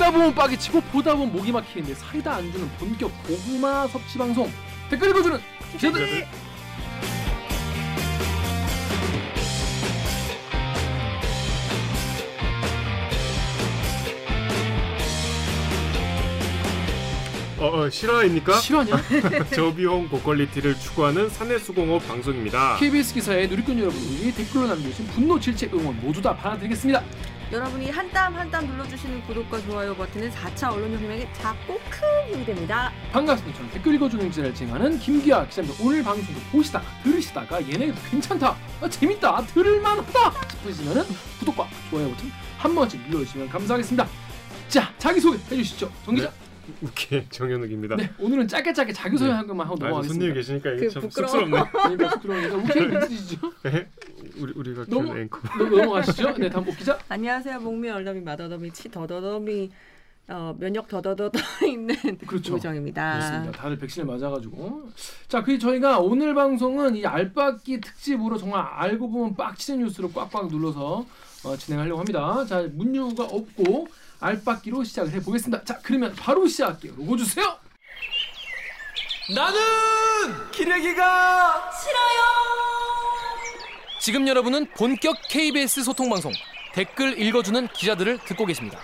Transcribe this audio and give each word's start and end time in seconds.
듣다 0.00 0.10
보면 0.10 0.34
빡이 0.34 0.56
치고 0.56 0.80
보다 0.80 1.14
보면 1.14 1.30
목이 1.30 1.52
막히는데 1.52 1.94
사이다 1.94 2.36
안 2.36 2.50
주는 2.50 2.66
본격 2.78 3.12
고구마 3.22 3.86
섭취 3.86 4.16
방송 4.16 4.50
댓글 4.88 5.10
읽어주는 5.10 5.38
기자들 5.72 6.26
어, 17.58 17.66
어 17.66 17.90
실화입니까? 17.90 18.54
실화냐? 18.54 18.96
저비용 19.54 20.08
고퀄리티를 20.08 20.78
추구하는 20.78 21.28
사내수공업 21.28 22.08
방송입니다. 22.08 22.76
KBS 22.78 23.12
기사에 23.12 23.46
누리꾼 23.48 23.78
여러분들이 23.78 24.32
댓글로 24.32 24.66
남겨주신 24.66 25.06
분노 25.08 25.38
질책 25.38 25.74
응원 25.74 26.00
모두 26.00 26.22
다 26.22 26.34
받아드리겠습니다 26.34 27.04
여러분이 27.52 27.90
한 27.90 28.08
땀 28.12 28.34
한 28.36 28.48
땀 28.50 28.64
눌러주시는 28.66 29.22
구독과 29.26 29.60
좋아요 29.62 29.94
버튼은 29.96 30.30
4차 30.30 30.72
언론혁명에 30.72 31.28
작고 31.32 31.80
큰 31.90 32.32
힘이 32.34 32.44
됩니다. 32.44 32.92
반갑습니다 33.12 33.58
저는 33.58 33.72
댓글 33.72 33.94
읽어주는 33.94 34.28
기자를 34.30 34.54
진행하는 34.54 34.98
김기아 35.00 35.46
기자입니다 35.46 35.84
오늘 35.84 36.02
방송도 36.02 36.40
보시다가 36.52 36.84
들으시다가 37.02 37.60
얘네도 37.68 37.94
괜찮다 38.08 38.56
아, 38.80 38.88
재밌다 38.88 39.42
들을만하다 39.46 40.48
싶으시면은 40.50 41.02
구독과 41.40 41.68
좋아요 41.90 42.08
버튼 42.10 42.30
한 42.58 42.74
번씩 42.74 43.00
눌러주시면 43.08 43.48
감사하겠습니다 43.48 44.06
자 44.68 44.92
자기소개 44.98 45.38
해주시죠 45.50 45.90
정 46.04 46.14
기자 46.14 46.32
오케이 46.84 47.26
정현욱입니다. 47.30 47.96
네, 47.96 48.12
오늘은 48.16 48.46
짧게 48.46 48.72
짧게 48.72 48.92
자기 48.92 49.16
소개 49.18 49.28
네. 49.30 49.36
한 49.36 49.44
것만 49.44 49.66
하고 49.66 49.76
아, 49.80 49.88
넘어가겠습니다. 49.88 50.22
손님 50.24 50.34
계시니까 50.34 50.70
이게 50.70 50.86
그 50.86 50.92
참 50.92 51.02
부끄러워. 51.02 51.32
쑥스럽네. 51.32 51.70
그러니까 51.72 52.08
부끄러우니까 52.10 52.56
오케이 52.58 52.88
괜찮으시죠? 52.88 53.52
에? 54.40 54.42
우리 54.42 54.52
우리가 54.56 54.84
너무- 54.88 55.04
키우는 55.06 55.22
앵커. 55.22 55.38
넘- 55.58 55.70
넘어가시죠. 55.70 56.32
네, 56.38 56.48
다음 56.48 56.64
복 56.64 56.76
기자. 56.76 56.98
안녕하세요. 57.08 57.60
목미 57.60 57.90
얼더미 57.90 58.20
마더더미 58.20 58.72
치 58.72 58.90
더더더미 58.90 59.70
어, 60.28 60.54
면역 60.58 60.86
더더더더 60.88 61.38
있는 61.66 61.96
그렇죠. 62.26 62.54
우정입니다. 62.54 63.12
그렇습니다. 63.18 63.52
다들 63.62 63.78
백신을 63.78 64.06
맞아가지고 64.06 64.90
자, 65.28 65.42
그 65.42 65.58
저희가 65.58 65.98
오늘 65.98 66.34
방송은 66.34 66.96
이 66.96 67.04
알바기 67.04 67.80
특집으로 67.80 68.38
정말 68.38 68.64
알고 68.64 69.10
보면 69.10 69.34
빡치는 69.36 69.80
뉴스를 69.84 70.12
꽉꽉 70.12 70.48
눌러서 70.48 71.04
어, 71.44 71.56
진행하려고 71.56 71.98
합니다. 71.98 72.44
자, 72.46 72.62
문유가 72.72 73.24
없고 73.24 73.88
알바기로 74.20 74.84
시작을 74.84 75.10
해보겠습니다. 75.12 75.64
자, 75.64 75.78
그러면 75.82 76.14
바로 76.14 76.46
시작할게요. 76.46 76.92
로고 76.96 77.16
주세요. 77.16 77.56
나는 79.34 79.58
기레기가 80.52 81.70
싫어요. 81.72 82.20
지금 84.00 84.26
여러분은 84.26 84.66
본격 84.76 85.16
KBS 85.28 85.84
소통 85.84 86.08
방송 86.08 86.32
댓글 86.72 87.20
읽어주는 87.20 87.68
기자들을 87.68 88.18
듣고 88.24 88.46
계십니다. 88.46 88.78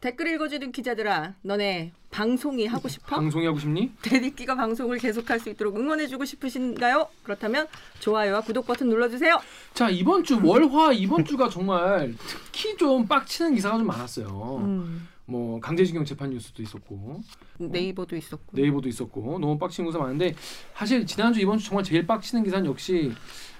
댓글 0.00 0.28
읽어주는 0.34 0.70
기자들아, 0.72 1.34
너네 1.40 1.92
방송이 2.10 2.66
하고 2.66 2.86
싶어? 2.86 3.16
방송이 3.16 3.46
하고 3.46 3.58
싶니? 3.58 3.92
대디끼가 4.02 4.54
방송을 4.54 4.98
계속할 4.98 5.40
수 5.40 5.48
있도록 5.48 5.76
응원해주고 5.76 6.24
싶으신가요? 6.26 7.08
그렇다면 7.22 7.66
좋아요와 8.00 8.42
구독 8.42 8.66
버튼 8.66 8.88
눌러주세요. 8.90 9.40
자 9.72 9.88
이번 9.88 10.22
주 10.22 10.38
월화 10.44 10.92
이번 10.92 11.24
주가 11.24 11.48
정말 11.48 12.14
특히 12.28 12.76
좀 12.76 13.08
빡치는 13.08 13.54
기사가 13.54 13.78
좀 13.78 13.86
많았어요. 13.86 14.58
음, 14.60 15.08
뭐 15.26 15.60
강제징용 15.60 16.04
재판 16.04 16.30
뉴스도 16.30 16.62
있었고 16.62 17.20
네이버도 17.58 18.16
있었고. 18.16 18.56
네이버도 18.56 18.88
있었고 18.88 19.38
너무 19.38 19.58
빡치는 19.58 19.88
기사 19.88 19.98
많은데 19.98 20.34
사실 20.74 21.04
지난주 21.04 21.40
이번 21.40 21.58
주 21.58 21.66
정말 21.66 21.84
제일 21.84 22.06
빡치는 22.06 22.44
기사는 22.44 22.64
역시 22.66 23.12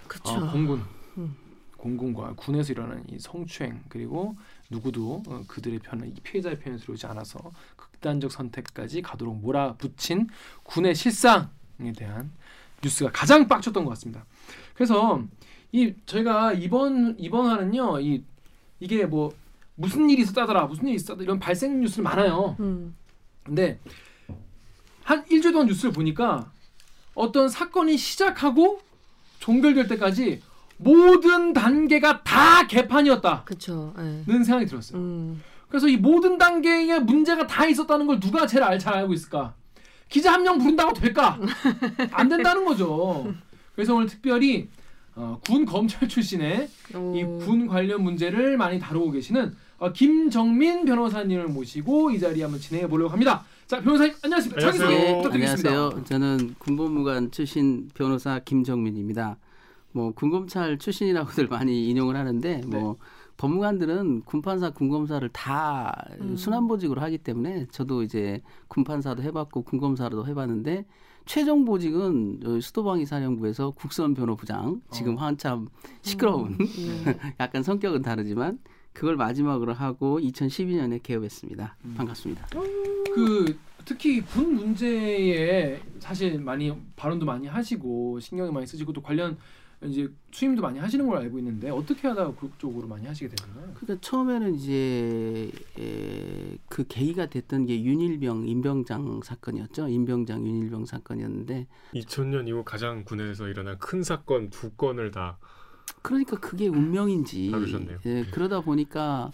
그쵸. 0.07 0.35
어, 0.35 0.53
공군 0.53 0.83
음. 1.19 1.37
공군과 1.77 2.35
군에서 2.37 2.73
일어나는 2.73 3.05
이 3.11 3.19
성추행 3.19 3.83
그리고 3.89 4.37
누구도 4.71 5.23
어, 5.27 5.43
그들의 5.47 5.81
편을 5.81 6.09
이 6.09 6.15
피해자의 6.23 6.59
편에 6.61 6.77
들어오지 6.77 7.07
않아서 7.07 7.39
극단적 7.77 8.31
선택까지 8.31 9.03
가도록 9.03 9.41
몰아붙인 9.41 10.29
군의 10.63 10.95
실상에 10.95 11.49
대한 11.97 12.31
뉴스가 12.83 13.11
가장 13.13 13.49
빡쳤던 13.49 13.85
것 13.85 13.91
같습니다. 13.91 14.25
그래서 14.75 15.23
이 15.73 15.95
저희가 16.07 16.53
이번 16.53 17.17
이번 17.19 17.47
화는요 17.47 18.01
이 18.01 18.23
이게 18.79 19.05
뭐 19.05 19.35
무슨 19.77 20.09
일이 20.11 20.23
있었다더라 20.23 20.65
무슨 20.67 20.87
일이 20.89 20.97
있었다 20.97 21.23
이런 21.23 21.39
발생 21.39 21.81
뉴스를 21.81 22.03
많아요. 22.05 22.57
음. 22.61 22.97
근데 23.45 23.79
한 25.05 25.25
일주일 25.31 25.53
동안 25.53 25.69
뉴스를 25.69 25.93
보니까 25.93 26.51
어떤 27.15 27.49
사건이 27.49 27.97
시작하고 27.97 28.81
종결될 29.39 29.87
때까지 29.89 30.43
모든 30.79 31.53
단계가 31.53 32.23
다 32.23 32.67
개판이었다는 32.67 33.45
그쵸. 33.45 33.95
예. 33.99 34.25
생각이 34.45 34.67
들었어요. 34.67 35.01
음. 35.01 35.43
그래서 35.69 35.89
이 35.89 35.97
모든 35.97 36.39
단계에 36.39 36.99
문제가 37.01 37.47
다 37.47 37.67
있었다는 37.67 38.07
걸 38.07 38.21
누가 38.21 38.47
제일 38.47 38.63
알, 38.65 38.79
잘 38.79 38.95
알고 38.95 39.13
있을까? 39.15 39.55
기자 40.09 40.33
한 40.33 40.43
명 40.43 40.59
부른다고 40.59 40.93
될까? 40.93 41.39
안 42.13 42.29
된다는 42.29 42.65
거죠. 42.65 43.33
그래서 43.75 43.95
오늘 43.95 44.07
특별히 44.07 44.69
어, 45.15 45.41
군 45.45 45.65
검찰 45.65 46.09
출신의 46.09 46.69
이 47.15 47.23
오. 47.23 47.39
군 47.39 47.67
관련 47.67 48.03
문제를 48.03 48.57
많이 48.57 48.79
다루고 48.79 49.11
계시는 49.13 49.57
어, 49.79 49.93
김정민 49.93 50.85
변호사님을 50.85 51.49
모시고 51.49 52.11
이 52.11 52.19
자리에 52.19 52.45
한번 52.45 52.61
진행해 52.61 52.89
보려고 52.89 53.11
합니다. 53.11 53.45
자, 53.67 53.81
변호사님 53.81 54.15
안녕하십니까? 54.23 54.69
안녕하세요. 54.69 54.89
자기소개 54.89 55.13
네, 55.13 55.17
부탁드리겠습니다. 55.17 55.69
안녕하세요. 55.71 56.05
저는 56.05 56.55
군법무관 56.59 57.31
출신 57.31 57.89
변호사 57.95 58.39
김정민입니다. 58.39 59.37
뭐 59.93 60.13
군검찰 60.13 60.79
출신이라고들 60.79 61.49
많이 61.49 61.89
인용을 61.91 62.17
하는데 62.17 62.61
네. 62.61 62.67
뭐 62.67 62.97
법무관들은 63.37 64.23
군판사, 64.23 64.71
군검사를 64.71 65.29
다 65.29 66.07
음. 66.21 66.37
순환보직으로 66.37 67.03
하기 67.03 67.19
때문에 67.19 67.67
저도 67.71 68.03
이제 68.03 68.41
군판사도 68.69 69.23
해봤고 69.23 69.63
군검사도 69.63 70.27
해봤는데 70.27 70.87
최종 71.27 71.65
보직은 71.65 72.61
수도방위 72.63 73.05
사령부에서 73.05 73.73
국선 73.73 74.15
변호부장 74.15 74.81
지금 74.91 75.17
어. 75.17 75.21
한참 75.21 75.69
시끄러운 76.01 76.57
예. 76.61 77.19
약간 77.41 77.63
성격은 77.63 78.01
다르지만 78.03 78.59
그걸 78.97 79.17
마지막으로 79.17 79.75
하고 79.75 80.19
2012년에 80.21 81.03
개업했습니다. 81.03 81.77
음. 81.85 81.95
반갑습니다. 81.99 82.47
그 83.15 83.59
특히 83.85 84.23
군 84.23 84.55
문제에 84.55 85.79
사실 85.99 86.41
많이 86.41 86.75
발언도 86.97 87.27
많이 87.27 87.47
하시고 87.47 88.21
신경을 88.21 88.53
많이 88.53 88.67
쓰시고 88.67 88.95
또 88.95 89.03
관련 89.03 89.37
이제 89.85 90.09
수임도 90.31 90.63
많이 90.63 90.79
하시는 90.79 91.07
걸 91.07 91.19
알고 91.19 91.39
있는데 91.39 91.69
어떻게 91.69 92.09
하다가 92.09 92.37
그쪽으로 92.37 92.89
많이 92.89 93.07
하시게 93.07 93.29
되나요? 93.29 93.75
그러니까 93.75 93.99
처음에는 94.01 94.55
이제 94.55 95.51
에, 95.79 96.57
그 96.71 96.87
계기가 96.89 97.27
됐던 97.27 97.67
게 97.67 97.83
윤일병 97.85 98.49
임병장 98.49 99.21
사건이었죠. 99.23 99.89
임병장 99.89 100.47
윤일병 100.47 100.87
사건이었는데 100.87 101.67
2000년 101.95 102.49
이후 102.49 102.65
가장 102.65 103.05
군에서 103.05 103.49
일어난 103.49 103.79
큰 103.79 104.03
사건 104.03 104.49
두 104.49 104.71
건을 104.71 105.11
다 105.11 105.39
그러니까 106.03 106.39
그게 106.39 106.69
운명인지 106.69 107.51
다루셨네요. 107.51 107.99
예, 108.07 108.25
그러다 108.31 108.61
보니까 108.61 109.31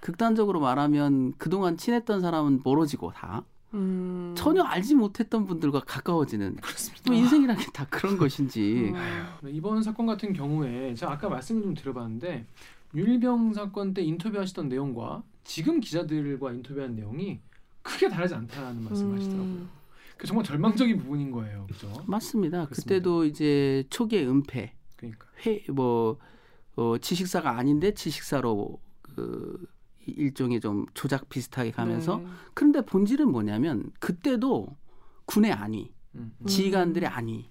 극단적으로 0.00 0.60
말하면 0.60 1.34
그동안 1.38 1.76
친했던 1.76 2.20
사람은 2.20 2.60
멀어지고 2.64 3.12
다 3.12 3.44
음. 3.74 4.32
전혀 4.36 4.62
알지 4.62 4.94
못했던 4.94 5.44
분들과 5.46 5.80
가까워지는 5.80 6.56
뭐 7.06 7.14
인생이라는 7.14 7.62
게 7.62 7.70
다 7.72 7.86
그런 7.90 8.16
것인지 8.16 8.92
음. 8.94 9.38
네, 9.42 9.50
이번 9.50 9.82
사건 9.82 10.06
같은 10.06 10.32
경우에 10.32 10.94
제가 10.94 11.12
아까 11.12 11.28
말씀을 11.28 11.62
좀 11.62 11.74
드려봤는데 11.74 12.46
윤일병 12.94 13.52
사건 13.54 13.92
때 13.92 14.02
인터뷰하시던 14.02 14.68
내용과 14.68 15.22
지금 15.44 15.80
기자들과 15.80 16.52
인터뷰한 16.52 16.94
내용이 16.94 17.40
크게 17.82 18.08
다르지 18.08 18.34
않다는 18.34 18.82
말씀을 18.84 19.16
하시더라고요. 19.16 19.52
음. 19.52 19.68
그 20.16 20.26
정말 20.26 20.44
절망적인 20.44 20.98
부분인 20.98 21.30
거예요, 21.30 21.66
그죠? 21.68 21.86
맞습니다. 22.06 22.64
그렇습니다. 22.64 22.68
그때도 22.68 23.24
이제 23.24 23.84
초기에 23.90 24.26
은폐 24.26 24.72
그러니까 24.98 25.26
회뭐 25.46 26.18
어, 26.76 26.98
지식사가 26.98 27.56
아닌데 27.56 27.94
지식사로 27.94 28.78
그 29.00 29.66
일종의 30.06 30.60
좀 30.60 30.86
조작 30.94 31.28
비슷하게 31.28 31.70
가면서 31.70 32.18
네. 32.18 32.26
그런데 32.54 32.82
본질은 32.82 33.30
뭐냐면 33.30 33.90
그때도 34.00 34.76
군의 35.24 35.52
안위, 35.52 35.92
음, 36.14 36.32
음. 36.38 36.46
지휘관들의 36.46 37.08
안위, 37.08 37.50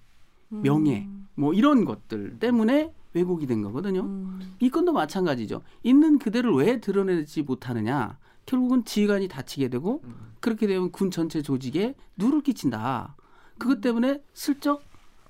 음. 0.52 0.62
명예 0.62 1.08
뭐 1.34 1.52
이런 1.52 1.84
것들 1.84 2.38
때문에 2.38 2.92
왜곡이 3.14 3.46
된 3.46 3.62
거거든요. 3.62 4.02
음. 4.02 4.56
이 4.60 4.70
건도 4.70 4.92
마찬가지죠. 4.92 5.62
있는 5.82 6.18
그대를 6.18 6.52
왜 6.52 6.80
드러내지 6.80 7.42
못하느냐? 7.42 8.18
결국은 8.46 8.84
지휘관이 8.84 9.28
다치게 9.28 9.68
되고 9.68 10.00
음. 10.04 10.32
그렇게 10.40 10.66
되면 10.66 10.90
군 10.90 11.10
전체 11.10 11.42
조직에 11.42 11.94
누를 12.16 12.42
끼친다. 12.42 13.16
그것 13.58 13.80
때문에 13.80 14.22
슬쩍 14.32 14.87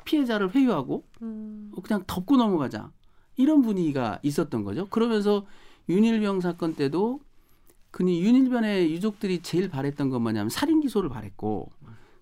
피해자를 0.09 0.55
회유하고 0.55 1.05
음. 1.21 1.71
어, 1.77 1.83
그냥 1.83 2.03
덮고 2.07 2.39
넘어가자 2.39 2.91
이런 3.37 3.61
분위기가 3.61 4.19
있었던 4.23 4.65
거죠. 4.65 4.89
그러면서 4.89 5.45
윤일병 5.91 6.41
사건 6.41 6.75
때도 6.75 7.21
그니 7.91 8.23
윤일변의 8.23 8.91
유족들이 8.93 9.43
제일 9.43 9.69
바랬던 9.69 10.09
건 10.09 10.23
뭐냐면 10.23 10.49
살인 10.49 10.81
기소를 10.81 11.11
바랬고 11.11 11.71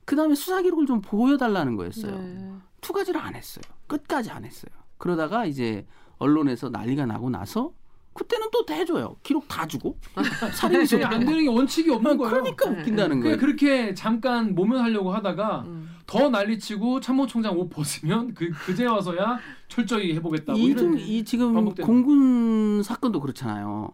그 0.04 0.16
다음에 0.16 0.34
수사 0.34 0.62
기록을 0.62 0.86
좀 0.86 1.00
보여달라는 1.00 1.76
거였어요. 1.76 2.18
네. 2.18 2.52
두 2.80 2.92
가지를 2.92 3.20
안 3.20 3.34
했어요. 3.34 3.62
끝까지 3.86 4.30
안 4.30 4.44
했어요. 4.44 4.70
그러다가 4.98 5.46
이제 5.46 5.86
언론에서 6.18 6.68
난리가 6.70 7.06
나고 7.06 7.30
나서 7.30 7.72
그때는 8.14 8.50
또다 8.50 8.74
해줘요. 8.74 9.16
기록 9.22 9.46
다 9.46 9.66
주고 9.66 9.96
살인 10.54 10.80
기소 10.80 11.04
안 11.04 11.20
되는 11.20 11.42
게 11.42 11.48
원칙이 11.48 11.90
없는 11.90 12.16
거예요. 12.16 12.30
그러니까 12.30 12.70
네. 12.70 12.80
웃긴다는 12.80 13.20
거예요. 13.20 13.36
그렇게 13.36 13.94
잠깐 13.94 14.54
모면하려고 14.54 15.12
하다가 15.12 15.64
음. 15.66 15.95
더 16.06 16.28
난리치고 16.30 17.00
참모총장 17.00 17.58
옷 17.58 17.68
벗으면 17.68 18.32
그 18.34 18.50
그제 18.50 18.86
와서야 18.86 19.38
철저히 19.68 20.14
해보겠다고 20.14 20.58
이중 20.58 20.70
이런 20.94 20.98
이 20.98 21.24
지금 21.24 21.52
반복되는 21.54 21.86
공군 21.86 22.82
사건도 22.82 23.20
그렇잖아요. 23.20 23.90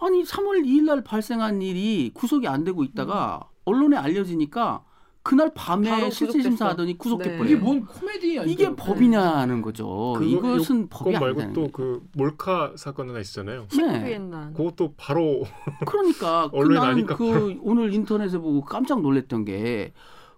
아니 0.00 0.24
3월 0.24 0.64
2일 0.66 0.82
날 0.84 1.04
발생한 1.04 1.62
일이 1.62 2.10
구속이 2.14 2.48
안 2.48 2.64
되고 2.64 2.82
있다가 2.82 3.48
언론에 3.64 3.96
알려지니까 3.96 4.84
그날 5.24 5.52
밤에 5.54 5.88
바로 5.88 6.10
실질. 6.10 6.42
심사하더니 6.42 6.98
구속돼 6.98 7.36
네. 7.38 7.44
이게 7.44 7.54
뭔 7.54 7.86
코미디 7.86 8.40
아니죠? 8.40 8.52
이게 8.64 8.74
법이냐는 8.74 9.62
거죠. 9.62 10.14
그거- 10.18 10.24
이것은 10.24 10.88
그거 10.88 11.04
법이 11.04 11.12
말고 11.12 11.26
아니다는 11.42 11.52
또. 11.52 11.68
그 11.70 12.02
몰카 12.16 12.72
사건 12.74 13.10
하나 13.10 13.20
있잖아요. 13.20 13.68
네. 13.78 14.18
그것도 14.56 14.94
바로 14.96 15.44
그러니까 15.86 16.50
그 16.50 16.56
언론에 16.58 16.74
나는 16.80 16.90
나니까 16.94 17.16
그 17.16 17.56
오늘 17.62 17.94
인터넷에 17.94 18.36
보고 18.38 18.62
깜짝 18.62 19.00
놀랐던 19.00 19.44
게 19.44 19.92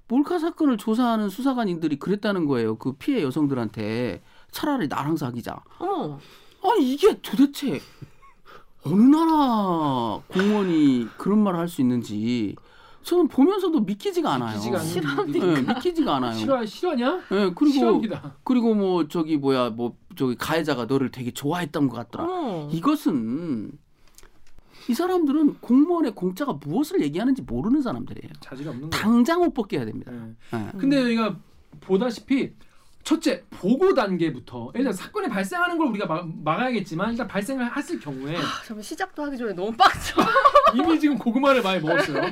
몰카 0.08 0.38
사건을 0.38 0.76
조사하는 0.76 1.28
수사관인들이 1.28 1.98
그랬다는 1.98 2.46
거예요. 2.46 2.76
그 2.76 2.92
피해 2.92 3.22
여성들한테 3.22 4.22
차라리 4.50 4.86
나랑 4.88 5.16
사귀자. 5.16 5.62
어머. 5.78 6.18
아니 6.62 6.92
이게 6.92 7.18
도대체 7.20 7.80
어느 8.84 9.02
나라 9.02 10.20
공무원이 10.28 11.08
그런 11.16 11.42
말을 11.42 11.58
할 11.58 11.68
수 11.68 11.80
있는지 11.80 12.54
저는 13.02 13.28
보면서도 13.28 13.80
믿기지가 13.80 14.32
않아요. 14.34 14.52
믿기지가 14.56 14.78
실화입니까? 14.78 15.46
네, 15.46 15.60
믿기지가 15.74 16.16
않아요. 16.16 16.32
실화 16.38 16.64
실화냐? 16.64 17.16
네, 17.30 17.50
그리고 17.54 17.70
실화입니다. 17.72 18.36
그리고 18.44 18.74
뭐 18.74 19.08
저기 19.08 19.36
뭐야 19.36 19.70
뭐 19.70 19.96
저기 20.16 20.36
가해자가 20.36 20.86
너를 20.86 21.10
되게 21.10 21.30
좋아했던 21.30 21.88
것 21.88 21.96
같더라. 21.96 22.24
어머. 22.24 22.68
이것은 22.72 23.72
이 24.88 24.94
사람들은 24.94 25.60
공무원의 25.60 26.14
공짜가 26.14 26.52
무엇을 26.54 27.00
얘기하는지 27.02 27.42
모르는 27.42 27.82
사람들이에요. 27.82 28.32
자질이 28.40 28.68
없는 28.68 28.90
거예요. 28.90 29.02
당장 29.02 29.42
옷 29.42 29.52
벗겨야 29.54 29.84
됩니다. 29.84 30.12
네. 30.12 30.34
네. 30.52 30.70
근데 30.78 31.02
저희가 31.02 31.36
보다시피 31.80 32.52
첫째 33.02 33.44
보고 33.50 33.92
단계부터 33.94 34.72
일단 34.74 34.92
사건이 34.92 35.28
발생하는 35.28 35.76
걸 35.76 35.88
우리가 35.88 36.06
막, 36.06 36.26
막아야겠지만 36.42 37.12
일단 37.12 37.28
발생을 37.28 37.76
했을 37.76 38.00
경우에 38.00 38.36
아, 38.36 38.80
시작도 38.80 39.22
하기 39.24 39.36
전에 39.36 39.52
너무 39.52 39.72
빡쳐. 39.72 40.22
이미 40.74 40.98
지금 40.98 41.18
고구마를 41.18 41.62
많이 41.62 41.80
먹었어요. 41.80 42.22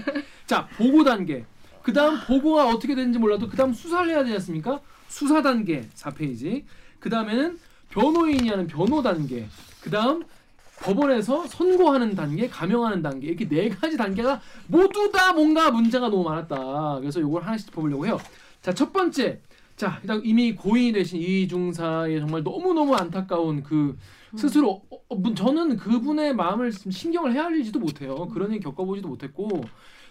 자 0.46 0.66
보고 0.76 1.04
단계. 1.04 1.44
그 1.82 1.92
다음 1.92 2.18
보고가 2.26 2.68
어떻게 2.68 2.94
되는지 2.94 3.18
몰라도 3.18 3.48
그 3.48 3.56
다음 3.56 3.72
수사를 3.72 4.08
해야 4.08 4.22
되지 4.22 4.34
않습니까? 4.34 4.80
수사 5.08 5.42
단계 5.42 5.88
4페이지. 5.94 6.64
그 7.00 7.10
다음에는 7.10 7.58
변호인이 7.90 8.48
하는 8.48 8.66
변호 8.66 9.02
단계. 9.02 9.46
그 9.82 9.90
다음 9.90 10.24
법원에서 10.82 11.46
선고하는 11.46 12.14
단계, 12.14 12.48
감형하는 12.48 13.02
단계 13.02 13.28
이렇게 13.28 13.48
네 13.48 13.68
가지 13.68 13.96
단계가 13.96 14.40
모두 14.66 15.10
다 15.12 15.32
뭔가 15.32 15.70
문제가 15.70 16.08
너무 16.08 16.24
많았다. 16.24 16.98
그래서 17.00 17.20
이걸 17.20 17.42
하나씩 17.44 17.68
짚어보려고 17.68 18.06
해요. 18.06 18.18
자 18.62 18.72
첫 18.72 18.92
번째, 18.92 19.40
자 19.76 19.98
일단 20.02 20.20
이미 20.24 20.54
고인이 20.54 20.92
되신 20.92 21.20
이중사의 21.20 22.20
정말 22.20 22.42
너무 22.44 22.74
너무 22.74 22.94
안타까운 22.94 23.62
그 23.62 23.96
스스로 24.36 24.82
어, 24.90 24.96
어, 25.08 25.14
문- 25.16 25.34
저는 25.34 25.76
그분의 25.76 26.34
마음을 26.34 26.70
좀 26.72 26.90
신경을 26.92 27.32
헤아리지도 27.34 27.78
못해요. 27.78 28.28
그런 28.28 28.52
일 28.52 28.60
겪어보지도 28.60 29.08
못했고 29.08 29.62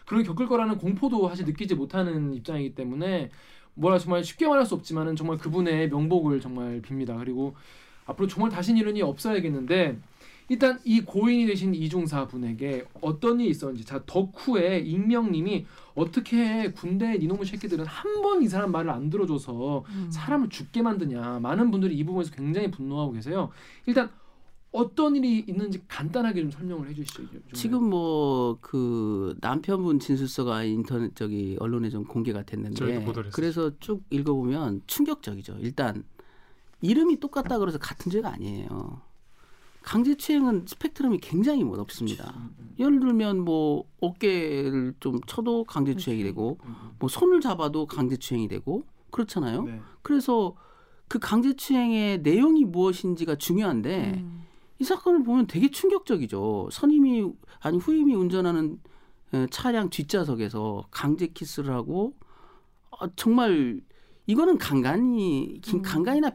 그런 0.05 0.23
겪을 0.23 0.47
거라는 0.47 0.77
공포도 0.77 1.27
사실 1.29 1.45
느끼지 1.45 1.75
못하는 1.75 2.33
입장이기 2.33 2.75
때문에 2.75 3.29
뭐라 3.73 3.97
정말 3.99 4.23
쉽게 4.23 4.47
말할 4.47 4.65
수 4.65 4.75
없지만은 4.75 5.15
정말 5.15 5.37
그분의 5.37 5.89
명복을 5.89 6.41
정말 6.41 6.81
빕니다. 6.81 7.17
그리고 7.19 7.55
앞으로 8.05 8.27
정말 8.27 8.51
다신 8.51 8.77
이런 8.77 8.95
일이 8.95 9.03
없어야겠는데 9.03 9.97
일단 10.51 10.79
이 10.83 10.99
고인이 10.99 11.45
되신 11.45 11.73
이중사 11.73 12.27
분에게 12.27 12.85
어떤 12.99 13.39
일이 13.39 13.51
있었는지 13.51 13.85
자 13.85 14.03
덕후의 14.05 14.85
익명님이 14.85 15.65
어떻게 15.95 16.71
군대 16.73 17.15
이놈의 17.15 17.45
새끼들은 17.45 17.85
한 17.85 18.21
번 18.21 18.41
이 18.43 18.47
사람 18.49 18.71
말을 18.71 18.89
안 18.91 19.09
들어줘서 19.09 19.85
음. 19.87 20.09
사람을 20.11 20.49
죽게 20.49 20.81
만드냐 20.81 21.39
많은 21.41 21.71
분들이 21.71 21.95
이 21.97 22.03
부분에서 22.03 22.31
굉장히 22.35 22.69
분노하고 22.69 23.13
계세요. 23.13 23.49
일단 23.85 24.09
어떤 24.73 25.15
일이 25.15 25.39
있는지 25.47 25.81
간단하게 25.87 26.41
좀 26.41 26.51
설명을 26.51 26.89
해주시죠. 26.89 27.29
좀. 27.29 27.41
지금 27.53 27.89
뭐 27.89 28.57
그 28.61 29.35
남편분 29.41 29.99
진술서가 29.99 30.63
인터넷 30.63 31.15
저기 31.15 31.55
언론에 31.59 31.89
좀 31.89 32.03
공개가 32.03 32.43
됐는데. 32.43 32.75
그래서 33.35 33.71
쭉 33.79 34.03
읽어보면 34.09 34.81
충격적이죠. 34.87 35.57
일단 35.61 36.03
이름이 36.81 37.19
똑같다 37.21 37.57
그래서 37.59 37.77
같은 37.77 38.11
죄가 38.11 38.33
아니에요. 38.33 39.01
강제 39.81 40.15
추행은 40.15 40.65
스펙트럼이 40.67 41.19
굉장히 41.19 41.63
뭐 41.63 41.75
넓습니다. 41.77 42.33
음, 42.37 42.55
음, 42.59 42.75
예를 42.79 42.99
들면 42.99 43.39
뭐 43.39 43.85
어깨를 43.99 44.93
좀 44.99 45.19
쳐도 45.25 45.63
강제 45.65 45.95
추행이 45.95 46.23
되고 46.23 46.57
음, 46.65 46.75
뭐 46.99 47.09
손을 47.09 47.41
잡아도 47.41 47.85
강제 47.87 48.15
추행이 48.17 48.47
되고 48.47 48.83
그렇잖아요. 49.09 49.59
음. 49.61 49.65
네. 49.65 49.81
그래서 50.03 50.55
그 51.07 51.19
강제 51.19 51.53
추행의 51.55 52.21
내용이 52.21 52.63
무엇인지가 52.65 53.35
중요한데 53.35 54.21
음. 54.23 54.43
이 54.79 54.83
사건을 54.83 55.23
보면 55.23 55.47
되게 55.47 55.69
충격적이죠. 55.69 56.69
선임이 56.71 57.31
아니 57.59 57.77
후임이 57.77 58.13
운전하는 58.15 58.79
에, 59.33 59.47
차량 59.51 59.89
뒷좌석에서 59.89 60.85
강제 60.91 61.27
키스를 61.27 61.73
하고 61.73 62.13
어, 62.91 63.07
정말 63.15 63.81
이거는 64.27 64.57
간간히 64.57 65.59
긴- 65.61 65.79
음. 65.79 65.81
간간이나 65.81 66.31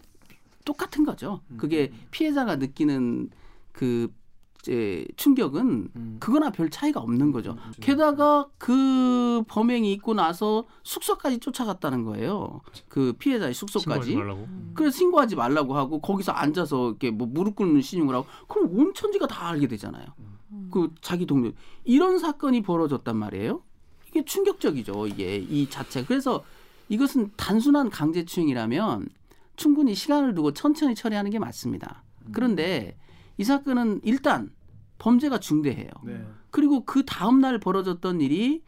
똑같은 0.67 1.05
거죠. 1.05 1.41
음. 1.51 1.57
그게 1.57 1.91
피해자가 2.11 2.57
느끼는 2.57 3.31
그 3.73 4.13
이제 4.61 5.07
충격은 5.17 5.91
음. 5.95 6.17
그거나 6.19 6.51
별 6.51 6.69
차이가 6.71 6.99
없는 7.01 7.31
거죠. 7.31 7.53
음, 7.53 7.59
음. 7.59 7.73
게다가 7.81 8.49
그 8.59 9.45
범행이 9.47 9.93
있고 9.93 10.13
나서 10.13 10.65
숙소까지 10.83 11.39
쫓아갔다는 11.39 12.03
거예요. 12.03 12.61
그 12.89 13.15
피해자의 13.19 13.55
숙소까지. 13.55 14.11
신고하지 14.11 14.17
말라고. 14.17 14.41
음. 14.43 14.73
그래서 14.75 14.97
신고하지 14.97 15.37
말라고 15.37 15.77
하고 15.77 16.01
거기서 16.01 16.33
앉아서 16.33 16.89
이렇게 16.89 17.13
뭐 17.13 17.29
무릎 17.29 17.55
꿇는 17.55 17.81
신용을 17.81 18.15
하고 18.17 18.27
그럼 18.49 18.69
온 18.77 18.93
천지가 18.93 19.29
다 19.29 19.49
알게 19.49 19.69
되잖아요. 19.69 20.05
음. 20.51 20.69
그 20.73 20.93
자기 21.01 21.27
동료 21.27 21.53
이런 21.85 22.19
사건이 22.19 22.63
벌어졌단 22.63 23.17
말이에요. 23.17 23.63
이게 24.09 24.25
충격적이죠. 24.25 25.07
이게 25.07 25.37
이 25.37 25.71
자체. 25.71 26.05
그래서 26.05 26.43
이것은 26.89 27.31
단순한 27.37 27.91
강제추행이라면 27.91 29.09
충분히 29.57 29.95
시간을 29.95 30.35
두고 30.35 30.53
천천히 30.53 30.95
처리하는 30.95 31.31
게 31.31 31.39
맞습니다. 31.39 32.05
그런데 32.33 32.97
이 33.39 33.45
사건은 33.45 34.01
일단 34.05 34.51
범죄가 34.99 35.39
중대해요. 35.41 35.91
네. 36.05 36.25
그리고 36.51 36.85
그 36.85 37.05
다음 37.05 37.41
날 37.41 37.59
벌어졌던 37.59 38.21
일이 38.21 38.63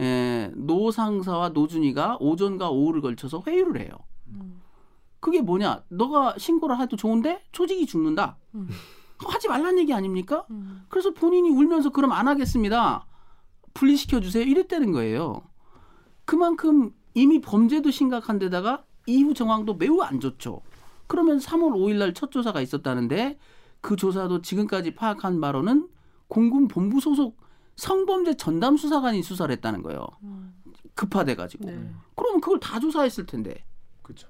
에, 0.00 0.50
노 0.54 0.90
상사와 0.90 1.50
노 1.50 1.65
준위가 1.65 2.18
오전과 2.20 2.70
오후를 2.70 3.00
걸쳐서 3.00 3.42
회유를 3.46 3.80
해요. 3.80 3.90
음. 4.28 4.60
그게 5.20 5.40
뭐냐? 5.40 5.84
너가 5.88 6.36
신고를 6.38 6.80
해도 6.80 6.96
좋은데 6.96 7.42
조직이 7.52 7.86
죽는다. 7.86 8.38
음. 8.54 8.68
하지 9.18 9.48
말란 9.48 9.78
얘기 9.78 9.92
아닙니까? 9.92 10.46
음. 10.50 10.84
그래서 10.88 11.12
본인이 11.12 11.48
울면서 11.50 11.90
그럼 11.90 12.12
안 12.12 12.26
하겠습니다. 12.26 13.06
분리시켜 13.74 14.20
주세요. 14.20 14.44
이랬다는 14.44 14.92
거예요. 14.92 15.42
그만큼 16.24 16.92
이미 17.14 17.40
범죄도 17.40 17.90
심각한 17.90 18.38
데다가 18.38 18.84
이후 19.06 19.34
정황도 19.34 19.74
매우 19.74 20.00
안 20.02 20.20
좋죠. 20.20 20.60
그러면 21.06 21.38
3월 21.38 21.72
5일 21.74 21.98
날 21.98 22.14
첫 22.14 22.30
조사가 22.30 22.60
있었다는데 22.60 23.38
그 23.80 23.96
조사도 23.96 24.42
지금까지 24.42 24.94
파악한 24.94 25.40
바로는 25.40 25.88
공군 26.28 26.68
본부 26.68 27.00
소속 27.00 27.36
성범죄 27.76 28.36
전담 28.36 28.76
수사관이 28.76 29.22
수사를 29.22 29.52
했다는 29.54 29.82
거예요. 29.82 30.06
음. 30.22 30.54
급파돼 30.94 31.34
가지고. 31.36 31.66
네. 31.66 31.90
그러면 32.14 32.40
그걸 32.40 32.60
다 32.60 32.78
조사했을 32.78 33.26
텐데. 33.26 33.64
그렇죠. 34.02 34.28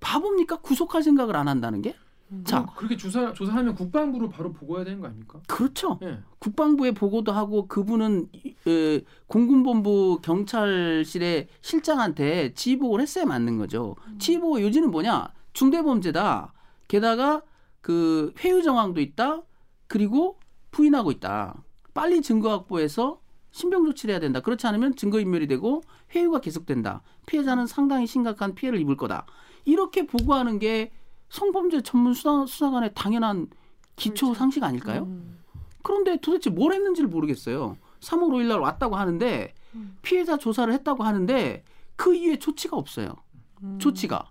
바보입니까? 0.00 0.56
구속할 0.60 1.02
생각을 1.02 1.36
안 1.36 1.48
한다는 1.48 1.80
게? 1.82 1.96
음. 2.32 2.42
자, 2.44 2.66
그렇게 2.76 2.96
조사 2.96 3.32
조사하면 3.32 3.74
국방부로 3.74 4.28
바로 4.28 4.52
보고해야 4.52 4.84
되는 4.84 5.00
거 5.00 5.06
아닙니까? 5.06 5.40
그렇죠. 5.46 5.98
예. 6.02 6.18
국방부에 6.40 6.90
보고도 6.92 7.30
하고 7.32 7.68
그분은 7.68 8.28
이- 8.32 8.54
에, 8.68 9.00
공군본부 9.28 10.20
경찰실의 10.22 11.48
실장한테 11.60 12.54
지휘보고를 12.54 13.02
했어야 13.02 13.24
맞는 13.26 13.58
거죠. 13.58 13.94
지휘보고 14.18 14.60
요지는 14.62 14.90
뭐냐? 14.90 15.32
중대범죄다. 15.52 16.52
게다가 16.88 17.42
그 17.80 18.32
회유 18.40 18.62
정황도 18.62 19.00
있다. 19.00 19.42
그리고 19.86 20.38
부인하고 20.72 21.12
있다. 21.12 21.62
빨리 21.94 22.20
증거 22.22 22.50
확보해서 22.50 23.20
신병 23.52 23.84
조치를 23.86 24.12
해야 24.12 24.20
된다. 24.20 24.40
그렇지 24.40 24.66
않으면 24.66 24.96
증거 24.96 25.18
인멸이 25.20 25.46
되고 25.46 25.82
회유가 26.14 26.40
계속된다. 26.40 27.02
피해자는 27.26 27.66
상당히 27.66 28.06
심각한 28.06 28.54
피해를 28.54 28.80
입을 28.80 28.96
거다. 28.96 29.26
이렇게 29.64 30.06
보고하는 30.06 30.58
게 30.58 30.92
성범죄 31.28 31.82
전문 31.82 32.14
수사, 32.14 32.44
수사관의 32.46 32.92
당연한 32.94 33.48
기초 33.96 34.26
그렇죠. 34.26 34.38
상식 34.38 34.62
아닐까요? 34.62 35.02
음. 35.04 35.38
그런데 35.82 36.18
도대체 36.20 36.50
뭘 36.50 36.72
했는지를 36.72 37.08
모르겠어요. 37.08 37.76
3월 38.00 38.28
5일 38.30 38.46
날 38.48 38.60
왔다고 38.60 38.96
하는데 38.96 39.54
음. 39.74 39.96
피해자 40.02 40.36
조사를 40.36 40.72
했다고 40.72 41.04
하는데 41.04 41.64
그 41.96 42.14
이후에 42.14 42.38
조치가 42.38 42.76
없어요. 42.76 43.14
음. 43.62 43.78
조치가. 43.80 44.30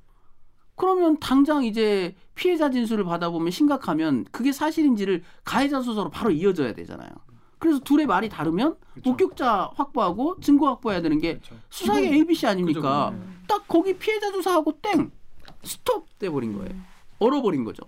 그러면 0.76 1.18
당장 1.20 1.64
이제 1.64 2.16
피해자 2.36 2.70
진술을 2.70 3.06
받아보면 3.06 3.52
심각하면 3.52 4.26
그게 4.32 4.52
사실인지를 4.52 5.24
가해자 5.44 5.82
수사로 5.82 6.10
바로 6.10 6.32
이어져야 6.32 6.74
되잖아요. 6.74 7.10
그래서 7.58 7.80
둘의 7.80 8.06
말이 8.06 8.28
다르면 8.30 8.76
그쵸. 8.94 9.10
목격자 9.10 9.72
확보하고 9.76 10.40
증거 10.42 10.68
확보해야 10.68 11.02
되는 11.02 11.20
게 11.20 11.36
그렇죠. 11.40 11.56
수사의 11.70 12.14
ABC 12.14 12.46
아닙니까? 12.48 13.12
그죠, 13.12 13.24
딱 13.48 13.68
거기 13.68 13.98
피해자 13.98 14.32
조사하고 14.32 14.74
땡 14.82 15.10
스톱 15.66 16.08
돼버린 16.20 16.54
거예요. 16.54 16.70
얼어버린 17.20 17.64
거죠. 17.64 17.84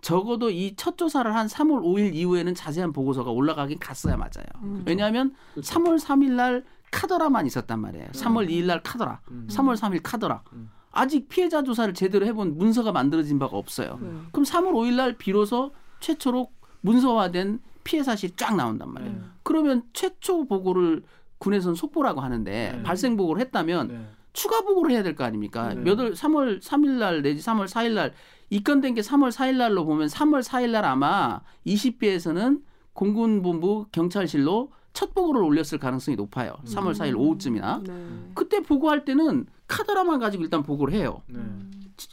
적어도 0.00 0.50
이 0.50 0.74
첫 0.76 0.98
조사를 0.98 1.34
한 1.34 1.46
3월 1.46 1.82
5일 1.82 2.14
이후에는 2.14 2.54
자세한 2.54 2.92
보고서가 2.92 3.30
올라가긴 3.30 3.78
갔어야 3.78 4.16
맞아요. 4.16 4.44
음. 4.62 4.82
왜냐하면 4.86 5.34
그렇죠. 5.54 5.74
3월 5.74 5.98
3일 5.98 6.32
날 6.32 6.64
카더라만 6.90 7.46
있었단 7.46 7.80
말이에요. 7.80 8.08
3월 8.08 8.48
2일 8.48 8.66
날 8.66 8.82
카더라, 8.82 9.20
음. 9.30 9.48
3월 9.50 9.76
3일 9.76 10.00
카더라. 10.02 10.42
음. 10.52 10.70
아직 10.92 11.28
피해자 11.28 11.62
조사를 11.62 11.92
제대로 11.94 12.24
해본 12.26 12.56
문서가 12.58 12.92
만들어진 12.92 13.38
바가 13.38 13.56
없어요. 13.56 13.98
네. 14.00 14.08
그럼 14.30 14.44
3월 14.44 14.72
5일 14.72 14.94
날 14.94 15.16
비로소 15.16 15.72
최초로 16.00 16.50
문서화된 16.82 17.60
피해 17.82 18.02
사실이 18.02 18.34
쫙 18.36 18.54
나온단 18.54 18.92
말이에요. 18.92 19.12
네. 19.14 19.20
그러면 19.42 19.82
최초 19.92 20.46
보고를 20.46 21.02
군에서는 21.38 21.74
속보라고 21.74 22.20
하는데 22.20 22.72
네. 22.76 22.82
발생 22.82 23.16
보고를 23.16 23.40
했다면 23.42 23.88
네. 23.88 24.06
추가 24.34 24.60
보고를 24.60 24.90
해야 24.92 25.02
될 25.02 25.14
거 25.14 25.24
아닙니까? 25.24 25.72
네. 25.72 25.80
몇월 25.80 26.12
3월 26.12 26.60
3일 26.60 26.98
날 26.98 27.22
내지 27.22 27.40
3월 27.40 27.66
4일 27.66 27.94
날 27.94 28.12
입건된 28.50 28.94
게 28.94 29.00
3월 29.00 29.30
4일 29.30 29.56
날로 29.56 29.84
보면 29.86 30.08
3월 30.08 30.42
4일 30.42 30.70
날 30.72 30.84
아마 30.84 31.40
20비에서는 31.66 32.60
공군본부 32.92 33.86
경찰실로 33.92 34.72
첫 34.92 35.14
보고를 35.14 35.42
올렸을 35.42 35.78
가능성이 35.80 36.16
높아요. 36.16 36.54
3월 36.64 36.94
4일 36.94 37.16
오후쯤이나. 37.18 37.80
네. 37.84 38.30
그때 38.34 38.60
보고할 38.60 39.04
때는 39.04 39.46
카더라만 39.66 40.20
가지고 40.20 40.44
일단 40.44 40.62
보고를 40.62 40.94
해요. 40.94 41.22
네. 41.26 41.40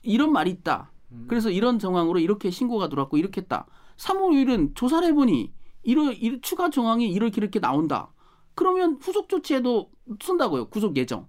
이런 0.03 0.31
말이 0.31 0.49
있다. 0.51 0.91
음. 1.11 1.25
그래서 1.27 1.49
이런 1.51 1.77
정황으로 1.79 2.19
이렇게 2.19 2.49
신고가 2.49 2.89
들어왔고 2.89 3.17
이렇게 3.17 3.41
했다. 3.41 3.65
3월 3.97 4.31
5일은 4.31 4.75
조사를 4.75 5.07
해보니 5.09 5.51
이러, 5.83 6.11
이 6.11 6.39
추가 6.41 6.69
정황이 6.69 7.11
이렇게 7.11 7.41
이렇게 7.41 7.59
나온다. 7.59 8.11
그러면 8.55 8.97
후속 9.01 9.29
조치에도 9.29 9.89
쓴다고요. 10.21 10.69
구속 10.69 10.97
예정. 10.97 11.27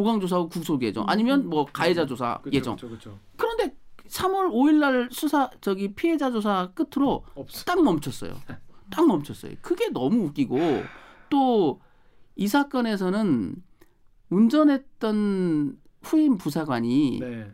어? 0.00 0.02
보강 0.02 0.20
조사하고 0.20 0.48
구속 0.48 0.82
예정. 0.82 1.04
아니면 1.08 1.48
뭐 1.48 1.66
가해자 1.66 2.06
조사 2.06 2.38
그쵸, 2.42 2.56
예정. 2.56 2.74
그쵸, 2.76 2.88
그쵸. 2.88 3.18
그런데 3.36 3.76
3월 4.08 4.50
5일 4.50 4.74
날 4.78 5.08
수사 5.12 5.50
저기 5.60 5.94
피해자 5.94 6.30
조사 6.30 6.70
끝으로 6.74 7.24
없어. 7.34 7.64
딱 7.64 7.82
멈췄어요. 7.82 8.32
딱 8.90 9.06
멈췄어요. 9.06 9.52
그게 9.62 9.88
너무 9.90 10.24
웃기고 10.26 10.58
또 11.28 11.80
이 12.36 12.48
사건에서는 12.48 13.54
운전했던 14.30 15.76
후임 16.02 16.38
부사관이 16.38 17.18
네. 17.20 17.50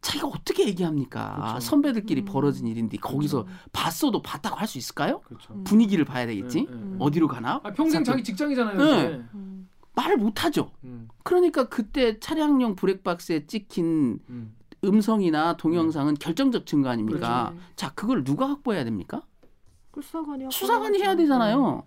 자기가 0.00 0.26
어떻게 0.28 0.66
얘기합니까? 0.66 1.36
그렇죠. 1.36 1.60
선배들끼리 1.60 2.22
음. 2.22 2.24
벌어진 2.24 2.66
일인데 2.66 2.96
거기서 2.98 3.46
봤어도 3.72 4.20
봤다고 4.22 4.56
할 4.56 4.66
수 4.66 4.78
있을까요? 4.78 5.20
그렇죠. 5.20 5.52
음. 5.54 5.62
분위기를 5.62 6.04
봐야 6.04 6.26
되겠지. 6.26 6.62
네, 6.68 6.74
네. 6.74 6.96
어디로 6.98 7.28
가나? 7.28 7.60
아, 7.62 7.72
평생 7.72 8.02
사건- 8.02 8.04
자기 8.04 8.24
직장이잖아요. 8.24 8.76
네. 8.78 9.24
음. 9.34 9.67
말을 9.98 10.16
못 10.16 10.44
하죠. 10.44 10.70
음, 10.84 11.08
그러니까 11.24 11.68
그때 11.68 12.20
차량용 12.20 12.76
브렉박스에 12.76 13.46
찍힌 13.46 14.20
음. 14.30 14.54
음성이나 14.84 15.56
동영상은 15.56 16.14
결정적 16.14 16.66
증거 16.66 16.88
아닙니까? 16.88 17.50
그렇죠. 17.50 17.66
자, 17.74 17.92
그걸 17.94 18.22
누가 18.22 18.48
확보해야 18.48 18.84
됩니까? 18.84 19.22
그 19.90 20.00
수사관이 20.00 20.46
수사관이 20.52 20.98
해야 21.02 21.16
되잖아요. 21.16 21.82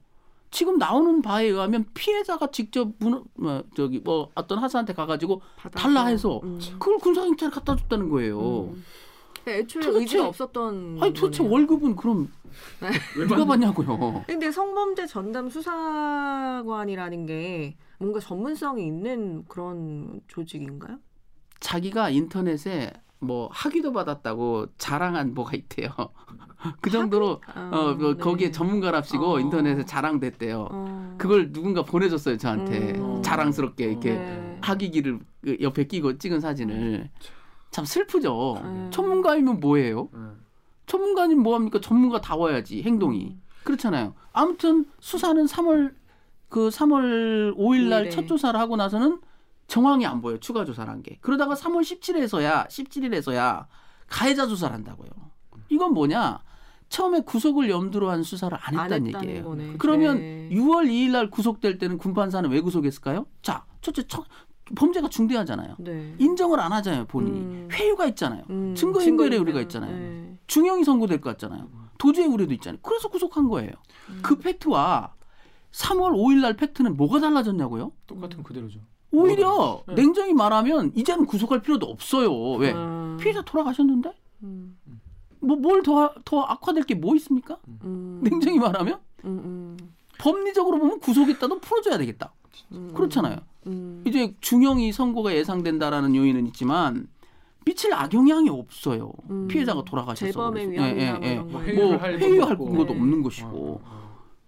지금 0.50 0.78
나오는 0.78 1.22
바에 1.22 1.46
의하면 1.46 1.86
피해자가 1.94 2.48
직접 2.52 2.90
문, 3.00 3.24
뭐, 3.36 3.64
저기 3.74 4.00
뭐 4.04 4.30
어떤 4.36 4.58
하사한테 4.60 4.92
가가지고 4.94 5.42
받아서. 5.56 5.82
달라 5.82 6.06
해서 6.08 6.42
음. 6.44 6.60
그걸 6.78 6.98
군사경찰에 6.98 7.50
갖다 7.50 7.78
줬다는 7.78 8.10
거예요. 8.10 8.64
음. 8.74 8.84
애초에 9.48 9.82
도대체- 9.82 10.00
의지가 10.00 10.28
없었던 10.28 10.98
아니 11.02 11.14
도대체 11.14 11.38
거네요. 11.44 11.54
월급은 11.54 11.96
그럼 11.96 12.30
왜 13.18 13.26
누가 13.26 13.46
받냐고요? 13.46 14.24
근데 14.28 14.52
성범죄 14.52 15.08
전담 15.08 15.50
수사관이라는 15.50 17.26
게 17.26 17.76
뭔가 18.02 18.20
전문성이 18.20 18.88
있는 18.88 19.46
그런 19.48 20.22
조직인가요? 20.28 20.98
자기가 21.60 22.10
인터넷에 22.10 22.92
뭐 23.20 23.48
학위도 23.52 23.94
받았다고 23.94 24.70
자랑한 24.80 25.36
뭐가 25.36 25.56
있대요. 25.56 25.90
그 26.82 26.90
정도로 26.90 27.42
아, 27.54 27.70
어, 27.72 27.98
그 27.98 28.18
네. 28.18 28.18
거기에 28.18 28.50
전문가랍시고 28.50 29.34
어. 29.34 29.40
인터넷에 29.40 29.86
자랑됐대요. 29.86 30.68
어. 30.72 31.16
그걸 31.20 31.52
누군가 31.52 31.84
보내줬어요 31.84 32.38
저한테 32.38 32.98
음. 32.98 33.22
자랑스럽게 33.22 33.86
이렇게 33.86 34.14
네. 34.16 34.58
학위기를 34.62 35.20
그 35.44 35.58
옆에 35.62 35.86
끼고 35.86 36.18
찍은 36.18 36.40
사진을 36.40 37.12
참 37.70 37.86
슬프죠. 37.86 38.56
음. 38.64 38.90
전문가이면 38.92 39.60
뭐예요? 39.60 40.10
네. 40.12 40.20
전문가님 40.88 41.44
뭐합니까? 41.44 41.80
전문가다워야지 41.80 42.82
행동이 42.82 43.36
음. 43.36 43.42
그렇잖아요. 43.64 44.16
아무튼 44.34 44.86
수사는 45.00 45.46
3월 45.46 46.01
그 46.52 46.68
3월 46.68 47.56
5일 47.58 47.88
날 47.88 48.02
오일에. 48.02 48.10
첫 48.10 48.28
조사를 48.28 48.60
하고 48.60 48.76
나서는 48.76 49.20
정황이 49.68 50.06
안 50.06 50.22
보여요. 50.22 50.38
추가 50.40 50.66
조사를 50.66 50.92
한 50.92 51.02
게. 51.02 51.18
그러다가 51.22 51.56
3월 51.56 51.82
17일에서야 51.82 52.68
17일에서야 52.68 53.66
가해자 54.08 54.46
조사를 54.46 54.76
한다고요. 54.76 55.10
이건 55.70 55.94
뭐냐? 55.94 56.40
처음에 56.90 57.22
구속을 57.22 57.70
염두로 57.70 58.10
한 58.10 58.22
수사를 58.22 58.56
안안 58.62 58.84
했다는 58.86 59.08
했다는 59.08 59.30
얘기예요. 59.30 59.46
거네. 59.46 59.76
그러면 59.78 60.18
네. 60.20 60.50
6월 60.52 60.90
2일 60.90 61.12
날 61.12 61.30
구속될 61.30 61.78
때는 61.78 61.98
군판사는 61.98 62.50
왜 62.50 62.60
구속했을까요? 62.60 63.26
자, 63.42 63.64
첫째 63.80 64.06
첫, 64.08 64.26
범죄가 64.76 65.08
중대하잖아요. 65.08 65.76
네. 65.80 66.14
인정을 66.20 66.60
안 66.60 66.74
하잖아요, 66.74 67.06
본인이. 67.06 67.40
음. 67.40 67.70
회유가 67.72 68.08
있잖아요. 68.08 68.44
음, 68.50 68.76
증거인멸의 68.76 69.06
증거인멸. 69.06 69.40
우리가 69.40 69.62
있잖아요. 69.62 69.98
네. 69.98 70.38
중형이 70.48 70.84
선고될 70.84 71.22
것 71.22 71.30
같잖아요. 71.30 71.70
도주의 71.98 72.28
우려도 72.28 72.54
있잖아요. 72.56 72.80
그래서 72.82 73.08
구속한 73.08 73.48
거예요. 73.48 73.72
음. 74.10 74.20
그 74.22 74.38
팩트와 74.38 75.14
3월 75.72 76.12
5일 76.14 76.42
날 76.42 76.56
팩트는 76.56 76.98
뭐가 76.98 77.20
달라졌냐고요? 77.20 77.92
똑같은 78.08 78.44
그대로죠. 78.44 78.80
오히려 79.12 79.84
네. 79.88 79.96
냉정히 79.96 80.34
말하면 80.34 80.92
이제는 80.96 81.26
구속할 81.26 81.62
필요도 81.62 81.86
없어요. 81.86 82.34
왜? 82.54 82.72
음. 82.74 83.18
피해자 83.20 83.42
돌아가셨는데? 83.42 84.14
음. 84.44 84.78
뭐뭘 85.42 85.82
더 85.84 86.14
더 86.24 86.42
악화될 86.44 86.84
게 86.84 86.96
뭐 86.96 87.16
있습니까? 87.16 87.58
음. 87.84 88.20
냉정히 88.24 88.60
말하면 88.60 89.00
음, 89.26 89.30
음. 89.44 89.78
법리적으로 90.20 90.78
보면 90.80 91.00
구속했다도 91.00 91.60
풀어줘야 91.60 91.98
되겠다. 91.98 92.32
음. 92.74 92.92
그렇잖아요. 92.94 93.38
음. 93.68 94.04
이제 94.06 94.36
중형이 94.42 94.92
선고가 94.92 95.34
예상된다라는 95.36 96.16
요인은 96.16 96.48
있지만 96.48 97.08
미칠 97.66 97.94
악영향이 97.94 98.50
없어요. 98.50 99.12
음. 99.30 99.48
피해자가 99.48 99.84
돌아가셔서 99.84 100.32
재범의. 100.32 100.66
예, 100.68 100.72
위험이나 100.72 101.20
예, 101.24 101.36
뭐 101.40 101.66
예. 101.68 101.76
거. 101.76 101.82
뭐뭐할 101.82 102.20
회유할 102.20 102.58
것도 102.58 102.86
네. 102.86 102.92
없는 102.92 103.20
어, 103.20 103.24
것이고 103.24 103.82
어. 103.84 104.01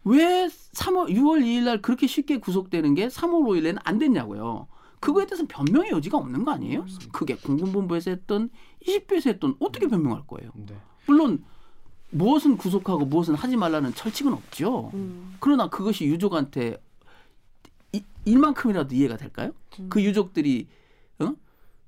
왜 0.06 0.48
3월 0.48 1.10
6월 1.10 1.44
2일 1.44 1.64
날 1.64 1.82
그렇게 1.82 2.08
쉽게 2.08 2.38
구속되는 2.38 2.94
게 2.96 3.08
3월 3.08 3.44
5일에는 3.46 3.80
안 3.84 4.00
됐냐고요. 4.00 4.68
그거에 5.00 5.26
대해서는 5.26 5.48
변명의 5.48 5.92
여지가 5.92 6.18
없는 6.18 6.46
거 6.46 6.52
아니에요? 6.52 6.86
그게 7.12 7.36
공군본부에서 7.36 8.12
했던 8.12 8.50
20배에서 8.86 9.28
했던 9.28 9.56
어떻게 9.60 9.88
변명할 9.88 10.26
거예요? 10.26 10.52
네. 10.56 10.76
물론 11.06 11.44
무엇은 12.12 12.58
구속하고 12.58 13.06
무엇은 13.06 13.36
하지 13.36 13.58
말라는 13.58 13.94
철칙은 13.96 14.32
없죠. 14.34 14.92
음. 14.94 15.36
그러나 15.40 15.70
그것이 15.70 16.06
유족한테 16.06 16.82
이, 17.92 18.02
일만큼이라도 18.26 18.96
이해가 18.96 19.18
될까요? 19.18 19.52
음. 19.80 19.90
그 19.90 20.02
유족들이 20.02 20.68
어? 20.70 20.83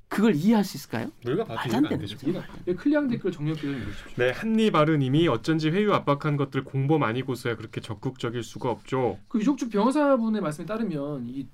그걸 0.08 0.36
이해할 0.36 0.64
수 0.64 0.78
있을까요? 0.78 1.10
말도 1.26 1.44
이해가 1.46 1.78
안 1.78 2.00
되죠. 2.00 2.18
네, 2.66 2.74
클리앙 2.76 3.08
댓글 3.08 3.32
정렬 3.32 3.56
기좀 3.56 3.76
해주십시오. 3.76 4.12
네, 4.18 4.32
한니바르님이 4.32 5.28
어쩐지 5.28 5.70
회유 5.72 5.94
압박한 5.94 6.38
것들 6.38 6.64
공범 6.64 7.04
아니고서야 7.04 7.56
그렇게 7.58 7.82
적극적일 7.82 8.44
수가 8.44 8.70
없죠. 8.70 9.18
그 9.28 9.40
유족 9.40 9.58
측 9.58 9.70
변호사분의 9.72 10.42
말씀에 10.42 10.66
따르면 10.66 11.28
이 11.30 11.48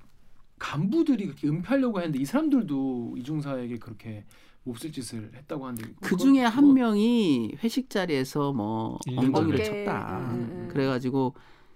간부들이 0.58 1.26
그렇게 1.26 1.48
은폐하려고 1.48 1.98
했는데 1.98 2.18
이 2.20 2.24
사람들도 2.24 3.14
이중사에게 3.18 3.78
그렇게 3.78 4.24
몹쓸 4.64 4.92
짓을 4.92 5.30
했다고 5.34 5.66
하는데 5.66 5.88
그 6.00 6.16
중에 6.16 6.42
한 6.44 6.64
뭐- 6.66 6.74
명이 6.74 7.56
회식 7.64 7.90
자리에서 7.90 8.52
뭐 8.52 8.98
엉덩이를 9.16 9.64
전에. 9.64 9.84
쳤다. 9.84 10.18
음. 10.34 10.68
그래가지고 10.70 11.34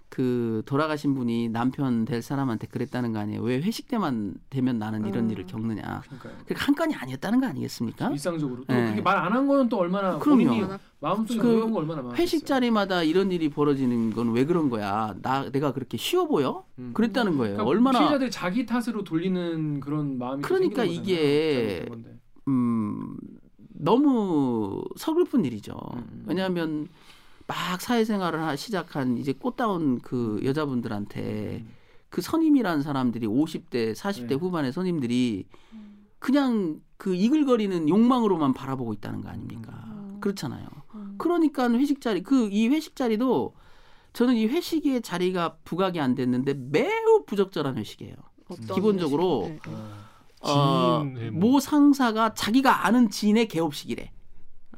그 0.09 0.63
돌아가신 0.65 1.13
분이 1.15 1.49
남편 1.49 2.05
될 2.05 2.21
사람한테 2.21 2.67
그랬다는 2.67 3.11
거 3.11 3.19
아니에요? 3.19 3.41
왜 3.41 3.59
회식 3.61 3.87
때만 3.89 4.35
되면 4.49 4.79
나는 4.79 5.05
이런 5.05 5.25
음. 5.25 5.31
일을 5.31 5.45
겪느냐? 5.45 5.81
그러니까요. 6.05 6.33
그러니까 6.45 6.65
한 6.65 6.75
건이 6.75 6.95
아니었다는 6.95 7.41
거 7.41 7.47
아니겠습니까? 7.47 8.09
일상적으로 8.11 8.63
또 8.65 8.73
네. 8.73 8.83
그렇게 8.85 9.01
말 9.01 9.17
안 9.17 9.33
한 9.33 9.47
거는 9.47 9.67
또 9.69 9.77
얼마나 9.77 10.17
그럼요. 10.17 10.77
마음속에 11.01 11.39
그 11.39 11.61
얼마나 11.75 12.01
많았겠어요. 12.01 12.13
회식 12.21 12.45
자리마다 12.45 13.03
이런 13.03 13.31
일이 13.31 13.49
벌어지는 13.49 14.11
건 14.13 14.29
왜 14.31 14.45
그런 14.45 14.69
거야? 14.69 15.13
나 15.21 15.49
내가 15.51 15.73
그렇게 15.73 15.97
쉬워 15.97 16.25
보여? 16.27 16.65
음. 16.79 16.91
그랬다는 16.93 17.37
거예요. 17.37 17.55
그러니까 17.55 17.69
얼마나 17.69 17.99
피해자들이 17.99 18.31
자기 18.31 18.65
탓으로 18.65 19.03
돌리는 19.03 19.79
그런 19.81 20.17
마음이 20.17 20.41
또 20.41 20.47
그러니까 20.47 20.83
이게. 20.85 21.85
음 22.47 23.17
너무 23.79 24.83
서글픈 24.95 25.45
일이죠. 25.45 25.73
음. 25.95 26.23
왜냐하면 26.25 26.87
막 27.47 27.79
사회생활을 27.81 28.41
하- 28.41 28.55
시작한 28.55 29.17
이제 29.17 29.31
꽃다운 29.33 29.99
그 29.99 30.39
여자분들한테 30.43 31.63
음. 31.65 31.69
그 32.09 32.21
선임이라는 32.21 32.83
사람들이 32.83 33.25
50대, 33.27 33.93
40대 33.95 34.27
네. 34.29 34.35
후반의 34.35 34.71
선임들이 34.73 35.45
그냥 36.19 36.81
그 36.97 37.15
이글거리는 37.15 37.87
욕망으로만 37.89 38.53
바라보고 38.53 38.93
있다는 38.93 39.21
거 39.21 39.29
아닙니까? 39.29 39.83
음. 39.87 40.17
그렇잖아요. 40.19 40.67
음. 40.95 41.15
그러니까 41.17 41.69
회식 41.71 42.01
자리 42.01 42.23
그 42.23 42.49
이 42.51 42.67
회식 42.67 42.95
자리도 42.95 43.53
저는 44.13 44.35
이 44.35 44.47
회식의 44.47 45.01
자리가 45.03 45.57
부각이 45.63 45.99
안 45.99 46.15
됐는데 46.15 46.53
매우 46.55 47.23
부적절한 47.25 47.77
회식이에요. 47.77 48.15
어떤 48.49 48.75
기본적으로 48.75 49.43
회식? 49.45 49.61
네, 49.63 49.71
네. 49.71 49.77
어, 50.51 51.01
지인의 51.03 51.31
뭐- 51.31 51.51
모 51.51 51.59
상사가 51.59 52.33
자기가 52.33 52.85
아는 52.87 53.09
지인의 53.09 53.47
개업식이래. 53.47 54.11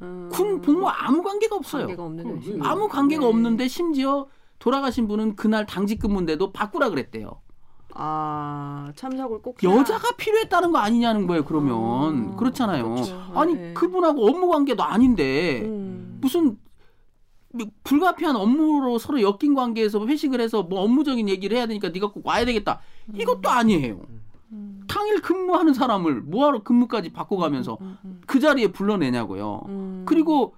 음. 0.01 0.29
군 0.31 0.61
복무 0.61 0.87
아무 0.87 1.21
관계가 1.21 1.55
없어요. 1.55 1.87
관계가 1.95 2.29
회식. 2.29 2.53
왜- 2.55 2.59
아무 2.61 2.87
관계가 2.87 3.21
네. 3.21 3.27
없는데 3.27 3.67
심지어 3.67 4.27
돌아가신 4.59 5.07
분은 5.07 5.35
그날 5.35 5.65
당직 5.65 5.99
근무인데도 5.99 6.51
바꾸라 6.51 6.89
그랬대요. 6.89 7.41
아 7.95 8.91
참석을 8.95 9.41
꼭. 9.41 9.61
여자가 9.63 10.15
필요했다는 10.15 10.71
거 10.71 10.77
아니냐는 10.77 11.27
거예요. 11.27 11.43
그러면 11.43 12.13
음, 12.13 12.35
그렇잖아요. 12.37 12.93
그렇죠. 12.93 13.31
아니 13.33 13.55
네. 13.55 13.73
그분하고 13.73 14.27
업무 14.27 14.47
관계도 14.47 14.83
아닌데 14.83 15.63
음. 15.65 16.17
무슨 16.21 16.57
뭐 17.51 17.65
불가피한 17.83 18.35
업무로 18.35 18.99
서로 18.99 19.21
엮인 19.21 19.55
관계에서 19.55 20.05
회식을 20.05 20.39
해서 20.39 20.61
뭐 20.63 20.81
업무적인 20.81 21.27
얘기를 21.29 21.57
해야 21.57 21.65
되니까 21.65 21.89
네가 21.89 22.11
꼭 22.11 22.25
와야 22.25 22.45
되겠다. 22.45 22.79
이것도 23.13 23.49
아니에요. 23.49 24.01
음. 24.51 24.83
당일 24.87 25.21
근무하는 25.21 25.73
사람을 25.73 26.21
뭐하러 26.21 26.63
근무까지 26.63 27.11
바꿔가면서 27.11 27.77
음, 27.81 27.97
음, 28.03 28.21
그 28.25 28.39
자리에 28.39 28.71
불러내냐고요. 28.71 29.61
음. 29.67 30.03
그리고 30.07 30.55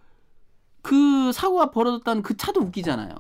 그 0.81 1.31
사고가 1.31 1.71
벌어졌다는 1.71 2.21
그 2.23 2.37
차도 2.37 2.61
웃기잖아요. 2.61 3.13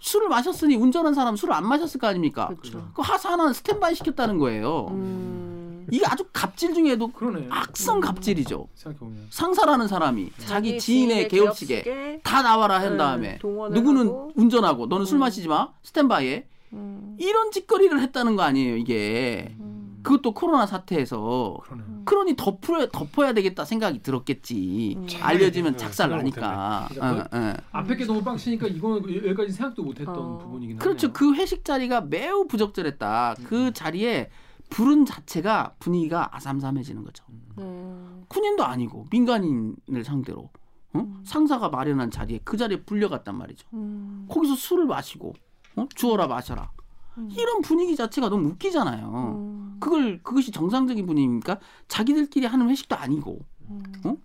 술을 0.00 0.28
마셨으니 0.28 0.76
운전한 0.76 1.12
사람 1.14 1.36
술을 1.36 1.54
안 1.54 1.66
마셨을 1.66 2.00
거 2.00 2.06
아닙니까? 2.06 2.48
그렇죠. 2.48 2.90
그 2.94 3.02
하사 3.02 3.32
하나는 3.32 3.52
스탠바이 3.52 3.94
시켰다는 3.96 4.38
거예요. 4.38 4.86
음. 4.90 5.86
이게 5.90 6.04
아주 6.06 6.24
갑질 6.32 6.74
중에도 6.74 7.08
그러네. 7.08 7.46
악성 7.50 8.00
갑질이죠. 8.00 8.68
생각해 8.74 8.98
보면. 8.98 9.26
상사라는 9.30 9.88
사람이 9.88 10.30
자기 10.46 10.78
지인의 10.78 11.28
개업식에 11.28 12.20
다 12.22 12.42
나와라 12.42 12.78
한 12.78 12.92
네, 12.92 12.96
다음에 12.98 13.38
누구는 13.42 14.06
하고. 14.08 14.32
운전하고 14.36 14.86
너는 14.86 15.06
술 15.06 15.16
음. 15.18 15.20
마시지 15.20 15.48
마 15.48 15.72
스탠바이에 15.82 16.46
음. 16.72 17.16
이런 17.18 17.50
짓거리를 17.50 18.00
했다는 18.00 18.36
거 18.36 18.42
아니에요 18.42 18.76
이게 18.76 19.56
음. 19.60 20.00
그것도 20.02 20.32
코로나 20.32 20.64
사태에서 20.66 21.58
그러네. 21.62 21.82
그러니 22.04 22.36
덮어야, 22.36 22.88
덮어야 22.88 23.32
되겠다 23.34 23.64
생각이 23.64 24.02
들었겠지 24.02 24.94
음. 24.96 25.06
알려지면 25.20 25.72
네, 25.72 25.78
작살 25.78 26.08
나니까. 26.08 26.88
어, 27.00 27.36
어. 27.36 27.54
앞에 27.72 27.96
게 27.96 28.06
너무 28.06 28.22
빡치니까 28.22 28.68
이거는 28.68 29.02
여기까지 29.26 29.52
생각도 29.52 29.82
못했던 29.82 30.16
어. 30.16 30.38
부분이긴 30.38 30.76
하네요. 30.76 30.78
그렇죠 30.78 31.12
그 31.12 31.34
회식 31.34 31.64
자리가 31.64 32.02
매우 32.02 32.46
부적절했다 32.46 33.34
음. 33.38 33.44
그 33.44 33.72
자리에 33.72 34.30
부른 34.70 35.04
자체가 35.04 35.74
분위기가 35.78 36.34
아삼삼해지는 36.36 37.04
거죠 37.04 37.24
음. 37.58 38.24
군인도 38.28 38.64
아니고 38.64 39.06
민간인을 39.10 40.04
상대로 40.04 40.50
어? 40.94 41.00
음. 41.00 41.20
상사가 41.24 41.68
마련한 41.68 42.10
자리에 42.10 42.40
그 42.44 42.56
자리에 42.56 42.82
불려갔단 42.82 43.36
말이죠 43.36 43.66
음. 43.74 44.26
거기서 44.30 44.54
술을 44.54 44.86
마시고 44.86 45.34
어? 45.80 45.88
주어라 45.94 46.26
마셔라 46.26 46.70
음. 47.18 47.28
이런 47.36 47.62
분위기 47.62 47.96
자체가 47.96 48.28
너무 48.28 48.48
웃기잖아요. 48.50 49.34
음. 49.36 49.76
그걸 49.80 50.20
그것이 50.22 50.50
정상적인 50.52 51.06
분위기입니까? 51.06 51.58
자기들끼리 51.88 52.46
하는 52.46 52.68
회식도 52.68 52.96
아니고 52.96 53.38
음. 53.70 53.82
어? 54.04 54.16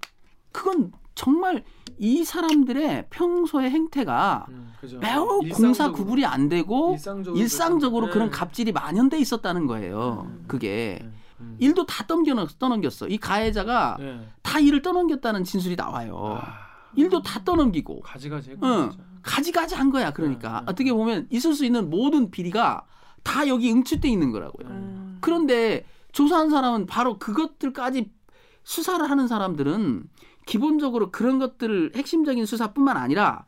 그건 0.52 0.92
정말 1.16 1.64
이 2.00 2.24
사람들의 2.24 3.08
평소의 3.10 3.70
행태가 3.70 4.46
음. 4.50 4.74
매우 5.00 5.42
일상적으로- 5.42 5.56
공사 5.56 5.92
구분이 5.92 6.26
안 6.26 6.50
되고 6.50 6.94
일상적으로, 6.94 7.40
일상적으로 7.42 8.06
네. 8.08 8.12
그런 8.14 8.30
갑질이 8.32 8.72
만연돼 8.72 9.20
있었다는 9.20 9.68
거예요. 9.68 10.26
음. 10.28 10.44
그게 10.48 11.00
네. 11.02 11.10
음. 11.40 11.56
일도 11.60 11.86
다 11.86 12.06
떠넘겨 12.08 12.48
떠넘겼어. 12.58 13.08
이 13.08 13.18
가해자가 13.18 13.98
네. 14.00 14.20
다 14.42 14.60
일을 14.60 14.82
떠넘겼다는 14.82 15.44
진술이 15.44 15.76
나와요. 15.76 16.40
아, 16.42 16.54
일도 16.96 17.22
다 17.22 17.42
떠넘기고 17.44 18.02
가지가지 18.02 18.52
했고 18.52 18.66
응. 18.66 18.92
가지가지 19.22 19.76
한 19.76 19.90
거야. 19.90 20.12
그러니까 20.12 20.50
네, 20.50 20.60
네. 20.60 20.66
어떻게 20.68 20.94
보면 20.94 21.28
있을 21.30 21.54
수 21.54 21.66
있는 21.66 21.90
모든 21.90 22.30
비리가 22.30 22.86
다 23.24 23.48
여기 23.48 23.72
응축돼 23.72 24.10
있는 24.10 24.32
거라고요. 24.32 24.68
음. 24.68 25.18
그런데 25.22 25.86
조사한 26.12 26.50
사람은 26.50 26.86
바로 26.86 27.18
그것들까지 27.18 28.12
수사를 28.64 29.10
하는 29.10 29.28
사람들은 29.28 30.04
기본적으로 30.46 31.12
그런 31.12 31.40
것들을 31.40 31.94
핵심적인 31.96 32.46
수사뿐만 32.46 32.98
아니라 32.98 33.46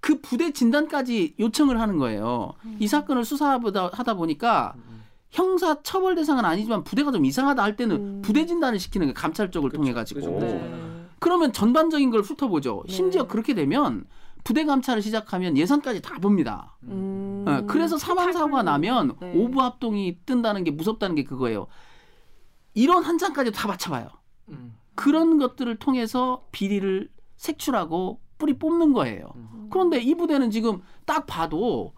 그 0.00 0.20
부대 0.20 0.52
진단까지 0.52 1.34
요청을 1.38 1.80
하는 1.80 1.98
거예요. 1.98 2.52
이 2.78 2.86
사건을 2.86 3.24
수사하다 3.24 3.90
하다 3.92 4.14
보니까 4.14 4.74
음. 4.76 5.02
형사 5.30 5.82
처벌 5.82 6.14
대상은 6.14 6.44
아니지만 6.44 6.84
부대가 6.84 7.12
좀 7.12 7.24
이상하다 7.24 7.62
할 7.62 7.76
때는 7.76 7.96
음. 7.96 8.22
부대 8.22 8.46
진단을 8.46 8.78
시키는 8.78 9.08
거예요. 9.08 9.14
감찰 9.14 9.50
쪽을. 9.50 9.70
통해 9.70 9.92
가지고. 9.92 10.40
네. 10.40 10.87
그러면 11.18 11.52
전반적인 11.52 12.10
걸 12.10 12.22
훑어보죠. 12.22 12.84
네. 12.86 12.92
심지어 12.92 13.26
그렇게 13.26 13.54
되면 13.54 14.04
부대 14.44 14.64
감찰을 14.64 15.02
시작하면 15.02 15.56
예산까지 15.56 16.00
다 16.00 16.18
봅니다. 16.18 16.76
음. 16.84 17.44
예, 17.48 17.66
그래서 17.66 17.98
사망 17.98 18.32
사고가 18.32 18.62
나면 18.62 19.16
네. 19.20 19.32
오부 19.36 19.60
합동이 19.60 20.18
뜬다는 20.24 20.64
게 20.64 20.70
무섭다는 20.70 21.16
게 21.16 21.24
그거예요. 21.24 21.66
이런 22.74 23.02
한 23.02 23.18
장까지 23.18 23.52
다 23.52 23.68
맞춰봐요. 23.68 24.08
음. 24.48 24.74
그런 24.94 25.38
것들을 25.38 25.76
통해서 25.76 26.46
비리를 26.52 27.08
색출하고 27.36 28.20
뿌리 28.38 28.58
뽑는 28.58 28.92
거예요. 28.92 29.32
음. 29.36 29.68
그런데 29.70 30.00
이 30.00 30.14
부대는 30.14 30.50
지금 30.50 30.80
딱 31.04 31.26
봐도 31.26 31.92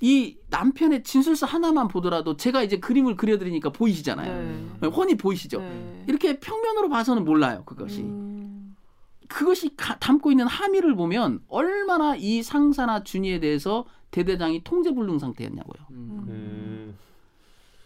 이 0.00 0.36
남편의 0.50 1.04
진술서 1.04 1.46
하나만 1.46 1.86
보더라도 1.86 2.36
제가 2.36 2.62
이제 2.62 2.80
그림을 2.80 3.16
그려드리니까 3.16 3.70
보이시잖아요. 3.70 4.78
네. 4.80 4.88
훤히 4.88 5.16
보이시죠? 5.16 5.60
네. 5.60 6.04
이렇게 6.08 6.40
평면으로 6.40 6.88
봐서는 6.88 7.24
몰라요. 7.24 7.62
그것이. 7.64 8.00
음. 8.00 8.51
그것이 9.32 9.74
가- 9.76 9.98
담고 9.98 10.30
있는 10.30 10.46
함의를 10.46 10.94
보면 10.94 11.40
얼마나 11.48 12.14
이 12.16 12.42
상사나 12.42 13.02
준이에 13.02 13.40
대해서 13.40 13.84
대대장이 14.10 14.62
통제불능 14.62 15.18
상태였냐고요. 15.18 15.86
음. 15.90 16.24
음. 16.28 16.98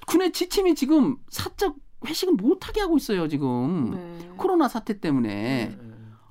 군의 0.06 0.32
지침이 0.32 0.74
지금 0.74 1.16
사적 1.28 1.76
회식을 2.06 2.34
못하게 2.34 2.80
하고 2.80 2.96
있어요. 2.96 3.28
지금 3.28 3.90
네. 3.92 4.30
코로나 4.36 4.68
사태 4.68 5.00
때문에. 5.00 5.76
네. 5.76 5.78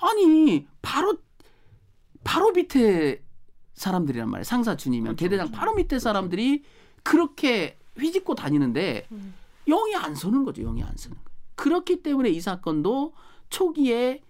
아니 0.02 0.68
바로 0.82 1.18
바로 2.24 2.52
밑에 2.52 3.24
사람들이란 3.74 4.30
말이에요. 4.30 4.44
상사 4.44 4.76
준이면 4.78 5.16
그렇죠, 5.16 5.24
대대장 5.26 5.48
그렇죠. 5.48 5.60
바로 5.60 5.74
밑에 5.76 6.00
사람들이 6.00 6.64
그렇게 7.04 7.78
휘짓고 7.98 8.36
다니는데 8.36 9.08
음. 9.12 9.34
영이 9.68 9.96
안 9.96 10.14
서는 10.16 10.44
거죠. 10.44 10.62
영이 10.62 10.84
안 10.84 10.96
서는 10.96 11.16
거예요. 11.18 11.26
그렇기 11.56 12.04
때문에 12.04 12.30
이 12.30 12.40
사건도 12.42 13.14
초기에 13.50 14.22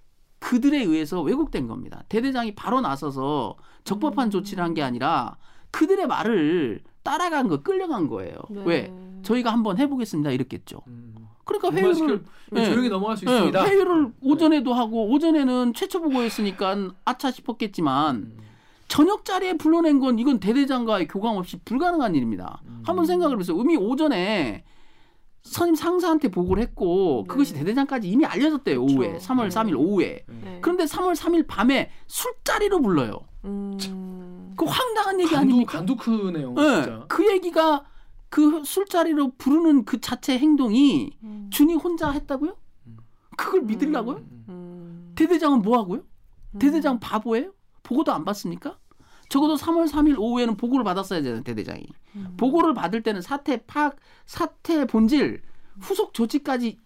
그들에 0.46 0.78
의해서 0.84 1.24
왜곡된 1.24 1.68
겁니다. 1.68 2.04
대대장이 2.08 2.54
바로 2.54 2.80
나서서 2.82 3.56
적법한 3.84 4.28
음. 4.28 4.30
조치를 4.30 4.64
한 4.64 4.76
게 4.76 4.84
아니라 4.84 5.38
그들의 5.72 6.06
말을 6.06 6.82
따라간 7.02 7.48
거, 7.48 7.64
끌려간 7.64 8.08
거예요. 8.08 8.36
네. 8.52 8.62
왜? 8.64 8.94
저희가 9.24 9.52
한번 9.52 9.80
해보겠습니다. 9.80 10.30
이랬겠죠. 10.30 10.82
음. 10.88 11.16
그러니까 11.46 11.70
무마시킬- 11.72 12.00
회의를 12.10 12.24
네, 12.52 12.62
예. 12.62 12.66
조용히 12.66 12.90
넘어갈 12.90 13.18
수 13.18 13.26
예, 13.28 13.32
있습니다. 13.32 13.66
회의를 13.66 14.12
오전에도 14.22 14.74
하고 14.76 15.10
오전에는 15.12 15.74
최초 15.74 16.00
보고였으니까 16.02 16.90
아차 17.06 17.32
싶었겠지만 17.32 18.16
음. 18.16 18.38
저녁 18.88 19.26
자리에 19.26 19.54
불러낸 19.58 20.00
건 20.00 20.20
이건 20.20 20.40
대대장과의 20.40 21.08
교감 21.08 21.38
없이 21.38 21.58
불가능한 21.66 22.14
일입니다. 22.14 22.62
음. 22.68 22.84
한번 22.86 23.06
생각을 23.08 23.34
해보세요. 23.36 23.60
이미 23.60 23.76
오전에 23.78 24.64
선임 25.46 25.76
상사한테 25.76 26.30
보고를 26.30 26.62
했고 26.64 27.24
네. 27.24 27.28
그것이 27.28 27.54
대대장까지 27.54 28.10
이미 28.10 28.26
알려졌대요. 28.26 28.82
오후에 28.82 29.10
그렇죠. 29.10 29.28
3월 29.34 29.44
네. 29.44 29.50
3일 29.50 29.80
오후에. 29.80 30.26
네. 30.44 30.60
그런데 30.62 30.86
3월 30.86 31.16
3일 31.16 31.46
밤에 31.48 31.92
술자리로 32.08 32.82
불러요. 32.82 33.20
음. 33.46 33.78
그 34.58 34.66
황당한 34.66 35.20
얘기 35.20 35.30
간두 35.30 35.42
아닙니까? 35.42 35.78
간두 35.78 35.96
크네요. 35.98 36.56
예, 36.58 36.82
진짜. 36.84 37.06
그 37.08 37.32
얘기가 37.32 37.86
그 38.30 38.64
술자리로 38.66 39.34
부르는 39.38 39.86
그 39.86 40.02
자체 40.02 40.38
행동이 40.38 41.12
음. 41.24 41.50
준이 41.54 41.76
혼자 41.76 42.10
했다고요? 42.10 42.56
음. 42.88 42.98
그걸 43.38 43.62
믿으려고요? 43.62 44.18
음. 44.18 44.46
음. 44.50 45.12
대대장은 45.16 45.62
뭐 45.62 45.78
하고요? 45.78 46.02
음. 46.56 46.60
대대장 46.60 47.00
바보예요? 47.00 47.52
보고도 47.84 48.12
안 48.14 48.26
받습니까? 48.26 48.80
적어도 49.30 49.56
3월 49.56 49.90
3일 49.90 50.20
오후에는 50.20 50.58
보고를 50.58 50.84
받았어야 50.84 51.22
되는 51.22 51.44
대대장이. 51.44 51.86
음. 52.16 52.34
보고를 52.38 52.74
받을 52.74 53.02
때는 53.02 53.22
사태 53.22 53.66
파악, 53.66 53.98
사태 54.26 54.86
본질, 54.86 55.42
후속 55.80 56.14
조치까지 56.14 56.78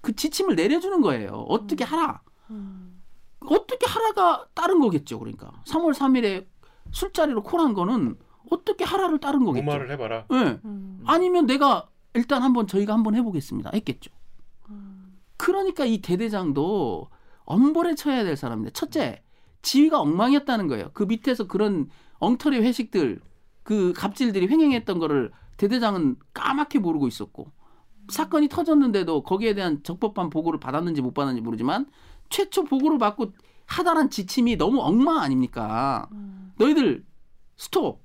그 0.00 0.14
지침을 0.14 0.56
내려주는 0.56 1.00
거예요. 1.00 1.44
어떻게 1.48 1.84
하라. 1.84 2.22
음. 2.50 3.00
어떻게 3.40 3.86
하라가 3.86 4.46
따른 4.54 4.80
거겠죠. 4.80 5.18
그러니까 5.18 5.52
3월 5.66 5.94
3일에 5.94 6.46
술자리로 6.92 7.42
콜한 7.42 7.74
거는 7.74 8.16
어떻게 8.50 8.84
하라를 8.84 9.18
따른 9.18 9.44
거겠죠. 9.44 9.64
무마를 9.64 9.90
해봐라. 9.92 10.26
예. 10.32 10.60
음. 10.64 11.02
아니면 11.06 11.46
내가 11.46 11.88
일단 12.14 12.42
한번 12.42 12.66
저희가 12.66 12.94
한번 12.94 13.14
해보겠습니다. 13.14 13.70
했겠죠. 13.74 14.10
음. 14.70 15.18
그러니까 15.36 15.84
이 15.84 16.00
대대장도 16.00 17.08
엄벌에 17.44 17.94
쳐야 17.94 18.24
될 18.24 18.36
사람인데 18.36 18.70
첫째 18.70 19.22
지위가 19.62 20.00
엉망이었다는 20.00 20.68
거예요. 20.68 20.90
그 20.92 21.02
밑에서 21.04 21.46
그런 21.46 21.88
엉터리 22.18 22.58
회식들 22.58 23.20
그 23.62 23.92
갑질들이 23.96 24.48
횡행했던 24.48 24.98
거를 24.98 25.30
대대장은 25.56 26.16
까맣게 26.32 26.78
모르고 26.78 27.08
있었고 27.08 27.50
사건이 28.08 28.48
터졌는데도 28.48 29.22
거기에 29.22 29.54
대한 29.54 29.82
적법한 29.82 30.30
보고를 30.30 30.58
받았는지 30.60 31.02
못 31.02 31.12
받았는지 31.12 31.42
모르지만 31.42 31.86
최초 32.30 32.64
보고를 32.64 32.98
받고 32.98 33.32
하달한 33.66 34.08
지침이 34.08 34.56
너무 34.56 34.80
엉망 34.80 35.18
아닙니까? 35.18 36.08
너희들 36.56 37.04
스톱. 37.56 38.02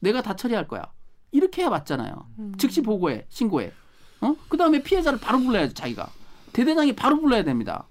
내가 0.00 0.22
다 0.22 0.34
처리할 0.34 0.66
거야. 0.68 0.90
이렇게 1.30 1.64
해봤잖아요. 1.64 2.28
음. 2.38 2.54
즉시 2.56 2.80
보고해, 2.80 3.26
신고해. 3.28 3.72
어? 4.22 4.34
그 4.48 4.56
다음에 4.56 4.82
피해자를 4.82 5.18
바로 5.20 5.38
불러야지 5.40 5.74
자기가. 5.74 6.10
대대장이 6.52 6.94
바로 6.96 7.20
불러야 7.20 7.44
됩니다. 7.44 7.86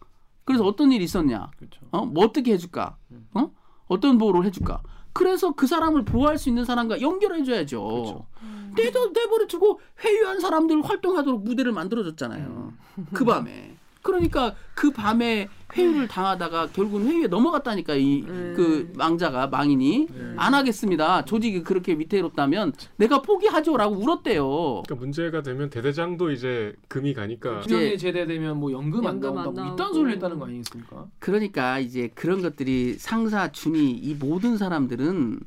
그래서 0.48 0.64
어떤 0.64 0.94
일이 0.94 1.04
있었냐? 1.04 1.52
그렇죠. 1.58 1.82
어? 1.92 2.06
뭐 2.06 2.24
어떻게 2.24 2.54
해줄까? 2.54 2.96
어? 3.34 3.52
어떤 3.88 4.18
보호를 4.18 4.46
해줄까? 4.46 4.82
그래서 5.12 5.52
그 5.52 5.68
사람을 5.68 6.06
보호할 6.06 6.38
수 6.38 6.48
있는 6.48 6.64
사람과 6.64 7.02
연결해줘야죠. 7.02 7.84
그렇죠. 7.84 8.26
내도 8.78 9.12
내버려 9.12 9.46
두고 9.48 9.82
회유한 10.06 10.40
사람들 10.40 10.82
활동하도록 10.84 11.44
무대를 11.44 11.74
만들어줬잖아요. 11.74 12.72
그 13.14 13.26
밤에. 13.26 13.76
그러니까 14.12 14.56
그 14.74 14.92
밤에 14.92 15.50
회유를 15.76 16.08
당하다가 16.08 16.68
결국은 16.68 17.08
회유에 17.08 17.28
넘어갔다니까 17.28 17.96
이 17.96 18.22
음. 18.22 18.54
그 18.56 18.90
망자가 18.96 19.48
망인이 19.48 20.08
네. 20.10 20.34
안 20.38 20.54
하겠습니다. 20.54 21.26
조직이 21.26 21.62
그렇게 21.62 21.92
위태롭다면 21.92 22.72
내가 22.96 23.22
포기하죠라고 23.22 23.96
울었대요. 23.96 24.48
그러니까 24.86 24.96
문제가 24.96 25.42
되면 25.44 25.70
대대장도 25.70 26.32
이제 26.32 26.74
금이 26.88 27.14
가니까 27.14 27.60
이제- 27.66 27.98
제대되면 27.98 28.58
뭐 28.58 28.72
연금 28.72 29.06
안 29.06 29.16
연금 29.16 29.30
안 29.38 29.44
나온다 29.44 29.64
뭐 29.66 29.74
이딴. 29.74 29.94
소리를 29.94 30.14
했다는 30.14 30.40
거 30.40 30.46
아니겠습니까? 30.46 31.06
그러니까 31.20 31.80
이제 31.80 32.10
그런 32.16 32.42
것들이 32.42 32.94
상사 32.94 33.52
준이 33.52 33.92
이 33.92 34.14
모든 34.16 34.58
사람들은 34.58 35.40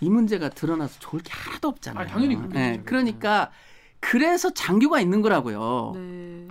이 0.00 0.08
문제가 0.08 0.48
드러나서 0.48 0.98
좋을 0.98 1.22
게 1.22 1.30
하나도 1.30 1.68
없잖아요. 1.68 2.04
아, 2.04 2.06
당연히 2.06 2.36
그렇겠죠. 2.36 2.58
예, 2.58 2.80
그러니까 2.86 3.50
그래서 4.00 4.48
장교가 4.54 4.98
있는 5.00 5.20
거라고요. 5.20 5.92
네. 5.94 6.48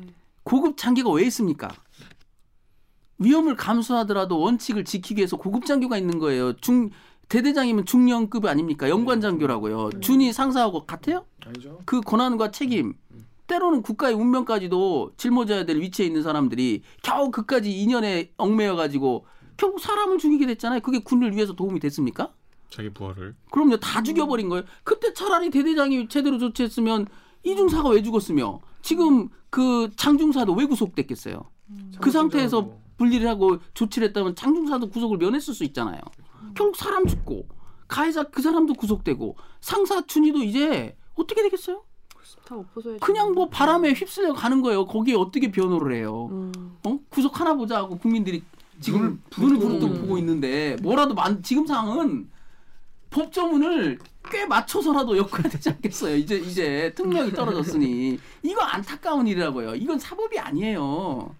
고급 0.47 0.77
장교가 0.77 1.11
왜 1.11 1.23
있습니까? 1.25 1.67
위험을 3.17 3.57
감수하더라도 3.57 4.39
원칙을 4.39 4.85
지키기 4.85 5.19
위해서 5.19 5.35
고급 5.35 5.65
장교가 5.65 5.97
있는 5.97 6.19
거예요. 6.19 6.53
중 6.53 6.89
대대장이면 7.27 7.83
중령급 7.85 8.45
아닙니까? 8.45 8.87
연관 8.87 9.19
장교라고요. 9.19 9.89
준이 9.99 10.31
상사하고 10.31 10.85
같아요? 10.85 11.25
아니죠. 11.45 11.81
그 11.85 11.99
권한과 11.99 12.51
책임 12.51 12.93
때로는 13.47 13.81
국가의 13.81 14.13
운명까지도 14.13 15.15
짊어져야 15.17 15.65
될 15.65 15.81
위치에 15.81 16.05
있는 16.05 16.23
사람들이 16.23 16.83
겨우 17.03 17.29
그까지 17.29 17.69
인연에 17.81 18.31
얽매여 18.37 18.77
가지고 18.77 19.25
결국 19.57 19.81
사람을 19.81 20.17
죽이게 20.17 20.45
됐잖아요. 20.45 20.79
그게 20.79 20.99
군을 20.99 21.35
위해서 21.35 21.53
도움이 21.53 21.81
됐습니까? 21.81 22.31
자기 22.69 22.89
부하를 22.89 23.35
그럼요 23.51 23.77
다 23.77 24.01
죽여버린 24.01 24.47
거예요. 24.47 24.63
그때 24.85 25.11
차라리 25.11 25.49
대대장이 25.49 26.07
제대로 26.07 26.37
조치했으면 26.37 27.07
이중사가 27.43 27.89
왜 27.89 28.01
죽었으며 28.01 28.61
지금 28.87 29.27
그 29.49 29.89
장중사도 29.97 30.53
왜 30.53 30.65
구속됐겠어요? 30.65 31.41
그 31.99 32.09
상태에서 32.09 32.71
분리를 32.95 33.27
하고 33.27 33.57
조치를 33.73 34.07
했다면 34.07 34.35
장중사도 34.35 34.87
구속을 34.91 35.17
면했을 35.17 35.53
수 35.53 35.65
있잖아요. 35.65 35.99
결국 36.55 36.77
사람 36.77 37.05
죽고 37.05 37.49
가해자 37.89 38.23
그 38.23 38.41
사람도 38.41 38.75
구속되고 38.75 39.35
상사 39.59 40.05
춘희도 40.05 40.41
이제 40.41 40.95
어떻게 41.15 41.41
되겠어요? 41.43 41.83
그냥 43.01 43.33
뭐 43.33 43.49
바람에 43.49 43.91
휩쓸려 43.91 44.31
가는 44.31 44.61
거예요. 44.61 44.85
거기에 44.85 45.15
어떻게 45.15 45.51
변호를 45.51 45.93
해요? 45.93 46.29
음. 46.31 46.77
어? 46.85 46.97
구속 47.09 47.41
하나 47.41 47.55
보자 47.55 47.79
하고 47.79 47.97
국민들이 47.97 48.41
지금 48.79 49.21
눈을 49.37 49.59
부릅뜨고 49.59 49.93
음. 49.95 50.01
보고 50.01 50.17
있는데 50.17 50.77
뭐라도 50.81 51.13
만, 51.13 51.43
지금 51.43 51.67
상황은 51.67 52.29
법조문을 53.09 53.99
꽤 54.29 54.45
맞춰서라도 54.45 55.17
엮어야 55.17 55.43
되지 55.43 55.69
않겠어요. 55.69 56.15
이제 56.15 56.37
이제 56.37 56.93
특명이 56.95 57.31
떨어졌으니 57.31 58.19
이거 58.43 58.61
안타까운 58.61 59.27
일이라고요. 59.27 59.75
이건 59.75 59.99
사법이 59.99 60.39
아니에요. 60.39 61.35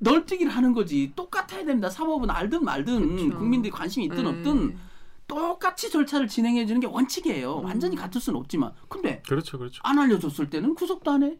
널뛰기를 0.00 0.52
하는 0.52 0.72
거지. 0.74 1.12
똑같아야 1.16 1.64
됩니다. 1.64 1.90
사법은 1.90 2.30
알든 2.30 2.64
말든 2.64 3.16
그렇죠. 3.16 3.38
국민들이 3.38 3.70
관심이 3.70 4.06
있든 4.06 4.22
네. 4.22 4.28
없든 4.28 4.78
똑같이 5.26 5.90
절차를 5.90 6.28
진행해 6.28 6.64
주는 6.66 6.80
게 6.80 6.86
원칙이에요. 6.86 7.58
음. 7.58 7.64
완전히 7.64 7.96
같을 7.96 8.20
수는 8.20 8.38
없지만. 8.38 8.72
근데 8.88 9.20
그렇죠 9.28 9.58
그렇죠 9.58 9.80
안 9.84 9.98
알려줬을 9.98 10.48
때는 10.50 10.74
구속도 10.74 11.10
안 11.10 11.22
해. 11.24 11.36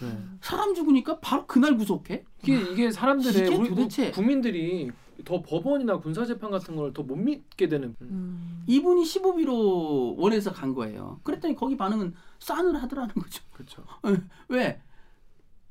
네. 0.00 0.18
사람 0.40 0.74
죽으니까 0.74 1.18
바로 1.20 1.46
그날 1.46 1.76
구속해. 1.76 2.24
이게 2.42 2.60
이게 2.72 2.90
사람들의 2.90 3.48
이게 3.48 3.68
도대체- 3.74 4.10
국민들이 4.12 4.90
더 5.24 5.40
법원이나 5.42 5.98
군사 5.98 6.24
재판 6.26 6.50
같은 6.50 6.76
걸 6.76 6.92
더 6.92 7.02
못 7.02 7.16
믿게 7.16 7.68
되는 7.68 7.94
음. 8.02 8.62
이분이 8.66 9.02
15비로 9.04 10.16
원해서 10.18 10.52
간 10.52 10.74
거예요. 10.74 11.20
그랬더니 11.22 11.54
거기 11.54 11.76
반응은 11.76 12.14
싸늘하더라는 12.38 13.14
거죠. 13.14 13.42
그렇죠. 13.52 13.82
왜? 14.48 14.80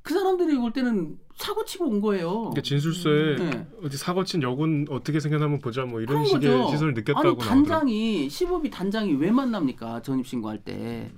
그 0.01 0.13
사람들이 0.13 0.55
올 0.57 0.71
때는 0.71 1.17
사고 1.35 1.65
치고 1.65 1.85
온 1.85 1.99
거예요. 1.99 2.29
그러니까 2.51 2.61
진술서에 2.61 3.35
네. 3.37 3.67
어디 3.83 3.97
사고 3.97 4.23
친 4.23 4.41
여군 4.43 4.85
어떻게 4.89 5.19
생겼나 5.19 5.45
한번 5.45 5.59
보자 5.59 5.83
뭐 5.83 5.99
이런 5.99 6.23
식의 6.25 6.41
거죠. 6.41 6.69
시선을 6.71 6.93
느꼈다고 6.93 7.19
아니 7.19 7.27
나오더라고요. 7.29 7.63
단장이 7.65 8.27
15비 8.27 8.71
단장이 8.71 9.13
왜 9.15 9.31
만납니까? 9.31 10.03
전입 10.03 10.27
신고할 10.27 10.59
때 10.59 11.11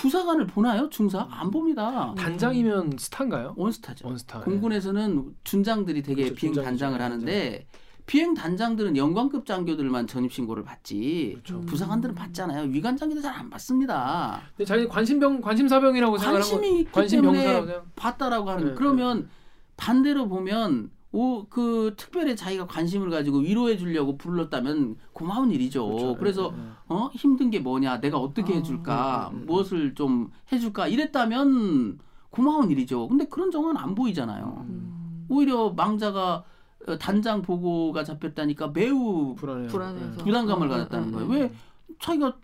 부사관을 0.00 0.46
보나요? 0.46 0.88
중사 0.88 1.28
안 1.30 1.50
봅니다. 1.50 2.14
단장이면 2.16 2.92
스타인가요? 2.98 3.52
원스타죠. 3.56 4.08
원스타. 4.08 4.40
공군에서는 4.40 5.34
준장들이 5.44 6.02
되게 6.02 6.24
그렇죠, 6.24 6.34
비행 6.36 6.54
단장을 6.54 7.00
하는데 7.00 7.66
비행 8.06 8.32
단장들은 8.32 8.96
영관급 8.96 9.44
장교들만 9.44 10.06
전입 10.06 10.32
신고를 10.32 10.64
받지. 10.64 11.38
그렇죠. 11.44 11.60
부사관들은 11.66 12.14
받잖아요. 12.14 12.70
위관 12.70 12.96
장교들 12.96 13.22
잘안 13.22 13.50
받습니다. 13.50 14.40
근데 14.56 14.64
자기 14.64 14.88
관심병 14.88 15.42
관심사병이라고 15.42 16.16
관심이 16.16 16.80
있기 16.80 16.92
관심 16.92 17.20
때문에 17.20 17.38
병사라고 17.44 17.66
생각. 17.66 17.96
봤다라고 17.96 18.50
하는 18.50 18.64
네, 18.64 18.70
거. 18.70 18.76
그러면 18.78 19.28
반대로 19.76 20.28
보면 20.28 20.90
오 21.12 21.44
그 21.50 21.94
특별히 21.96 22.36
자기가 22.36 22.66
관심을 22.66 23.10
가지고 23.10 23.38
위로해 23.38 23.76
주려고 23.76 24.16
불렀다면 24.16 24.96
고마운 25.12 25.50
일이죠. 25.50 25.86
그렇죠. 25.86 26.16
그래서 26.16 26.50
네, 26.52 26.56
네. 26.56 26.62
어 26.88 27.10
힘든 27.12 27.50
게 27.50 27.58
뭐냐, 27.58 28.00
내가 28.00 28.18
어떻게 28.18 28.52
아, 28.52 28.56
해줄까, 28.56 29.30
음, 29.32 29.36
음, 29.36 29.42
음. 29.42 29.46
무엇을 29.46 29.94
좀 29.94 30.30
해줄까 30.52 30.86
이랬다면 30.86 31.98
고마운 32.30 32.70
일이죠. 32.70 33.08
근데 33.08 33.26
그런 33.26 33.50
정황은 33.50 33.76
안 33.76 33.94
보이잖아요. 33.94 34.66
음. 34.68 35.26
오히려 35.28 35.70
망자가 35.70 36.44
어, 36.86 36.96
단장 36.96 37.42
보고가 37.42 38.04
잡혔다니까 38.04 38.68
매우 38.68 39.34
불안해요. 39.34 39.68
불안해서. 39.68 40.16
네. 40.18 40.24
부담감을 40.24 40.68
어, 40.68 40.70
어, 40.70 40.74
가졌다는 40.76 41.08
어, 41.08 41.18
거예요. 41.18 41.26
어. 41.26 41.32
왜 41.32 41.52
자기가 42.00 42.38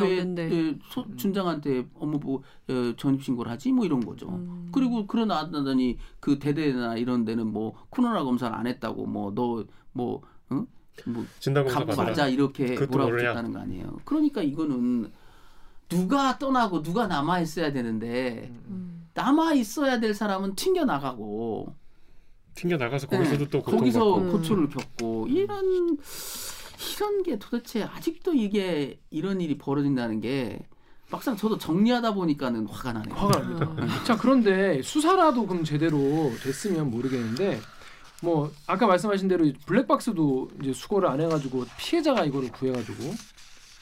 왜 0.00 0.18
없는데. 0.20 0.42
에, 0.54 0.78
소- 0.90 1.06
준장한테 1.16 1.86
업무 1.94 2.20
보고 2.20 2.44
어, 2.68 2.92
전입 2.96 3.24
신고를 3.24 3.50
하지 3.50 3.72
뭐 3.72 3.84
이런 3.84 4.00
거죠. 4.04 4.28
음. 4.28 4.68
그리고 4.72 5.06
그러나더니 5.06 5.98
그 6.20 6.38
대대나 6.38 6.96
이런 6.96 7.24
데는 7.24 7.46
뭐 7.46 7.74
코로나 7.90 8.22
검사를 8.22 8.54
안 8.54 8.66
했다고 8.66 9.06
뭐 9.06 9.32
너뭐 9.32 10.22
응? 10.52 10.66
뭐 11.06 11.24
진단검사. 11.40 12.02
맞아 12.04 12.28
이렇게 12.28 12.74
그것도 12.74 12.98
뭐라고? 12.98 13.18
했다는 13.18 13.52
거 13.52 13.60
아니에요. 13.60 13.98
그러니까 14.04 14.42
이거는 14.42 15.10
누가 15.88 16.38
떠나고 16.38 16.82
누가 16.82 17.06
남아 17.06 17.40
있어야 17.40 17.72
되는데 17.72 18.52
음. 18.68 19.08
남아 19.14 19.54
있어야 19.54 20.00
될 20.00 20.14
사람은 20.14 20.54
튕겨 20.54 20.84
나가고 20.84 21.74
튕겨 22.54 22.76
나가서 22.76 23.06
거기서도 23.06 23.44
네, 23.44 23.50
또 23.50 23.62
거기서 23.62 24.04
고통받고 24.04 24.36
고초를 24.38 24.68
겪고 24.68 25.26
이런 25.28 25.96
이런 26.96 27.22
게 27.22 27.38
도대체 27.38 27.82
아직도 27.84 28.34
이게 28.34 29.00
이런 29.10 29.40
일이 29.40 29.58
벌어진다는 29.58 30.20
게 30.20 30.58
막상 31.10 31.36
저도 31.36 31.58
정리하다 31.58 32.14
보니까는 32.14 32.66
화가 32.66 32.92
나네요. 32.94 33.14
화가 33.14 33.38
납니다. 33.40 34.04
자 34.04 34.16
그런데 34.16 34.80
수사라도 34.82 35.46
그럼 35.46 35.62
제대로 35.64 36.32
됐으면 36.42 36.90
모르겠는데 36.90 37.60
뭐 38.22 38.50
아까 38.66 38.86
말씀하신 38.86 39.28
대로 39.28 39.44
이 39.44 39.52
블랙박스도 39.66 40.50
이제 40.62 40.72
수거를 40.72 41.08
안 41.08 41.20
해가지고 41.20 41.66
피해자가 41.78 42.24
이거를 42.24 42.50
구해가지고 42.50 43.14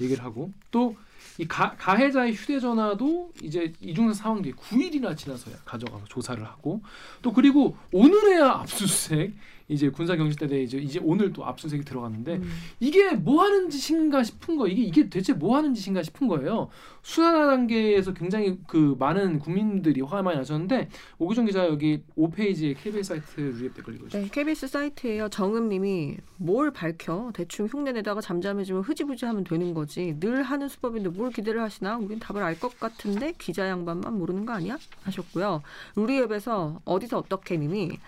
얘기를 0.01 0.25
하고 0.25 0.53
또 0.71 0.95
이 1.41 1.49
가해자의 1.49 2.35
휴대전화도 2.35 3.33
이제 3.43 3.73
이중사 3.81 4.25
사망 4.25 4.43
뒤에 4.43 4.53
9일이나 4.53 5.17
지나서야 5.17 5.57
가져가서 5.65 6.05
조사를 6.05 6.45
하고 6.45 6.83
또 7.23 7.33
그리고 7.33 7.77
오늘에야 7.93 8.47
압수수색 8.51 9.33
이제 9.71 9.89
군사경찰대 9.89 10.63
이제 10.63 10.79
이제 10.79 11.01
오늘 11.03 11.33
또 11.33 11.45
압수수색이 11.45 11.85
들어갔는데 11.85 12.37
음. 12.37 12.51
이게 12.81 13.13
뭐 13.13 13.43
하는 13.43 13.71
짓인가 13.71 14.23
싶은 14.23 14.57
거 14.57 14.67
이게 14.67 14.83
이게 14.83 15.09
대체 15.09 15.33
뭐 15.33 15.57
하는 15.57 15.75
짓인가 15.75 16.03
싶은 16.03 16.29
거예요. 16.29 16.69
수사 17.03 17.47
단계에서 17.47 18.13
굉장히 18.13 18.59
그 18.67 18.95
많은 18.99 19.39
국민들이 19.39 20.01
화가 20.03 20.23
많이 20.23 20.37
나셨는데 20.39 20.89
오기정 21.19 21.47
기자 21.47 21.67
여기 21.67 22.03
5페이지에 22.17 22.77
KBS 22.83 23.09
사이트 23.09 23.41
루앱 23.41 23.75
댓글 23.75 23.95
읽어주세요. 23.95 24.23
네, 24.23 24.29
KBS 24.31 24.67
사이트에요. 24.67 25.29
정은님이 25.29 26.19
뭘 26.37 26.71
밝혀 26.71 27.31
대충 27.35 27.67
흉내 27.67 27.93
내다가 27.93 28.21
잠잠해지면 28.21 28.83
흐지부지하면 28.83 29.45
되는 29.45 29.73
거지. 29.75 30.15
늘 30.21 30.43
하는 30.43 30.69
수법인데 30.69 31.09
뭘 31.11 31.31
기대를 31.31 31.63
하시나? 31.63 31.97
우린 31.97 32.19
답을 32.19 32.43
알 32.43 32.61
것 32.61 32.79
같은데 32.79 33.33
기자 33.39 33.69
양반만 33.69 34.19
모르는 34.19 34.45
거 34.45 34.53
아니야? 34.53 34.77
하셨고요. 35.05 35.63
루리앱에서 35.97 36.83
어디서 36.85 37.17
어떻게 37.19 37.57
님이 37.57 37.99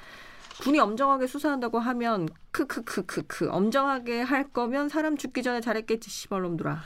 군이 0.60 0.78
엄정하게 0.78 1.26
수사한다고 1.26 1.78
하면 1.78 2.28
크크크크크 2.50 3.50
엄정하게 3.50 4.20
할 4.20 4.50
거면 4.50 4.88
사람 4.88 5.16
죽기 5.16 5.42
전에 5.42 5.60
잘했겠지 5.60 6.10
씨발놈들아. 6.10 6.80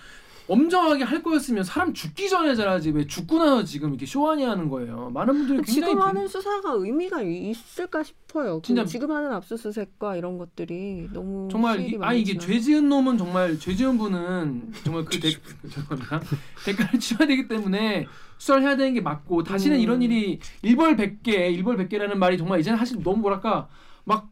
엄정하게 0.48 1.02
할 1.04 1.22
거였으면 1.22 1.64
사람 1.64 1.92
죽기 1.92 2.28
전에 2.28 2.54
잘하지 2.54 2.90
왜 2.90 3.06
죽고 3.06 3.38
나서 3.38 3.64
지금 3.64 3.90
이렇게 3.90 4.06
쇼하냐 4.06 4.48
하는 4.50 4.68
거예요. 4.68 5.10
많은 5.12 5.34
분들이 5.34 5.56
굉장히 5.58 5.74
지금 5.74 5.94
비- 5.96 6.00
하는 6.00 6.28
수사가 6.28 6.72
의미가 6.72 7.22
이- 7.22 7.50
있을까 7.50 8.02
싶어요. 8.02 8.60
그 8.60 8.66
진짜- 8.66 8.84
지금 8.84 9.10
하는 9.10 9.32
압수수색과 9.32 10.16
이런 10.16 10.38
것들이 10.38 11.08
너무 11.12 11.48
정말 11.50 11.80
이, 11.80 11.98
아니 12.00 12.20
이게 12.20 12.34
많지만. 12.34 12.38
죄 12.40 12.60
지은 12.60 12.88
놈은 12.88 13.18
정말 13.18 13.58
죄 13.58 13.74
지은 13.74 13.98
분은 13.98 14.72
정말 14.84 15.04
그 15.04 15.18
대, 15.18 15.30
죄송합니다 15.68 16.20
대가를 16.64 17.00
치러야 17.00 17.26
되기 17.26 17.48
때문에 17.48 18.06
수사를 18.38 18.62
해야 18.62 18.76
되는 18.76 18.94
게 18.94 19.00
맞고 19.00 19.42
다시는 19.42 19.78
음. 19.78 19.80
이런 19.80 20.02
일이 20.02 20.38
일벌백계 20.62 21.50
일벌백계라는 21.50 22.18
말이 22.18 22.38
정말 22.38 22.60
이제는 22.60 22.78
사실 22.78 23.02
너무 23.02 23.16
뭐랄까 23.22 23.68
막 24.04 24.28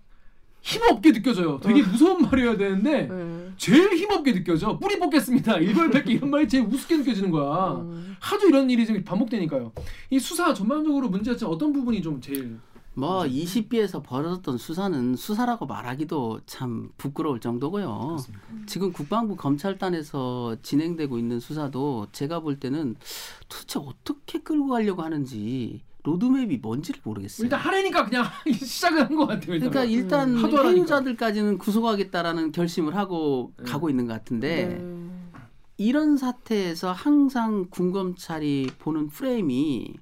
힘없게 0.65 1.13
느껴져요. 1.13 1.61
되게 1.63 1.83
무서운 1.83 2.23
말이어야 2.23 2.57
되는데 2.57 3.03
네. 3.03 3.53
제일 3.59 3.93
힘없게 3.95 4.33
느껴져. 4.33 4.79
뿌리 4.79 4.99
뽑겠습니다. 4.99 5.59
일벌백계 5.59 6.15
이런 6.15 6.31
말이 6.31 6.49
제일 6.49 6.65
우습게 6.65 6.97
느껴지는 6.97 7.31
거야. 7.31 7.73
음. 7.75 8.17
하도 8.19 8.49
이런 8.49 8.71
일이 8.71 8.87
지금 8.87 9.05
반복되니까요. 9.05 9.73
이 10.09 10.19
수사 10.19 10.55
전반적으로 10.55 11.11
문제가 11.11 11.37
참 11.37 11.51
어떤 11.51 11.71
부분이 11.75 12.01
좀 12.01 12.19
제일 12.23 12.59
뭐 12.95 13.25
20비에서 13.25 14.03
벌어졌던 14.03 14.57
수사는 14.57 15.17
수사라고 15.17 15.67
말하기도 15.67 16.41
참 16.47 16.89
부끄러울 16.97 17.41
정도고요. 17.41 18.17
지금 18.67 18.91
국방부 18.91 19.37
검찰단에서 19.37 20.57
진행되고 20.63 21.19
있는 21.19 21.41
수사도 21.41 22.07
제가 22.13 22.41
볼 22.41 22.59
때는 22.59 22.97
도대체 23.51 23.81
어떻게 23.81 24.39
끌고 24.39 24.69
가려고 24.69 25.03
하는지 25.03 25.83
로드맵이 26.05 26.59
뭔지를 26.59 27.01
모르겠어요. 27.03 27.45
일단 27.47 27.59
하래니까 27.61 28.05
그냥 28.05 28.25
시작을 28.47 29.07
한 29.07 29.17
것 29.17 29.27
같아요. 29.27 29.55
일단. 29.55 29.71
그러니까 29.71 29.85
일단 29.85 30.37
하도 30.37 30.59
하라니까. 30.59 30.71
회유자들까지는 30.71 31.59
구속하겠다라는 31.59 32.53
결심을 32.53 32.95
하고 32.95 33.53
네. 33.57 33.65
가고 33.65 33.89
있는 33.91 34.07
것 34.07 34.13
같은데 34.13 34.67
네. 34.67 35.11
이런 35.79 36.17
사태에서 36.17 36.93
항상 36.93 37.67
군검찰이 37.71 38.71
보는 38.79 39.09
프레임이 39.09 39.95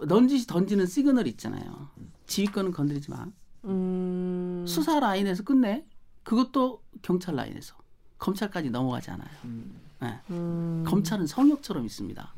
넌지시 0.00 0.46
던지는 0.48 0.86
시그널 0.86 1.26
있잖아요. 1.28 1.88
지휘권은 2.26 2.72
건드리지 2.72 3.10
마. 3.10 3.26
음. 3.64 4.64
수사 4.66 4.98
라인에서 4.98 5.44
끝내. 5.44 5.86
그것도 6.24 6.82
경찰 7.02 7.36
라인에서 7.36 7.76
검찰까지 8.18 8.70
넘어가지 8.70 9.10
않아요. 9.12 9.28
음, 9.44 9.74
음. 10.30 10.84
검찰은 10.86 11.26
성역처럼 11.26 11.84
있습니다. 11.84 12.34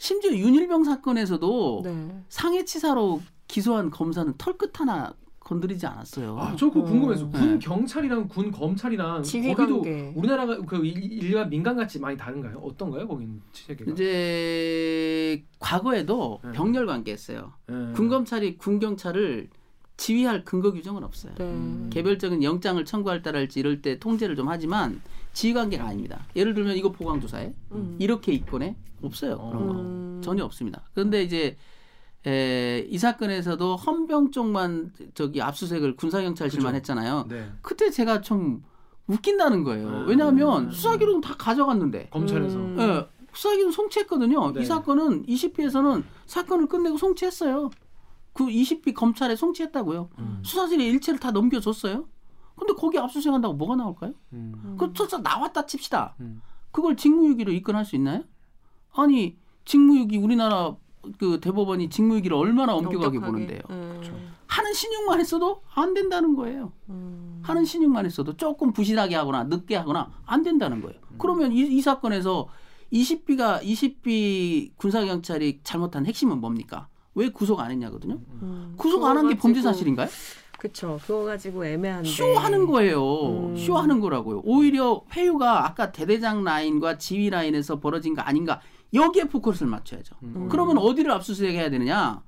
음. 0.00 0.02
심지어 0.02 0.32
윤일병 0.32 0.84
사건에서도 0.84 1.82
네. 1.84 2.22
상해치사로 2.30 3.20
기소한 3.46 3.90
검사는 3.90 4.32
털끝 4.38 4.80
하나 4.80 5.12
건드리지 5.40 5.84
않았어요. 5.86 6.38
아, 6.38 6.54
저 6.56 6.70
그거 6.70 6.84
궁금해서 6.84 7.24
음. 7.24 7.30
군 7.32 7.52
네. 7.54 7.58
경찰이랑 7.58 8.28
군 8.28 8.50
검찰이랑 8.52 9.22
거기도 9.22 9.82
관계. 9.82 10.12
우리나라가 10.14 10.58
그 10.62 10.84
일- 10.86 11.12
일반 11.24 11.50
민간 11.50 11.76
같이 11.76 11.98
많이 11.98 12.16
다른가요? 12.16 12.58
어떤가요? 12.58 13.06
거기는 13.08 13.42
체계가? 13.52 13.90
이제 13.92 15.44
과거에도 15.58 16.40
네. 16.44 16.52
병렬 16.52 16.86
관계였어요. 16.86 17.52
예. 17.68 17.92
군검찰이 17.94 18.58
군 18.58 18.78
경찰을 18.78 19.48
지휘할 19.96 20.44
근거 20.44 20.72
규정은 20.72 21.02
없어요. 21.04 21.34
네. 21.34 21.44
음. 21.44 21.90
개별적인 21.92 22.42
영장을 22.44 22.82
청구할 22.84 23.20
따랄지 23.22 23.58
이럴 23.60 23.82
때 23.82 23.98
통제를 23.98 24.36
좀 24.36 24.48
하지만 24.48 25.02
지휘 25.32 25.52
관계가 25.54 25.84
아닙니다. 25.84 26.26
예를 26.36 26.54
들면 26.54 26.76
이거 26.76 26.90
보강 26.92 27.20
조사해 27.20 27.52
음. 27.72 27.96
이렇게 27.98 28.32
입건해 28.32 28.76
없어요 29.02 29.38
그런 29.38 29.66
거 29.66 29.72
음. 29.74 30.20
전혀 30.22 30.44
없습니다. 30.44 30.82
그런데 30.94 31.22
이제 31.22 31.56
에, 32.26 32.86
이 32.90 32.98
사건에서도 32.98 33.76
헌병 33.76 34.30
쪽만 34.30 34.92
저기 35.14 35.40
압수수색을 35.40 35.96
군사경찰실만. 35.96 36.74
했잖아요. 36.74 37.26
네. 37.28 37.50
그때 37.62 37.90
제가 37.90 38.20
좀 38.20 38.62
웃긴다는 39.06 39.64
거예요. 39.64 39.88
음. 39.88 40.04
왜냐하면 40.06 40.70
수사기록은 40.70 41.20
다 41.22 41.34
가져갔는데 41.38 42.08
검찰에서 42.10 42.58
음. 42.58 42.76
예, 42.78 43.06
수사기록 43.32 43.72
송치했거든요. 43.72 44.52
네. 44.52 44.62
이 44.62 44.64
사건은 44.66 45.24
20비에서는 45.26 46.02
사건을 46.26 46.66
끝내고 46.66 46.98
송치했어요. 46.98 47.70
그 48.32 48.44
20비 48.46 48.94
검찰에 48.94 49.34
송치했다고요. 49.34 50.10
음. 50.18 50.40
수사실에 50.44 50.84
일체를 50.86 51.18
다 51.18 51.30
넘겨줬어요. 51.30 52.06
근데 52.60 52.74
거기 52.74 52.98
압수수색한다고 52.98 53.54
뭐가 53.54 53.74
나올까요? 53.76 54.12
음. 54.34 54.76
그 54.78 54.92
수사 54.94 55.18
나왔다 55.18 55.64
칩시다. 55.66 56.14
음. 56.20 56.42
그걸 56.70 56.96
직무유기로 56.96 57.50
입건할 57.52 57.84
수 57.84 57.96
있나요? 57.96 58.22
아니 58.92 59.36
직무유기 59.64 60.18
우리나라 60.18 60.76
그 61.18 61.40
대법원이 61.40 61.88
직무유기를 61.88 62.36
얼마나 62.36 62.74
엄격하게 62.74 63.18
보는데요. 63.32 63.60
음. 63.70 64.00
하는 64.46 64.72
신용만 64.74 65.20
했어도 65.20 65.62
안 65.74 65.94
된다는 65.94 66.34
거예요. 66.36 66.72
음. 66.90 67.40
하는 67.42 67.64
신용만 67.64 68.04
했어도 68.04 68.36
조금 68.36 68.72
부실하게 68.72 69.14
하거나 69.14 69.44
늦게 69.44 69.76
하거나 69.76 70.10
안 70.26 70.42
된다는 70.42 70.82
거예요. 70.82 70.98
음. 71.12 71.16
그러면 71.18 71.52
이, 71.52 71.60
이 71.60 71.80
사건에서 71.80 72.48
20비가 72.92 73.62
20비 73.62 74.72
군사경찰이 74.76 75.60
잘못한 75.62 76.04
핵심은 76.06 76.40
뭡니까? 76.40 76.88
왜 77.14 77.30
구속 77.30 77.60
안 77.60 77.70
했냐거든요. 77.70 78.18
음. 78.42 78.74
구속 78.76 79.04
안 79.04 79.16
한 79.16 79.28
게 79.28 79.36
범죄 79.36 79.62
사실인가요? 79.62 80.08
그쵸. 80.60 81.00
그거 81.02 81.24
가지고 81.24 81.64
애매한데. 81.64 82.08
쇼하는 82.08 82.66
거예요. 82.66 83.48
음. 83.48 83.56
쇼하는 83.56 83.98
거라고요. 84.00 84.42
오히려 84.44 85.02
회유가 85.12 85.64
아까 85.66 85.90
대대장 85.90 86.44
라인과 86.44 86.98
지휘 86.98 87.30
라인에서 87.30 87.80
벌어진 87.80 88.14
거 88.14 88.20
아닌가 88.20 88.60
여기에 88.92 89.24
포커스를 89.24 89.68
맞춰야죠. 89.70 90.14
음. 90.22 90.48
그러면 90.50 90.76
어디를 90.78 91.10
압수수색해야 91.12 91.70
되느냐? 91.70 92.22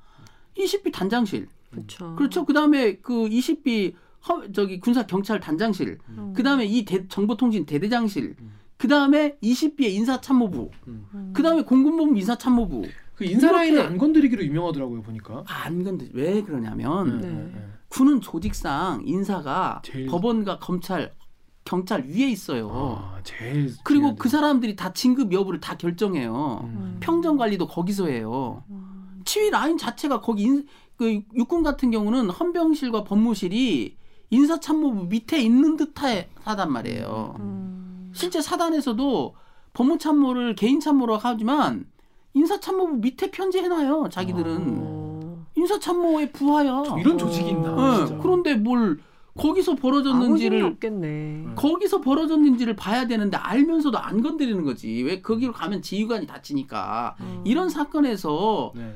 20비 0.57 0.93
단장실. 0.93 1.47
그쵸. 1.71 2.15
그렇죠. 2.17 2.45
그다음에 2.47 2.97
그 2.97 3.13
20비 3.29 3.95
허, 4.29 4.51
저기 4.53 4.81
군사 4.81 5.07
경찰 5.07 5.39
단장실. 5.39 5.99
음. 6.09 6.33
그다음에 6.35 6.65
이 6.65 6.85
대, 6.85 7.07
정보통신 7.09 7.67
대대장실. 7.67 8.37
음. 8.41 8.53
그다음에 8.79 9.37
20비의 9.43 9.91
인사참모부. 9.93 10.71
음. 10.89 11.33
그다음에 11.35 11.63
공군본부 11.63 12.19
인사참모부. 12.19 12.83
그 13.15 13.25
인사라인을 13.25 13.75
이렇게- 13.79 13.89
안 13.93 13.99
건드리기로 13.99 14.43
유명하더라고요 14.45 15.03
보니까. 15.03 15.45
안 15.47 15.85
건드. 15.85 16.09
왜 16.15 16.43
그러냐면 16.43 17.21
네. 17.21 17.29
네. 17.29 17.69
군은 17.93 18.21
조직상 18.23 19.03
인사가 19.05 19.83
제일- 19.85 20.07
법원과 20.07 20.59
검찰, 20.61 21.13
경찰 21.65 22.05
위에 22.07 22.29
있어요. 22.31 22.71
아, 22.73 23.19
제일 23.23 23.73
그리고 23.85 24.15
그 24.17 24.29
사람들이 24.31 24.77
다 24.77 24.93
진급 24.95 25.31
여부를 25.33 25.61
다 25.61 25.77
결정해요. 25.77 26.61
음. 26.65 26.97
평정 27.01 27.37
관리도 27.37 27.67
거기서 27.69 28.07
해요. 28.07 28.65
음. 28.71 29.21
치위 29.27 29.51
라인 29.51 29.77
자체가 29.77 30.21
거기 30.23 30.45
인, 30.45 30.67
그 30.97 31.21
육군 31.35 31.63
같은 31.63 31.91
경우는 31.91 32.31
헌병실과 32.31 33.05
법무실이 33.05 33.97
인사참모부 34.31 35.05
밑에 35.09 35.41
있는 35.43 35.77
듯하단 35.77 36.73
말이에요. 36.73 37.37
음. 37.41 38.11
실제 38.15 38.41
사단에서도 38.41 39.35
법무참모를 39.75 40.55
개인 40.55 40.81
참모로 40.81 41.19
하지만 41.19 41.85
인사참모부 42.35 42.97
밑에 42.97 43.31
편지해놔요. 43.31 44.09
자기들은 44.11 44.79
어. 44.81 45.02
인사참모의 45.63 46.33
부하야. 46.33 46.83
이런 46.99 47.17
조직이 47.17 47.51
있나? 47.51 48.01
예, 48.03 48.07
진짜. 48.07 48.23
그런데 48.23 48.55
뭘 48.55 48.99
거기서 49.37 49.77
벌어졌는지를 49.77 50.63
없겠네. 50.63 51.55
거기서 51.55 52.01
벌어졌는지를 52.01 52.77
봐야 52.77 53.07
되는데 53.07 53.37
알면서도 53.37 53.99
안 53.99 54.23
건드리는 54.23 54.63
거지. 54.65 55.03
왜 55.03 55.23
거기로 55.23 55.53
가면 55.53 55.83
지휘관이 55.83 56.27
다치니까. 56.27 57.17
음. 57.21 57.43
이런 57.45 57.71
사건에서 57.71 58.73
네. 58.75 58.95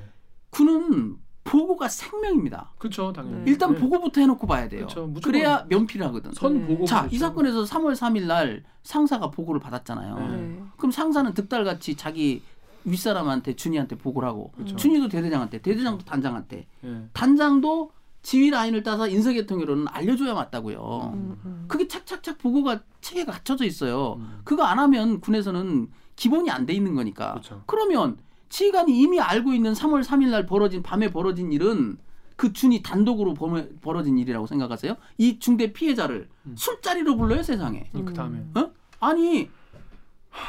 군은 0.50 1.16
보고가 1.44 1.88
생명입니다. 1.88 2.72
그렇죠 2.76 3.12
당연히. 3.12 3.44
네. 3.44 3.50
일단 3.52 3.72
네. 3.72 3.80
보고부터 3.80 4.20
해놓고 4.20 4.46
봐야 4.48 4.68
돼요. 4.68 4.80
그렇죠. 4.80 5.06
무조건 5.06 5.32
그래야 5.32 5.64
면피를 5.68 6.04
하거든. 6.08 6.32
선 6.32 6.60
네. 6.60 6.66
보고. 6.66 6.84
자, 6.84 7.02
그렇죠. 7.02 7.14
이 7.14 7.18
사건에서 7.18 7.62
3월 7.62 7.92
3일 7.92 8.26
날 8.26 8.64
상사가 8.82 9.30
보고를 9.30 9.60
받았잖아요. 9.60 10.18
네. 10.18 10.36
네. 10.36 10.62
그럼 10.76 10.90
상사는 10.90 11.32
득달같이 11.34 11.94
자기 11.96 12.42
윗사람한테 12.86 13.54
준이한테 13.56 13.96
보고를 13.98 14.28
하고 14.28 14.52
그렇죠. 14.52 14.76
준이도 14.76 15.08
대대장한테 15.08 15.60
대대장도 15.60 16.04
단장한테 16.04 16.66
예. 16.84 17.02
단장도 17.12 17.90
지휘 18.22 18.50
라인을 18.50 18.82
따서 18.82 19.06
인사계통으로는 19.08 19.86
알려줘야 19.88 20.34
맞다고요. 20.34 21.10
음, 21.14 21.38
음. 21.44 21.64
그게 21.68 21.86
착착착 21.86 22.38
보고가 22.38 22.80
체계가 23.00 23.32
갖춰져 23.32 23.64
있어요. 23.64 24.14
음. 24.18 24.40
그거 24.44 24.64
안 24.64 24.78
하면 24.78 25.20
군에서는 25.20 25.88
기본이 26.16 26.50
안 26.50 26.64
돼 26.66 26.72
있는 26.72 26.94
거니까. 26.94 27.32
그렇죠. 27.32 27.62
그러면 27.66 28.16
지휘관이 28.48 28.98
이미 28.98 29.20
알고 29.20 29.52
있는 29.52 29.72
3월 29.74 30.02
3일 30.04 30.30
날 30.30 30.46
벌어진 30.46 30.82
밤에 30.82 31.10
벌어진 31.10 31.52
일은 31.52 31.98
그 32.36 32.52
준이 32.52 32.82
단독으로 32.82 33.34
범- 33.34 33.78
벌어진 33.80 34.18
일이라고 34.18 34.46
생각하세요? 34.46 34.96
이 35.18 35.38
중대 35.38 35.72
피해자를 35.72 36.28
음. 36.46 36.54
술자리로 36.56 37.16
불러요 37.16 37.42
세상에. 37.42 37.90
그 37.92 38.12
다음에. 38.12 38.44
어? 38.56 38.70
아니 39.00 39.48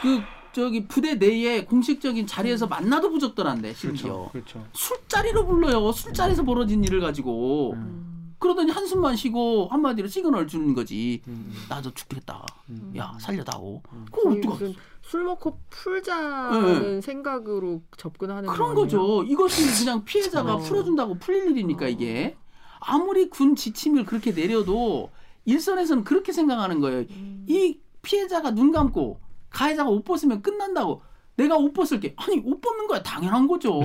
그 0.02 0.20
저기 0.58 0.88
부대 0.88 1.14
내에 1.14 1.66
공식적인 1.66 2.26
자리에서 2.26 2.66
만나도 2.66 3.12
부적절한데 3.12 3.76
심지어 3.76 4.28
그렇죠. 4.32 4.62
그렇죠. 4.64 4.68
술자리로 4.74 5.46
불러요. 5.46 5.92
술자리에서 5.92 6.44
벌어진 6.44 6.84
일을 6.84 7.00
가지고 7.00 7.74
음. 7.74 8.34
그러더니 8.40 8.72
한숨만 8.72 9.16
쉬고 9.16 9.68
한마디로 9.70 10.08
시그널 10.08 10.48
주는 10.48 10.74
거지. 10.74 11.22
음. 11.28 11.54
나도 11.70 11.94
죽겠다. 11.94 12.44
음. 12.72 12.92
야 12.98 13.16
살려다오. 13.22 13.84
음. 13.94 14.06
그거 14.12 14.30
거의 14.30 14.40
어떡하 14.40 14.54
무슨 14.56 14.74
술 15.04 15.26
먹고 15.26 15.60
풀자는 15.70 17.02
생각으로 17.02 17.84
접근하는 17.96 18.50
그런 18.50 18.74
거 18.74 18.82
거죠. 18.82 19.24
이것이 19.26 19.86
그냥 19.86 20.06
피해자가 20.06 20.56
어. 20.56 20.58
풀어준다고 20.58 21.20
풀릴 21.20 21.52
일이니까 21.52 21.86
어. 21.86 21.88
이게 21.88 22.36
아무리 22.80 23.30
군 23.30 23.56
지침을 23.56 24.06
그렇게 24.06 24.34
내려도 24.34 25.12
일선에서는 25.46 26.04
그렇게 26.04 26.32
생각하는 26.32 26.80
거예요. 26.80 27.06
음. 27.12 27.46
이 27.48 27.80
피해자가 28.02 28.56
눈 28.56 28.72
감고 28.72 29.27
가해자가 29.58 29.90
옷 29.90 30.04
벗으면 30.04 30.44
끝난다고. 30.44 31.02
내가 31.36 31.56
옷 31.56 31.74
벗을게. 31.74 32.14
아니 32.16 32.40
옷 32.46 32.62
벗는 32.62 32.88
거야 32.88 33.02
당연한 33.02 33.48
거죠. 33.48 33.80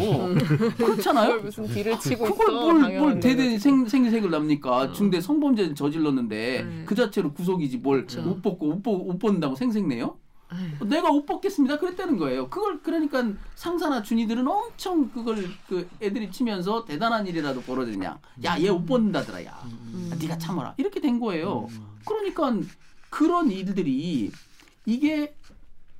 그렇잖아요. 0.76 1.28
그걸 1.36 1.40
무슨 1.44 1.66
딜을 1.66 1.98
치고 1.98 2.24
그걸 2.24 2.48
있어. 2.48 2.60
뭘, 2.60 2.98
뭘 2.98 3.20
대대 3.20 3.44
거지. 3.44 3.58
생, 3.58 3.86
생색을 3.86 4.30
납니까? 4.30 4.76
어. 4.76 4.92
중대 4.92 5.20
성범죄 5.20 5.74
저질렀는데 5.74 6.62
네. 6.62 6.84
그 6.86 6.94
자체로 6.94 7.32
구속이지 7.32 7.78
뭘 7.78 8.06
그렇죠. 8.06 8.28
옷 8.30 8.42
벗고 8.42 8.68
옷, 8.68 8.82
벗, 8.82 8.90
옷 8.92 9.18
벗는다고 9.18 9.54
생색내요? 9.54 10.16
아휴. 10.48 10.86
내가 10.86 11.10
옷 11.10 11.24
벗겠습니다. 11.24 11.78
그랬다는 11.78 12.18
거예요. 12.18 12.48
그걸 12.50 12.80
그러니까 12.82 13.24
상사나 13.54 14.02
준이들은 14.02 14.46
엄청 14.46 15.10
그걸 15.10 15.46
그 15.68 15.88
애들이 16.02 16.30
치면서 16.30 16.84
대단한 16.84 17.26
일이라도 17.26 17.62
벌어지냐. 17.62 18.18
야 18.44 18.58
얘 18.58 18.68
옷 18.68 18.84
벗는다더라. 18.86 19.44
야 19.46 19.58
음. 19.64 20.10
아, 20.12 20.16
네가 20.20 20.36
참아라. 20.38 20.74
이렇게 20.76 21.00
된 21.00 21.18
거예요. 21.20 21.68
그러니까 22.06 22.54
그런 23.10 23.50
일들이 23.50 24.30
이게 24.86 25.34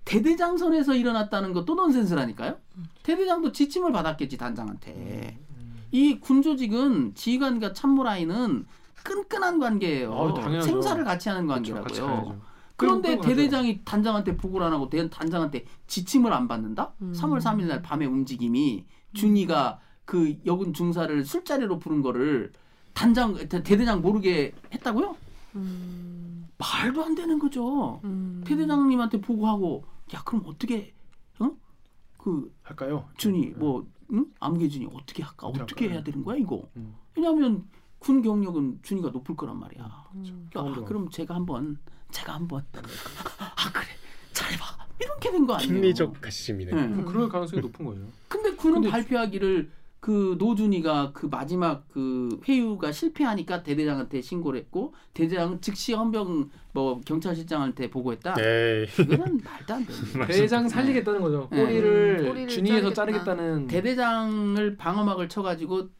대대장선에서 0.05 0.95
일어났다는 0.95 1.53
것도 1.53 1.75
넌센스라니까요. 1.75 2.57
대대장도 3.03 3.53
지침을 3.53 3.93
받았겠지 3.93 4.37
단장한테. 4.37 5.38
이 5.91 6.19
군조직은 6.21 7.15
지휘관과 7.15 7.73
참모라인은 7.73 8.67
끈끈한 9.05 9.59
관계예요. 9.59 10.35
당연하죠. 10.35 10.67
생사를 10.67 11.05
같이 11.05 11.29
하는 11.29 11.47
그렇죠. 11.47 11.75
관계라고요. 11.75 11.85
같이 11.85 12.01
가야죠. 12.01 12.41
그런데 12.77 13.21
대대장이 13.21 13.81
단장한테 13.85 14.37
보고를 14.37 14.67
안 14.67 14.73
하고 14.73 14.88
대, 14.88 15.09
단장한테 15.09 15.65
지침을 15.87 16.33
안 16.33 16.49
받는다? 16.49 16.93
음. 17.03 17.12
3월 17.15 17.41
3일 17.41 17.65
날 17.67 17.83
밤에 17.83 18.07
움직임이 18.07 18.85
준이가 19.15 19.79
그 20.05 20.37
여군 20.47 20.73
중사를 20.73 21.25
술자리로 21.25 21.79
부른 21.79 22.03
거를 22.03 22.53
단장 22.95 23.35
대- 23.49 23.62
대대장 23.62 24.01
모르게 24.03 24.53
했다고요? 24.73 25.17
음. 25.57 26.49
말도 26.59 27.05
안 27.05 27.15
되는 27.15 27.38
거죠. 27.38 28.01
음. 28.05 28.43
대대장님한테 28.47 29.21
보고하고 29.21 29.85
야 30.14 30.22
그럼 30.25 30.42
어떻게 30.46 30.92
어? 31.38 31.51
그 32.18 32.55
할까요? 32.62 33.09
준이 33.16 33.40
네. 33.53 33.55
뭐 33.57 33.87
응? 34.12 34.27
암계준이 34.40 34.88
어떻게 34.92 35.22
할까? 35.22 35.46
어떻게 35.46 35.62
어떻게 35.62 35.85
할까요? 35.87 35.96
해야 35.98 36.05
되는 36.05 36.25
거야 36.25 36.37
이거? 36.37 36.68
음. 36.77 36.94
왜냐하면 37.16 37.66
군 37.98 38.20
경력은 38.22 38.81
준이가 38.83 39.11
높을 39.11 39.37
거란 39.37 39.59
말이야. 39.61 40.05
음. 40.14 40.44
야, 40.46 40.51
경험. 40.51 40.85
그럼 40.85 41.09
제가 41.11 41.35
한번 41.35 41.79
제가 42.11 42.35
한번 42.35 42.64
아 42.75 43.72
그래 43.72 43.87
잘해봐 44.33 44.64
이렇게 45.01 45.31
된 45.31 45.46
거 45.46 45.55
아니에요? 45.55 45.66
심리적 45.68 46.20
가심이네. 46.20 46.72
네. 46.72 46.87
뭐 46.88 47.05
그럴 47.05 47.29
가능성이 47.29 47.62
높은 47.62 47.85
거예요. 47.87 48.07
근데 48.29 48.55
군은 48.57 48.75
근데 48.83 48.90
발표하기를 48.90 49.70
그 50.03 50.35
노준이가 50.37 51.12
그 51.12 51.27
마지막 51.27 51.87
그 51.88 52.41
회유가 52.49 52.91
실패하니까 52.91 53.62
대대장한테 53.62 54.21
신고를 54.21 54.59
했고 54.59 54.95
대대장은 55.15 55.61
즉시 55.61 55.93
헌병 55.93 56.51
뭐 56.73 57.01
경찰실장한테 57.03 57.88
보고했다. 57.88 58.35
에이. 58.37 58.87
이거는 59.01 59.41
말도 59.45 59.75
안 59.75 59.87
되는 59.87 60.27
대장 60.27 60.69
살리겠다는 60.69 61.21
거죠. 61.21 61.49
네. 61.53 61.62
꼬리를, 61.65 62.25
꼬리를 62.27 62.49
준위에서 62.49 62.93
자르겠다. 62.93 63.25
자르겠다는. 63.27 63.67
대대장을 63.69 64.77
방어막을 64.77 65.29
쳐가지고 65.29 65.91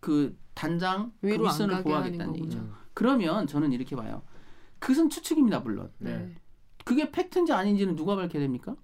그 0.00 0.36
단장 0.54 1.12
그 1.20 1.28
위로 1.28 1.46
하는 1.46 1.80
보호하겠다는 1.84 2.34
얘기죠. 2.34 2.58
거군요. 2.58 2.74
그러면 2.92 3.46
저는 3.46 3.70
이렇게 3.70 3.94
봐요. 3.94 4.22
그것은 4.80 5.10
추측입니다 5.10 5.60
물론. 5.60 5.92
네. 5.98 6.34
그게 6.84 7.12
팩트인지 7.12 7.52
아닌지는 7.52 7.94
누가 7.94 8.16
밝혀야 8.16 8.42
됩니까? 8.42 8.74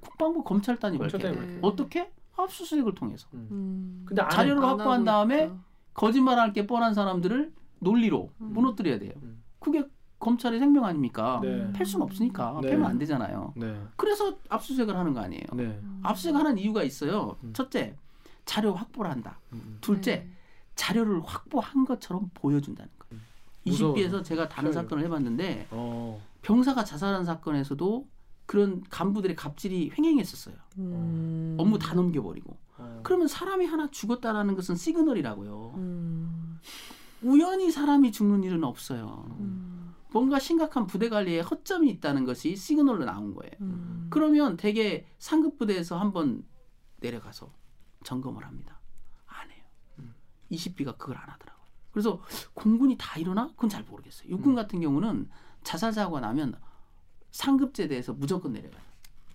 국방부 0.00 0.42
검찰단이 0.44 0.96
밝혀야 0.96 1.10
검찰단이. 1.20 1.36
밝혀야 1.36 1.50
돼요. 1.56 1.60
어떻게? 1.62 2.10
압수수색을 2.42 2.94
통해서 2.94 3.28
음. 3.34 4.02
근데 4.06 4.22
안- 4.22 4.30
자료를 4.30 4.62
안 4.62 4.68
확보한 4.70 5.04
다음에 5.04 5.44
있다. 5.46 5.54
거짓말할 5.94 6.52
게 6.52 6.66
뻔한 6.66 6.94
사람들을 6.94 7.52
논리로 7.80 8.30
음. 8.40 8.52
무너뜨려야 8.52 8.98
돼요. 8.98 9.12
음. 9.22 9.42
그게 9.58 9.84
검찰의 10.20 10.58
생명 10.58 10.84
아닙니까? 10.84 11.40
네. 11.42 11.72
팰 11.72 11.86
수는 11.86 12.04
없으니까 12.04 12.58
네. 12.62 12.70
패면 12.70 12.86
안 12.90 12.98
되잖아요. 12.98 13.52
네. 13.56 13.80
그래서 13.96 14.36
압수수색을 14.48 14.96
하는 14.96 15.14
거 15.14 15.20
아니에요. 15.20 15.44
네. 15.54 15.80
압수수색하는 16.02 16.58
이유가 16.58 16.82
있어요. 16.82 17.36
음. 17.44 17.52
첫째, 17.52 17.96
자료 18.44 18.74
확보를 18.74 19.10
한다. 19.10 19.38
음. 19.52 19.78
둘째, 19.80 20.16
네. 20.16 20.30
자료를 20.74 21.20
확보한 21.24 21.84
것처럼 21.84 22.30
보여준다는 22.34 22.90
거예요. 22.98 23.22
무서워서. 23.64 23.94
20비에서 24.00 24.24
제가 24.24 24.48
다른. 24.48 24.72
사건을 24.72 25.04
해봤는데 25.04 25.68
어. 25.70 26.20
병사가 26.42 26.84
자살한 26.84 27.24
사건에서도 27.24 28.06
그런 28.48 28.82
간부들의 28.88 29.36
갑질이 29.36 29.92
횡행했었어요. 29.96 30.54
음. 30.78 31.54
업무 31.58 31.78
다 31.78 31.92
넘겨버리고. 31.94 32.56
어. 32.78 33.00
그러면 33.02 33.28
사람이 33.28 33.66
하나 33.66 33.90
죽었다라는 33.90 34.54
것은 34.54 34.74
시그널이라고요. 34.74 35.74
음. 35.76 36.58
우연히 37.20 37.70
사람이 37.70 38.10
죽는 38.10 38.44
일은 38.44 38.64
없어요. 38.64 39.26
음. 39.38 39.94
뭔가 40.12 40.38
심각한 40.38 40.86
부대 40.86 41.10
관리에 41.10 41.40
허점이 41.40 41.90
있다는 41.90 42.24
것이 42.24 42.56
시그널로 42.56 43.04
나온 43.04 43.34
거예요. 43.34 43.52
음. 43.60 44.06
그러면 44.08 44.56
대개 44.56 45.06
상급 45.18 45.58
부대에서 45.58 46.00
한번 46.00 46.42
내려가서 47.00 47.52
점검을 48.02 48.46
합니다. 48.46 48.80
안 49.26 49.50
해요. 49.50 49.62
20비가 50.50 50.96
그걸 50.96 51.18
안 51.18 51.28
하더라고요. 51.28 51.66
그래서 51.92 52.22
공군이 52.54 52.96
다 52.96 53.18
일어나? 53.18 53.48
그건 53.48 53.68
잘 53.68 53.82
모르겠어요. 53.82 54.30
육군 54.30 54.52
음. 54.52 54.56
같은 54.56 54.80
경우는 54.80 55.28
자살 55.64 55.92
사고가 55.92 56.20
나면 56.20 56.58
상급제대에서 57.30 58.14
무조건 58.14 58.52
내려가요. 58.52 58.82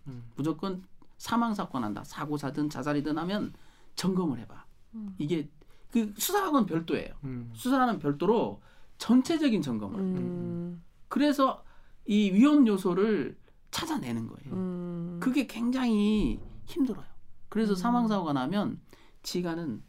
음. 0.08 0.23
무조건 0.36 0.84
사망 1.17 1.53
사건 1.53 1.84
한다. 1.84 2.03
사고 2.03 2.38
사든 2.38 2.69
자살이든 2.69 3.17
하면 3.17 3.53
점검을 3.95 4.39
해봐. 4.39 4.65
음. 4.95 5.15
이게 5.17 5.49
그 5.91 6.13
수사하고는 6.17 6.65
별도예요. 6.65 7.13
음. 7.23 7.51
수사는 7.56 7.99
별도로 7.99 8.62
전체적인 8.97 9.62
점검을. 9.62 9.99
음. 9.99 10.84
그래서 11.08 11.63
이 12.06 12.32
위험 12.32 12.67
요소를 12.67 13.38
찾아내는 13.71 14.27
거예요. 14.27 14.53
음. 14.53 15.19
그게 15.21 15.47
굉장히 15.47 16.39
힘들어요. 16.65 17.06
그래서 17.49 17.73
음. 17.73 17.75
사망 17.75 18.08
사고가 18.08 18.34
나면 18.34 18.79
지가는 19.21 19.84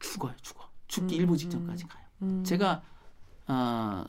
죽어요, 0.00 0.34
죽어. 0.42 0.68
죽기 0.86 1.16
음, 1.16 1.20
일부 1.20 1.32
음. 1.34 1.36
직전까지 1.36 1.86
가요. 1.86 2.04
음. 2.22 2.44
제가 2.44 2.82
아 3.46 4.06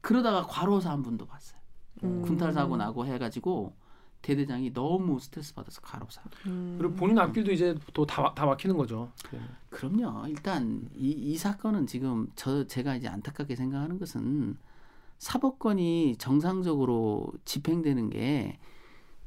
그러다가 0.00 0.46
과로사 0.46 0.90
한 0.90 1.02
분도 1.02 1.26
봤어요. 1.26 1.55
음. 2.04 2.22
군탈 2.22 2.52
사고 2.52 2.76
나고 2.76 3.06
해가지고 3.06 3.74
대대장이 4.22 4.72
너무 4.72 5.20
스트레스 5.20 5.54
받아서 5.54 5.80
과로사. 5.80 6.22
음. 6.46 6.76
그리고 6.78 6.94
본인 6.94 7.18
앞길도 7.18 7.52
이제 7.52 7.76
또다 7.92 8.34
다 8.34 8.46
막히는 8.46 8.76
거죠. 8.76 9.12
그럼요. 9.70 10.26
일단 10.28 10.88
이, 10.94 11.10
이 11.10 11.36
사건은 11.36 11.86
지금 11.86 12.28
저 12.34 12.66
제가 12.66 12.96
이제 12.96 13.08
안타깝게 13.08 13.54
생각하는 13.54 13.98
것은 13.98 14.56
사법권이 15.18 16.16
정상적으로 16.18 17.32
집행되는 17.44 18.10
게 18.10 18.58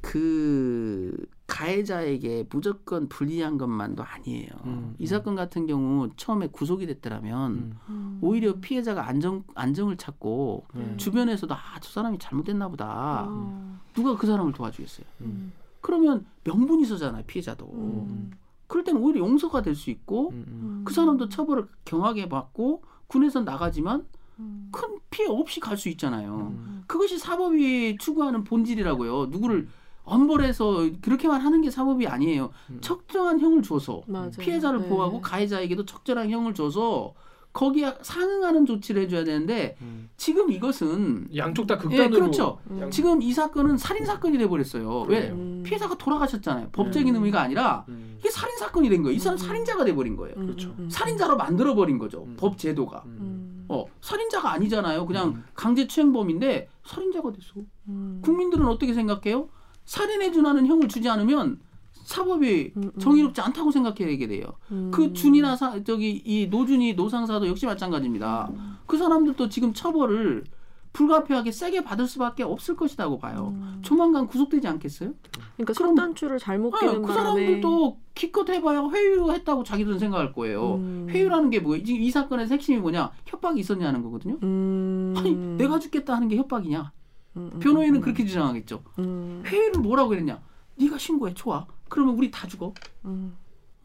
그 0.00 1.26
가해자에게 1.50 2.46
무조건 2.48 3.08
불리한 3.08 3.58
것만도 3.58 4.02
아니에요. 4.02 4.48
음, 4.64 4.94
이 4.98 5.04
음. 5.04 5.06
사건 5.06 5.34
같은 5.34 5.66
경우 5.66 6.08
처음에 6.16 6.46
구속이 6.46 6.86
됐더라면 6.86 7.52
음. 7.52 7.72
음. 7.88 8.18
오히려 8.22 8.54
피해자가 8.60 9.06
안정 9.06 9.42
안정을 9.54 9.96
찾고 9.96 10.64
네. 10.74 10.96
주변에서도 10.96 11.52
아 11.54 11.80
저 11.80 11.90
사람이 11.90 12.18
잘못됐나 12.18 12.68
보다. 12.68 13.24
어. 13.28 13.78
누가 13.94 14.16
그 14.16 14.26
사람을 14.26 14.52
도와주겠어요. 14.52 15.06
음. 15.22 15.52
그러면 15.80 16.24
명분이 16.44 16.84
서잖아요 16.84 17.24
피해자도. 17.26 17.66
음. 17.72 18.30
그럴 18.66 18.84
때는 18.84 19.00
오히려 19.02 19.20
용서가 19.20 19.62
될 19.62 19.74
수 19.74 19.90
있고 19.90 20.28
음, 20.30 20.44
음. 20.46 20.60
음. 20.62 20.82
그 20.84 20.92
사람도 20.94 21.28
처벌을 21.28 21.66
경하게 21.84 22.28
받고 22.28 22.82
군에서 23.08 23.40
나가지만 23.40 24.06
음. 24.38 24.68
큰 24.70 24.98
피해 25.10 25.26
없이 25.28 25.58
갈 25.58 25.76
수 25.76 25.88
있잖아요. 25.88 26.52
음. 26.54 26.84
그것이 26.86 27.18
사법이 27.18 27.96
추구하는 27.98 28.44
본질이라고요. 28.44 29.26
누구를 29.26 29.68
엄벌해서 30.10 30.88
그렇게만 31.00 31.40
하는 31.40 31.60
게 31.62 31.70
사법이 31.70 32.06
아니에요. 32.06 32.50
음. 32.70 32.78
적정한 32.80 33.40
형을 33.40 33.62
줘서 33.62 34.02
맞아요. 34.06 34.30
피해자를 34.38 34.80
네. 34.82 34.88
보호하고 34.88 35.20
가해자에게도 35.20 35.86
적절한 35.86 36.30
형을 36.30 36.54
줘서 36.54 37.14
거기에 37.52 37.94
상응하는 38.02 38.64
조치를 38.64 39.02
해줘야 39.02 39.24
되는데 39.24 39.76
음. 39.80 40.08
지금 40.16 40.52
이것은 40.52 41.28
양쪽 41.34 41.66
다 41.66 41.74
예, 41.74 41.78
극단으로. 41.78 42.20
그렇죠. 42.20 42.58
음. 42.70 42.88
지금 42.90 43.20
이 43.22 43.32
사건은 43.32 43.76
살인 43.76 44.04
사건이 44.04 44.38
돼 44.38 44.46
버렸어요. 44.48 45.06
왜. 45.08 45.30
음. 45.30 45.62
피해자가 45.64 45.96
돌아가셨잖아요. 45.98 46.68
법적인 46.70 47.12
네. 47.12 47.18
의미가 47.18 47.40
아니라 47.40 47.84
음. 47.88 48.16
이게 48.20 48.30
살인 48.30 48.56
사건이 48.56 48.88
된 48.88 49.02
거예요. 49.02 49.16
이 49.16 49.18
사람 49.18 49.34
음. 49.34 49.38
살인자가 49.38 49.84
돼 49.84 49.94
버린 49.94 50.16
거예요. 50.16 50.34
음, 50.36 50.46
그렇죠. 50.46 50.68
음, 50.70 50.76
음. 50.80 50.90
살인자로 50.90 51.36
만들어 51.36 51.74
버린 51.74 51.98
거죠. 51.98 52.22
음. 52.22 52.36
법 52.38 52.56
제도가. 52.56 53.02
음. 53.06 53.16
음. 53.20 53.66
어, 53.68 53.84
살인자가 54.00 54.52
아니잖아요. 54.52 55.06
그냥 55.06 55.28
음. 55.30 55.44
강제추행범인데 55.54 56.68
살인자가 56.86 57.32
됐어. 57.32 57.66
음. 57.88 58.20
국민들은 58.24 58.66
어떻게 58.66 58.94
생각해요? 58.94 59.48
살인에 59.90 60.30
준하는 60.30 60.68
형을 60.68 60.86
주지 60.86 61.08
않으면 61.08 61.58
사법이 62.04 62.74
음, 62.76 62.82
음. 62.94 63.00
정의롭지 63.00 63.40
않다고 63.40 63.72
생각하게 63.72 64.24
돼요. 64.28 64.44
음. 64.70 64.92
그 64.94 65.12
준이나 65.12 65.56
사, 65.56 65.82
저기 65.82 66.22
이 66.24 66.46
노준이 66.46 66.94
노상사도 66.94 67.48
역시 67.48 67.66
마찬가지입니다. 67.66 68.50
음. 68.52 68.76
그 68.86 68.96
사람들도 68.96 69.48
지금 69.48 69.74
처벌을 69.74 70.44
불가피하게 70.92 71.50
세게 71.50 71.82
받을 71.82 72.06
수밖에 72.06 72.44
없을 72.44 72.76
것이라고 72.76 73.18
봐요. 73.18 73.52
음. 73.56 73.80
조만간 73.82 74.28
구속되지 74.28 74.68
않겠어요? 74.68 75.12
그러니까 75.56 75.72
그럼- 75.72 75.96
속단추를 75.96 76.38
잘못 76.38 76.72
아, 76.76 76.78
끼는 76.78 77.02
그 77.02 77.12
사람들도 77.12 77.98
기껏 78.14 78.48
해봐야 78.48 78.88
회유했다고 78.92 79.64
자기들은 79.64 79.98
생각할 79.98 80.32
거예요. 80.32 80.76
음. 80.76 81.08
회유라는 81.10 81.50
게 81.50 81.58
뭐예요? 81.58 81.82
지금 81.82 82.00
이 82.00 82.12
사건의 82.12 82.46
핵심이 82.46 82.78
뭐냐? 82.78 83.10
협박이 83.26 83.58
있었냐는 83.58 84.04
거거든요. 84.04 84.38
음. 84.44 85.14
아니 85.16 85.34
내가 85.34 85.80
죽겠다 85.80 86.14
하는 86.14 86.28
게 86.28 86.36
협박이냐? 86.36 86.92
음, 87.36 87.50
음, 87.54 87.60
변호인은 87.60 87.96
음, 87.96 88.00
그렇게 88.00 88.24
주장하겠죠. 88.24 88.82
음, 88.98 89.42
회의를 89.46 89.80
뭐라고 89.80 90.10
그랬냐? 90.10 90.40
네가 90.76 90.98
신고해, 90.98 91.34
좋아. 91.34 91.66
그러면 91.88 92.16
우리 92.16 92.30
다 92.30 92.46
죽어. 92.46 92.74
음, 93.04 93.36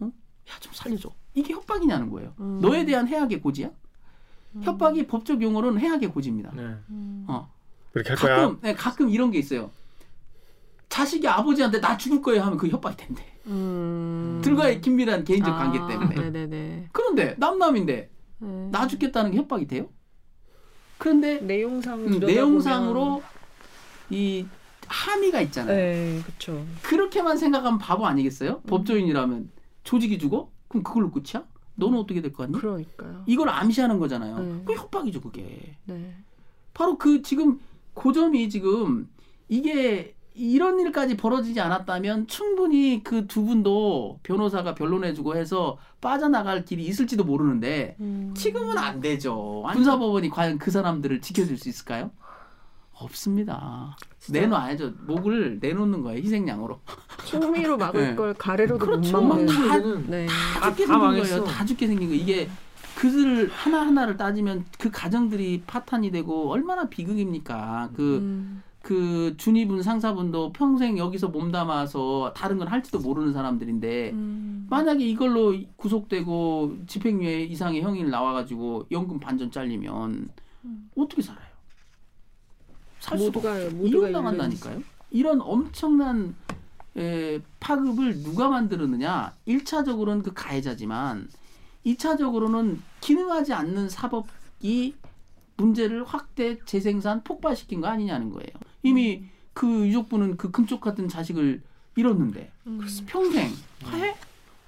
야좀 0.01 0.73
살려줘. 0.73 1.09
이게 1.33 1.53
협박이냐는 1.53 2.09
거예요. 2.09 2.33
음. 2.39 2.59
너에 2.61 2.85
대한 2.85 3.07
해악의 3.07 3.41
고지야? 3.41 3.71
협박이 4.61 5.07
법적 5.07 5.41
용어로는 5.41 5.81
해악의 5.81 6.11
고지입니다. 6.11 6.51
네. 6.55 6.61
음. 6.89 7.25
어. 7.27 7.51
그렇게 7.91 8.09
할 8.09 8.17
거야. 8.17 8.35
가끔 8.37 8.59
네, 8.61 8.73
가끔 8.73 9.09
이런 9.09 9.31
게 9.31 9.39
있어요. 9.39 9.71
자식이 10.87 11.27
아버지한테 11.27 11.81
나 11.81 11.97
죽을 11.97 12.21
거예요 12.21 12.43
하면 12.43 12.57
그 12.57 12.67
협박이 12.67 12.95
된대. 12.95 13.25
음. 13.47 14.39
들과의 14.43 14.81
긴밀한 14.81 15.23
개인적 15.23 15.53
아, 15.53 15.57
관계 15.57 15.79
때문에. 15.79 16.15
네네네. 16.15 16.89
그런데 16.93 17.35
남남인데 17.37 18.09
네. 18.37 18.69
나 18.71 18.87
죽겠다는 18.87 19.31
게 19.31 19.37
협박이 19.37 19.67
돼요? 19.67 19.89
그런데 20.97 21.39
내용상 21.41 21.99
음, 22.05 22.19
내용상으로 22.19 23.21
이 24.09 24.45
함의가 24.87 25.41
있잖아요. 25.41 25.75
네, 25.75 26.21
그렇죠. 26.25 26.65
그렇게만 26.83 27.37
생각하면 27.37 27.79
바보 27.79 28.05
아니겠어요? 28.05 28.61
음. 28.63 28.67
법조인이라면 28.67 29.49
조직이 29.83 30.19
죽어? 30.19 30.49
그럼 30.67 30.83
그걸로 30.83 31.11
끝이야? 31.11 31.43
너는 31.75 31.99
어떻게 31.99 32.21
될거 32.21 32.43
아니? 32.43 32.53
그러니까요. 32.53 33.23
이걸 33.25 33.49
암시하는 33.49 33.99
거잖아요. 33.99 34.39
네. 34.39 34.61
그 34.65 34.73
협박이죠, 34.73 35.21
그게. 35.21 35.75
네. 35.85 36.13
바로 36.73 36.97
그 36.97 37.21
지금 37.21 37.59
고점이 37.93 38.49
지금 38.49 39.09
이게 39.49 40.15
이런 40.33 40.79
일까지 40.81 41.15
벌어지지 41.17 41.59
않았다면 41.61 42.27
충분히 42.27 43.01
그 43.03 43.25
두 43.27 43.43
분도 43.45 44.19
변호사가 44.23 44.75
변론해주고 44.75 45.35
해서 45.37 45.77
빠져나갈 46.01 46.65
길이 46.65 46.83
있을지도 46.85 47.23
모르는데 47.23 47.95
음. 48.01 48.33
지금은 48.35 48.77
안 48.77 48.99
되죠. 48.99 49.63
군사법원이 49.71 50.29
과연 50.29 50.57
그 50.57 50.71
사람들을 50.71 51.21
지켜줄 51.21 51.57
수 51.57 51.69
있을까요? 51.69 52.11
없습니다. 52.99 53.95
내놔야죠. 54.29 54.93
목을 55.05 55.59
내놓는 55.61 56.01
거예요. 56.01 56.19
희생양으로. 56.19 56.79
충미로 57.25 57.77
막을 57.77 58.01
네. 58.01 58.15
걸 58.15 58.33
가래로도 58.33 58.85
그렇죠. 58.85 59.21
못 59.21 59.27
막는. 59.27 59.45
다- 59.47 59.77
네. 60.07 60.25
다 60.59 60.69
죽게 60.71 60.85
다 60.85 60.99
생긴. 60.99 61.23
거예요. 61.23 61.43
다 61.43 61.65
죽게 61.65 61.87
생긴 61.87 62.09
거. 62.09 62.15
이게 62.15 62.49
그들 62.95 63.49
하나 63.51 63.81
하나를 63.85 64.15
따지면 64.17 64.65
그 64.79 64.89
가정들이 64.89 65.63
파탄이 65.67 66.11
되고 66.11 66.49
얼마나 66.51 66.87
비극입니까? 66.89 67.89
그 67.95 68.17
음. 68.17 68.63
그 68.81 69.33
준이분 69.37 69.81
상사분도 69.81 70.53
평생 70.53 70.97
여기서 70.97 71.29
몸담아서 71.29 72.33
다른 72.35 72.57
건 72.59 72.67
할지도 72.67 72.99
모르는 72.99 73.33
사람들인데 73.33 74.11
음. 74.13 74.67
만약에 74.69 75.03
이걸로 75.05 75.55
구속되고 75.75 76.77
집행유예 76.87 77.43
이상의 77.45 77.81
형일 77.81 78.09
나와가지고 78.11 78.85
연금 78.91 79.19
반전 79.19 79.49
잘리면 79.51 80.29
음. 80.65 80.89
어떻게 80.95 81.21
살아요? 81.23 81.44
살 83.05 83.19
수가 83.19 83.25
모두가 83.27 83.53
모두가 83.75 84.09
이용당한다니까요. 84.09 84.81
이런 85.11 85.39
엄청난 85.41 86.35
에, 86.97 87.39
파급을 87.59 88.23
누가 88.23 88.49
만들었느냐? 88.49 89.33
1차적으로는 89.47 90.23
그 90.23 90.33
가해자지만 90.33 91.29
2차적으로는 91.85 92.79
기능하지 93.01 93.53
않는 93.53 93.89
사법이 93.89 94.95
문제를 95.57 96.03
확대 96.03 96.57
재생산 96.65 97.23
폭발시킨 97.23 97.81
거 97.81 97.87
아니냐는 97.87 98.31
거예요. 98.31 98.49
이미 98.81 99.25
그 99.53 99.87
유족분은 99.87 100.37
그 100.37 100.49
금쪽 100.51 100.81
같은 100.81 101.07
자식을 101.07 101.61
잃었는데 101.95 102.51
음. 102.67 102.81
평생 103.05 103.51
하해 103.83 104.15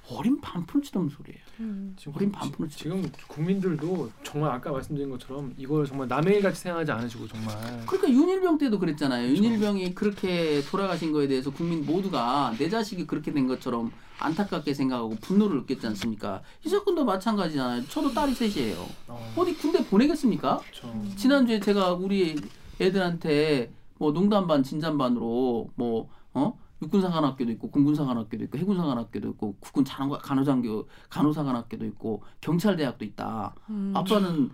어린 0.09 0.39
반푼 0.39 0.81
치던 0.83 1.09
소리예요. 1.09 1.46
음. 1.59 1.95
지금, 1.97 2.31
반푼을 2.31 2.69
치 2.69 2.77
지금 2.77 3.11
국민들도 3.27 4.11
정말 4.23 4.51
아까 4.51 4.71
말씀드린 4.71 5.09
것처럼 5.09 5.53
이걸 5.57 5.85
정말 5.85 6.07
남의 6.07 6.35
일 6.35 6.41
같이 6.41 6.61
생각하지 6.61 6.91
않으시고 6.91 7.27
정말 7.27 7.83
그러니까 7.85 8.09
윤일병 8.09 8.57
때도 8.57 8.79
그랬잖아요. 8.79 9.27
그렇죠. 9.27 9.43
윤일병이 9.43 9.95
그렇게 9.95 10.61
돌아가신 10.61 11.11
거에 11.11 11.27
대해서 11.27 11.51
국민 11.51 11.85
모두가 11.85 12.53
내 12.57 12.69
자식이 12.69 13.07
그렇게 13.07 13.31
된 13.31 13.47
것처럼 13.47 13.91
안타깝게 14.19 14.73
생각하고 14.73 15.15
분노를 15.21 15.57
느꼈지 15.57 15.85
않습니까? 15.87 16.41
이 16.65 16.69
사건도 16.69 17.05
마찬가지잖아요. 17.05 17.85
저도 17.87 18.13
딸이 18.13 18.33
셋이에요. 18.33 18.85
어, 19.07 19.33
어디 19.35 19.53
군대 19.55 19.83
보내겠습니까? 19.85 20.59
그렇죠. 20.59 21.05
지난주에 21.15 21.59
제가 21.59 21.93
우리 21.93 22.35
애들한테 22.79 23.71
뭐 23.99 24.13
농담 24.13 24.47
반 24.47 24.63
진담 24.63 24.97
반으로 24.97 25.69
뭐 25.75 26.09
어? 26.33 26.57
육군사관학교도 26.81 27.51
있고 27.53 27.71
공군사관학교도 27.71 28.43
있고 28.45 28.57
해군사관학교도 28.57 29.29
있고 29.29 29.55
국군 29.59 29.83
간호- 29.83 30.19
간호장교 30.21 30.87
간호사관학교도 31.09 31.85
있고 31.85 32.23
경찰대학도 32.41 33.05
있다. 33.05 33.55
음. 33.69 33.93
아빠는 33.95 34.51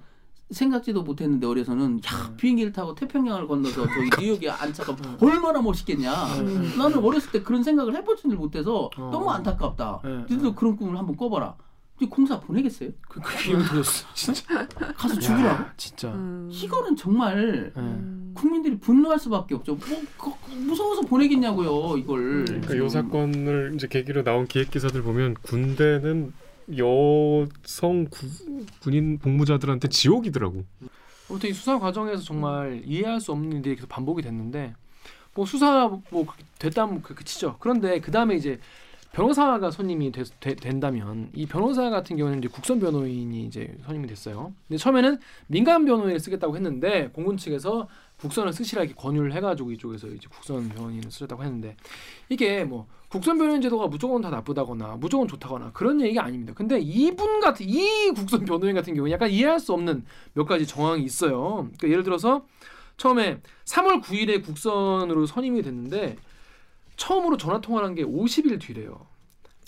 생각지도 0.52 1.02
못했는데 1.04 1.48
어려서는 1.48 1.98
야 2.06 2.28
네. 2.30 2.38
비행기를 2.38 2.72
타고 2.72 2.94
태평양을 2.94 3.48
건너서 3.48 3.88
저기 3.88 4.10
뉴욕에 4.22 4.50
안착하면 4.50 5.18
얼마나 5.22 5.62
멋있겠냐. 5.62 6.12
네. 6.44 6.78
나는 6.78 7.00
어렸을 7.04 7.32
때 7.32 7.42
그런 7.42 7.64
생각을 7.64 7.96
해보지를 7.96 8.38
못해서 8.38 8.90
어. 8.98 9.10
너무 9.12 9.30
안타깝다. 9.32 10.02
네, 10.04 10.10
너희들도 10.10 10.50
네. 10.50 10.56
그런 10.56 10.76
꿈을 10.78 10.98
한번 10.98 11.16
꿔봐라. 11.18 11.56
공사 12.10 12.40
보내겠어요? 12.40 12.90
그, 13.08 13.20
그 13.22 13.38
기억이 13.44 13.64
들었어 13.66 14.06
진짜 14.14 14.68
가서 14.96 15.20
죽으라고? 15.20 15.48
야, 15.64 15.74
진짜 15.78 16.10
음. 16.14 16.50
이거는 16.52 16.96
정말 16.96 17.72
네. 17.76 17.82
음. 17.82 18.32
국민들이 18.36 18.78
분노할 18.80 19.20
수밖에 19.20 19.56
없죠. 19.56 19.76
뭐 19.76 19.82
그- 20.18 20.32
그 20.46 20.56
무서워서 20.56 21.02
보내겠냐고요, 21.02 21.98
이걸. 21.98 22.46
그러니까 22.46 22.78
요 22.78 22.90
사건을 22.90 23.74
이제 23.76 23.88
계기로 23.88 24.24
나온 24.24 24.48
기획 24.48 24.72
기사들 24.72 25.02
보면 25.04 25.36
군대는 25.42 26.34
여성 26.78 28.06
구, 28.10 28.28
군인 28.82 29.20
복무자들한테 29.20 29.90
지옥이더라고. 29.90 30.64
아무튼 31.30 31.50
이 31.50 31.54
수사 31.54 31.80
과정에서 31.80 32.22
정말 32.22 32.82
이해할 32.86 33.20
수 33.22 33.32
없는 33.32 33.52
일들이 33.58 33.76
계속 33.76 33.88
반복이 33.90 34.22
됐는데 34.22 34.76
뭐 35.36 35.46
수사 35.46 35.90
뭐 36.10 36.26
됐다면 36.60 37.02
그, 37.02 37.16
그 37.16 37.24
치죠. 37.24 37.58
그런데 37.60 38.00
그 38.00 38.12
다음에 38.12 38.36
이제 38.36 38.60
변호사가 39.14 39.70
선임이 39.70 40.12
되, 40.12 40.24
되- 40.40 40.56
된다면 40.56 41.30
이 41.34 41.46
변호사 41.46 41.92
같은 41.92 42.18
경우는 42.18 42.40
이제 42.40 42.48
국선 42.48 42.80
변호인이 42.80 43.44
이제 43.46 43.78
선임이 43.86 44.08
됐어요. 44.08 44.52
근데 44.68 44.78
처음에는 44.80 45.20
민간 45.46 45.86
변호인을 45.86 46.20
쓰겠다고 46.20 46.56
했는데 46.56 47.10
공군 47.14 47.38
측에서 47.38 47.88
국선을 48.18 48.52
쓰시라 48.54 48.82
이렇게 48.82 48.96
권유를 48.96 49.34
해가지고 49.34 49.72
이쪽에서 49.72 50.08
이제 50.08 50.28
국선 50.32 50.68
변호인을 50.68 51.12
쓰겠다고 51.12 51.44
했는데 51.44 51.76
이게 52.30 52.64
뭐 52.64 52.88
국선 53.10 53.38
변호인 53.38 53.62
제도가 53.62 53.86
무조건 53.86 54.20
다 54.24 54.32
나쁘다거나 54.32 54.98
무조건 55.00 55.28
좋다거나 55.28 55.72
그런 55.74 56.02
얘기가 56.02 56.24
아닙니다. 56.26 56.54
근데 56.56 56.80
이분 56.80 57.40
같은 57.40 57.68
이 57.70 58.10
국선 58.16 58.46
변호인 58.46 58.74
같은 58.74 58.96
경우는 58.96 59.12
약간 59.14 59.30
이해할 59.30 59.60
수 59.60 59.74
없는 59.74 60.06
몇 60.34 60.46
가지 60.46 60.66
정황이 60.66 61.04
있어요. 61.04 61.70
그러니까 61.78 61.88
예를 61.90 62.02
들어서 62.02 62.48
처음에 62.98 63.42
3월 63.66 64.02
9일에 64.02 64.44
국선으로 64.44 65.28
선임이 65.28 65.62
됐는데 65.62 66.16
처음으로 66.96 67.38
전화 67.38 67.60
통화를 67.62 67.88
한 67.88 67.96
게 67.96 68.04
50일 68.04 68.60
뒤래요. 68.60 69.08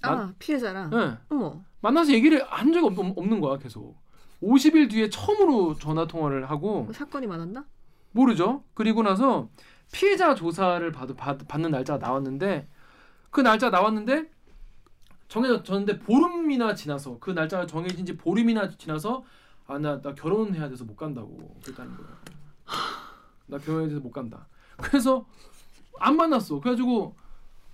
아 0.03 0.33
피해자랑. 0.39 0.89
네. 0.91 1.17
어머. 1.29 1.61
만나서 1.81 2.11
얘기를 2.13 2.43
한 2.47 2.71
적이 2.73 2.87
없, 2.87 3.17
없는 3.17 3.39
거야 3.39 3.57
계속. 3.57 3.95
50일 4.41 4.89
뒤에 4.89 5.09
처음으로 5.09 5.75
전화 5.75 6.05
통화를 6.05 6.49
하고 6.49 6.83
뭐 6.83 6.93
사건이 6.93 7.25
많았나? 7.27 7.65
모르죠. 8.11 8.63
그리고 8.73 9.01
나서 9.03 9.49
피해자 9.91 10.35
조사를 10.35 10.89
받, 10.91 11.15
받, 11.15 11.47
받는 11.47 11.71
날짜가 11.71 12.05
나왔는데 12.05 12.67
그 13.31 13.41
날짜 13.41 13.69
나왔는데 13.69 14.29
정해졌는데 15.27 15.99
보름이나 15.99 16.75
지나서 16.75 17.17
그 17.19 17.31
날짜가 17.31 17.65
정해진 17.65 18.05
지 18.05 18.15
보름이나 18.15 18.69
지나서 18.69 19.23
아나 19.67 19.99
나 20.01 20.13
결혼해야 20.13 20.69
돼서 20.69 20.83
못 20.85 20.95
간다고 20.95 21.37
그랬다는 21.63 21.95
거야. 21.97 22.07
나 23.47 23.57
결혼해야 23.57 23.89
돼서 23.89 23.99
못 24.01 24.11
간다. 24.11 24.47
그래서 24.77 25.25
안 25.99 26.15
만났어. 26.17 26.59
그래가지고 26.59 27.15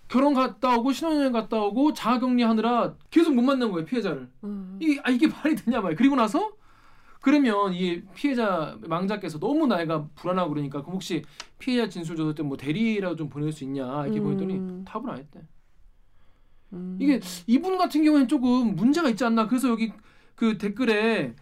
결혼 0.07 0.34
갔다 0.34 0.76
오고 0.78 0.91
신혼여행 0.91 1.32
갔다 1.32 1.57
오고 1.61 1.93
자가격리 1.93 2.43
하느라 2.43 2.95
계속 3.09 3.34
못 3.34 3.41
만난 3.41 3.72
거예요 3.72 3.86
피해자를. 3.86 4.30
음. 4.43 4.78
이게 4.82 4.99
아 5.03 5.09
이게 5.09 5.28
말이 5.28 5.55
되냐 5.55 5.80
말이야. 5.82 5.97
그리고 5.97 6.15
나서 6.15 6.51
그러면 7.22 7.74
이 7.74 8.01
피해자 8.15 8.78
망자께서 8.88 9.39
너무 9.39 9.67
나이가 9.67 10.07
불안하고 10.15 10.49
그러니까 10.49 10.82
그럼 10.82 10.95
혹시 10.95 11.24
피해자 11.59 11.88
진술 11.88 12.15
조사 12.15 12.34
때뭐 12.34 12.57
대리라도 12.57 13.15
좀 13.15 13.30
보낼 13.30 13.51
수 13.51 13.63
있냐 13.63 14.03
이렇게 14.05 14.19
음. 14.19 14.24
보냈더니 14.24 14.86
답을 14.86 15.09
안 15.09 15.17
했대. 15.19 15.41
음. 16.74 16.97
이게 16.99 17.19
이분 17.47 17.78
같은 17.78 18.03
경우에는 18.03 18.28
조금 18.28 18.76
문제가 18.76 19.09
있지 19.09 19.24
않나. 19.24 19.47
그래서 19.47 19.69
여기 19.69 19.93
그 20.36 20.57
댓글에 20.57 21.36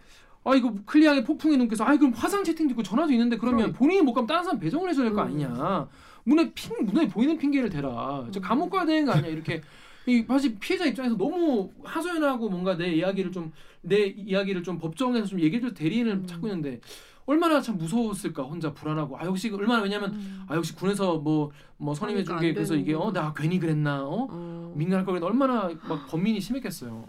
아 0.44 0.56
이거 0.56 0.74
클리앙의 0.86 1.24
폭풍의 1.24 1.58
눈께서 1.58 1.84
아 1.86 1.96
그럼 1.98 2.14
화상 2.14 2.44
채팅도 2.44 2.74
있고 2.74 2.84
전화도 2.84 3.12
있는데 3.14 3.38
그러면 3.38 3.68
그럼. 3.68 3.74
본인이 3.74 4.02
못 4.02 4.14
가면 4.14 4.28
다른 4.28 4.44
사람 4.44 4.60
배정을 4.60 4.90
해줘야 4.90 5.06
될거 5.06 5.22
음. 5.22 5.28
아니냐. 5.28 5.88
눈에 6.30 6.52
핑 6.54 6.86
눈에 6.86 7.08
보이는 7.08 7.38
핑계를 7.38 7.70
대라. 7.70 8.28
저 8.32 8.40
감옥 8.40 8.70
가야 8.70 8.86
되는 8.86 9.06
거 9.06 9.12
아니야 9.14 9.30
이렇게. 9.32 9.62
이 10.06 10.24
사실 10.28 10.58
피해자 10.60 10.86
입장에서 10.86 11.16
너무 11.18 11.70
하소연하고 11.84 12.50
뭔가 12.50 12.76
내 12.78 12.94
이야기를 12.96 13.32
좀 13.32 13.52
내 13.82 14.08
이야기를 14.08 14.62
좀 14.64 14.78
법정에서 14.78 15.26
좀 15.26 15.40
얘기해줄 15.40 15.74
대리인을 15.74 16.12
음. 16.12 16.28
찾고 16.28 16.48
있는데 16.48 16.82
얼마나 17.26 17.62
참 17.62 17.78
무서웠을까 17.78 18.44
혼자 18.44 18.74
불안하고 18.74 19.18
아 19.18 19.24
역시 19.26 19.50
얼마나 19.54 19.82
왜냐면 19.82 20.12
음. 20.16 20.44
아 20.50 20.56
역시 20.58 20.76
군에서 20.76 21.18
뭐뭐 21.20 21.96
선임해 21.96 22.16
하니까 22.20 22.34
준게안 22.34 22.54
그래서 22.56 22.76
이게 22.76 22.94
어. 22.94 23.10
나 23.14 23.34
괜히 23.34 23.58
그랬나 23.58 24.04
어 24.04 24.28
어. 24.30 24.74
민간할 24.76 25.06
거긴 25.06 25.24
얼마나 25.24 25.70
막 25.88 26.08
범민이 26.08 26.42
심했겠어요. 26.42 27.08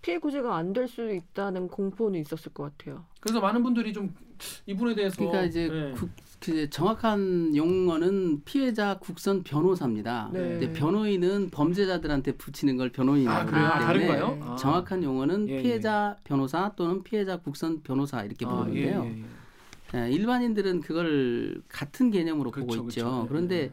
피해 0.00 0.16
구제가 0.18 0.56
안 0.56 0.72
될 0.72 0.88
수 0.88 1.12
있다는 1.12 1.68
공포는 1.68 2.18
있었을 2.20 2.54
것 2.54 2.74
같아요. 2.78 3.04
그래서 3.20 3.38
많은 3.42 3.62
분들이 3.62 3.92
좀 3.92 4.14
이분에 4.64 4.94
대해서 4.94 5.16
그러니까 5.18 5.42
이제 5.44 5.68
네. 5.68 5.92
국- 5.92 6.08
그 6.42 6.68
정확한 6.70 7.54
용어는 7.54 8.42
피해자 8.44 8.98
국선 8.98 9.44
변호사입니다. 9.44 10.30
네. 10.32 10.40
근데 10.40 10.72
변호인은 10.72 11.50
범죄자들한테 11.50 12.32
붙이는 12.32 12.76
걸 12.76 12.90
변호인이라고 12.90 13.40
아 13.40 13.46
그래요? 13.46 13.64
아, 13.64 13.70
하기 13.70 13.84
다른가요? 13.84 14.26
때문에 14.30 14.50
아. 14.50 14.56
정확한 14.56 15.04
용어는 15.04 15.48
예, 15.48 15.58
예. 15.58 15.62
피해자 15.62 16.16
변호사 16.24 16.72
또는 16.74 17.04
피해자 17.04 17.36
국선 17.36 17.82
변호사 17.82 18.24
이렇게 18.24 18.44
아, 18.44 18.48
부르는데요. 18.48 19.04
예, 19.94 20.04
예, 20.06 20.10
일반인들은 20.10 20.80
그걸 20.80 21.62
같은 21.68 22.10
개념으로 22.10 22.50
그렇죠, 22.50 22.76
보고 22.76 22.88
있죠. 22.88 23.04
그렇죠. 23.04 23.22
예. 23.22 23.28
그런데 23.28 23.70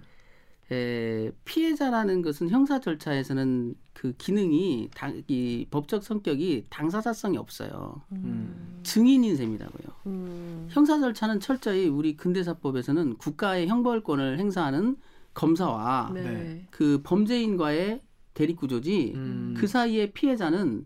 에, 0.72 1.32
피해자라는 1.46 2.22
것은 2.22 2.50
형사 2.50 2.80
절차에서는 2.80 3.76
그 3.94 4.14
기능이 4.18 4.90
당, 4.94 5.22
이 5.28 5.66
법적 5.70 6.04
성격이 6.04 6.68
당사자성이 6.70 7.38
없어요. 7.38 8.02
음. 8.12 8.80
증인인 8.84 9.36
셈이라고요. 9.36 9.96
음. 10.06 10.68
형사 10.70 11.00
절차는 11.00 11.40
철저히 11.40 11.88
우리 11.88 12.16
근대사법에서는 12.16 13.18
국가의 13.18 13.68
형벌권을 13.68 14.40
행사하는 14.40 14.98
검사와 15.34 16.12
네. 16.14 16.22
네. 16.22 16.68
그 16.70 17.02
범죄인과의 17.04 18.02
대립 18.34 18.58
구조지 18.58 19.14
음. 19.16 19.54
그 19.58 19.68
사이에 19.68 20.12
피해자는 20.12 20.86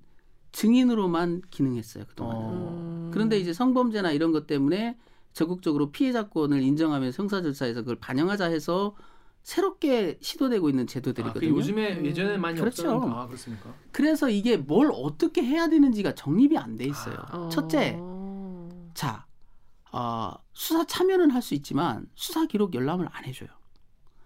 증인으로만 0.53 1.41
기능했어요 1.49 2.05
그동안. 2.07 2.35
은 2.35 2.41
어. 2.41 2.69
음. 2.69 3.11
그런데 3.11 3.37
이제 3.37 3.53
성범죄나 3.53 4.11
이런 4.11 4.31
것 4.31 4.47
때문에 4.47 4.97
적극적으로 5.33 5.91
피해자권을 5.91 6.61
인정하면서 6.61 7.21
형사 7.21 7.41
절차에서 7.41 7.81
그걸 7.81 7.95
반영하자 7.97 8.45
해서 8.45 8.95
새롭게 9.43 10.17
시도되고 10.21 10.69
있는 10.69 10.83
아, 10.83 10.85
그 10.85 10.93
제도들이거든요. 10.93 11.49
요즘에 11.49 11.97
음. 11.99 12.05
예전에 12.05 12.37
많이 12.37 12.57
그렇죠. 12.59 12.89
아 13.13 13.27
그렇습니까? 13.27 13.73
그래서 13.91 14.29
이게 14.29 14.55
뭘 14.57 14.89
어떻게 14.93 15.43
해야 15.43 15.67
되는지가 15.67 16.15
정립이 16.15 16.57
안 16.57 16.77
돼 16.77 16.85
있어요. 16.85 17.17
어. 17.31 17.49
첫째, 17.49 17.99
자, 18.93 19.25
어, 19.91 20.31
수사 20.53 20.85
참여는 20.85 21.29
할 21.31 21.41
수 21.41 21.53
있지만 21.55 22.07
수사 22.15 22.45
기록 22.45 22.73
열람을 22.73 23.07
안 23.11 23.25
해줘요. 23.25 23.49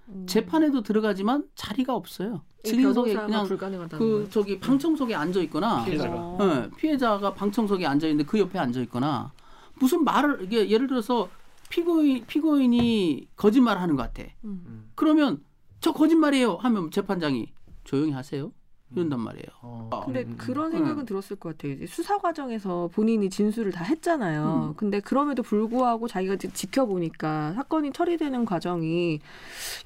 음. 0.09 0.25
재판에도 0.27 0.81
들어가지만 0.83 1.47
자리가 1.55 1.95
없어요. 1.95 2.43
이 2.63 2.69
증인석에 2.69 3.13
그냥 3.15 3.47
불가능하다는 3.47 3.97
그 4.05 4.11
거예요? 4.13 4.29
저기 4.29 4.59
방청석에 4.59 5.15
앉아 5.15 5.41
있거나 5.41 5.83
피해자가. 5.83 6.15
어. 6.15 6.37
예, 6.41 6.69
피해자가 6.77 7.33
방청석에 7.33 7.85
앉아 7.87 8.07
있는데 8.07 8.29
그 8.29 8.37
옆에 8.39 8.59
앉아 8.59 8.79
있거나 8.81 9.31
무슨 9.79 10.03
말을 10.03 10.43
이게 10.43 10.69
예를 10.69 10.87
들어서 10.87 11.27
피고인 11.69 12.25
피고인이 12.25 13.29
거짓말을 13.35 13.81
하는 13.81 13.95
것 13.95 14.03
같아. 14.03 14.23
음. 14.43 14.63
음. 14.65 14.91
그러면 14.95 15.43
저 15.79 15.93
거짓말이에요 15.93 16.55
하면 16.55 16.91
재판장이 16.91 17.53
조용히 17.83 18.11
하세요. 18.11 18.51
이런단 18.91 19.19
말이에요. 19.19 19.47
어. 19.61 20.01
근데 20.05 20.23
음, 20.23 20.29
음, 20.31 20.37
그런 20.37 20.67
음. 20.67 20.71
생각은 20.71 21.05
들었을 21.05 21.35
것 21.35 21.57
같아요. 21.57 21.85
수사 21.87 22.17
과정에서 22.17 22.89
본인이 22.93 23.29
진술을 23.29 23.73
다 23.73 23.83
했잖아요. 23.83 24.69
음. 24.69 24.73
근데 24.77 25.01
그럼에도 25.01 25.43
불구하고 25.43 26.07
자기가 26.07 26.37
지켜보니까 26.37 27.51
사건이 27.53 27.91
처리되는 27.91 28.45
과정이 28.45 29.19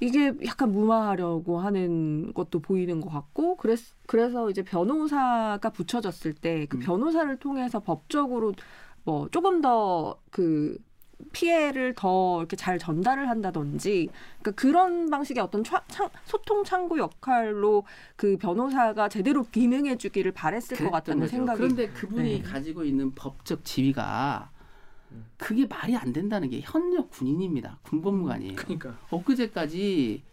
이게 0.01 0.31
약간 0.45 0.71
무마하려고 0.71 1.59
하는 1.59 2.31
것도 2.33 2.59
보이는 2.59 3.01
것 3.01 3.09
같고, 3.09 3.55
그랬, 3.55 3.79
그래서 4.05 4.51
이제 4.51 4.61
변호사가 4.61 5.71
붙여졌을 5.71 6.33
때그 6.33 6.77
음. 6.77 6.79
변호사를 6.81 7.35
통해서 7.37 7.79
법적으로 7.79 8.53
뭐 9.03 9.27
조금 9.29 9.61
더그 9.61 10.77
피해를 11.31 11.93
더 11.95 12.39
이렇게 12.39 12.55
잘 12.55 12.77
전달을 12.79 13.29
한다든지 13.29 14.09
그러니까 14.41 14.51
그런 14.61 15.09
방식의 15.09 15.43
어떤 15.43 15.63
차- 15.63 15.83
창- 15.87 16.09
소통 16.25 16.63
창구 16.63 16.97
역할로 16.99 17.83
그 18.15 18.37
변호사가 18.37 19.09
제대로 19.09 19.43
기능해 19.43 19.97
주기를 19.97 20.31
바랬을 20.31 20.69
것 20.69 20.77
그랬던 20.77 20.91
같다는 20.91 21.19
거죠. 21.21 21.29
생각이 21.31 21.57
그런데 21.57 21.87
그분이 21.89 22.41
네. 22.41 22.41
가지고 22.41 22.83
있는 22.83 23.13
법적 23.15 23.63
지위가 23.65 24.49
음. 25.11 25.25
그게 25.37 25.65
말이 25.65 25.95
안 25.95 26.13
된다는 26.13 26.49
게 26.49 26.61
현역 26.61 27.09
군인입니다. 27.11 27.79
군법무관이에요. 27.83 28.55
그러니까 28.55 28.97
엊그제까지 29.09 30.23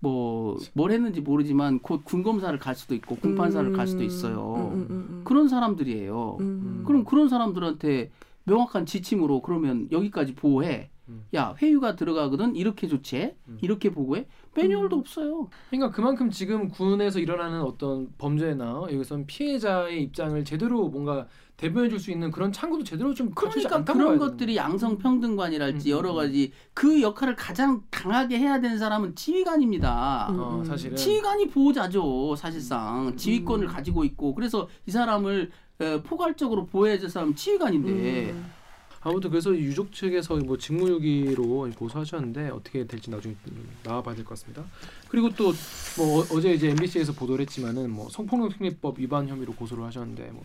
뭐 0.00 0.56
뭘 0.74 0.92
했는지 0.92 1.20
모르지만 1.20 1.80
곧 1.80 2.04
군검사를 2.04 2.56
갈 2.60 2.76
수도 2.76 2.94
있고 2.94 3.16
공판사를 3.16 3.72
갈 3.72 3.86
수도 3.88 4.04
있어요. 4.04 4.70
음, 4.72 4.72
음, 4.72 4.86
음, 4.90 5.06
음. 5.10 5.22
그런 5.24 5.48
사람들이에요. 5.48 6.36
음. 6.40 6.84
그럼 6.86 7.04
그런 7.04 7.28
사람들한테 7.28 8.10
명확한 8.48 8.86
지침으로 8.86 9.42
그러면 9.42 9.88
여기까지 9.92 10.34
보호해. 10.34 10.90
음. 11.08 11.24
야 11.34 11.54
회유가 11.60 11.96
들어가거든 11.96 12.54
이렇게 12.54 12.86
조치해 12.86 13.34
음. 13.48 13.58
이렇게 13.62 13.90
보고해 13.90 14.26
매뉴얼도 14.54 14.96
음. 14.96 15.00
없어요. 15.00 15.48
그러니까 15.70 15.90
그만큼 15.90 16.30
지금 16.30 16.68
군에서 16.68 17.18
일어나는 17.18 17.62
어떤 17.62 18.12
범죄나 18.18 18.86
여기선 18.92 19.26
피해자의 19.26 20.02
입장을 20.02 20.44
제대로 20.44 20.88
뭔가 20.88 21.26
대변해 21.56 21.88
줄 21.88 21.98
수 21.98 22.12
있는 22.12 22.30
그런 22.30 22.52
창구도 22.52 22.84
제대로 22.84 23.12
좀 23.12 23.30
그러니까 23.30 23.76
않다고 23.76 23.98
그런 23.98 24.18
것들이 24.18 24.56
양성 24.56 24.96
평등관이랄지 24.98 25.90
음, 25.90 25.92
음, 25.92 25.98
여러 25.98 26.10
음. 26.12 26.16
가지 26.16 26.52
그 26.72 27.02
역할을 27.02 27.34
가장 27.34 27.82
강하게 27.90 28.38
해야 28.38 28.60
되는 28.60 28.78
사람은 28.78 29.16
지휘관입니다. 29.16 30.28
음. 30.30 30.38
어, 30.38 30.64
사실은 30.64 30.96
지휘관이 30.96 31.48
보호자죠 31.48 32.36
사실상 32.36 33.16
지휘권을 33.16 33.66
음. 33.66 33.72
가지고 33.72 34.04
있고 34.04 34.34
그래서 34.34 34.68
이 34.86 34.92
사람을 34.92 35.50
에, 35.80 36.02
포괄적으로 36.02 36.66
보호해야 36.66 36.98
될 36.98 37.08
사람은 37.08 37.34
지휘관인데 37.36 38.30
음. 38.32 38.52
아무튼 39.00 39.30
그래서 39.30 39.54
유족 39.56 39.92
측에서 39.92 40.36
뭐 40.38 40.58
직무유기로 40.58 41.70
고소하셨는데 41.76 42.50
어떻게 42.50 42.84
될지 42.84 43.10
나중에 43.10 43.36
나와봐야 43.84 44.14
될 44.16 44.24
것 44.24 44.30
같습니다. 44.30 44.64
그리고 45.08 45.30
또 45.30 45.52
뭐 45.96 46.24
어제 46.32 46.52
이제 46.52 46.68
MBC에서 46.70 47.12
보도를 47.12 47.42
했지만은 47.42 47.90
뭐 47.90 48.08
성폭력 48.10 48.50
특례법 48.52 48.98
위반 48.98 49.26
혐의로 49.28 49.52
고소를 49.54 49.84
하셨는데 49.84 50.30
뭐 50.32 50.44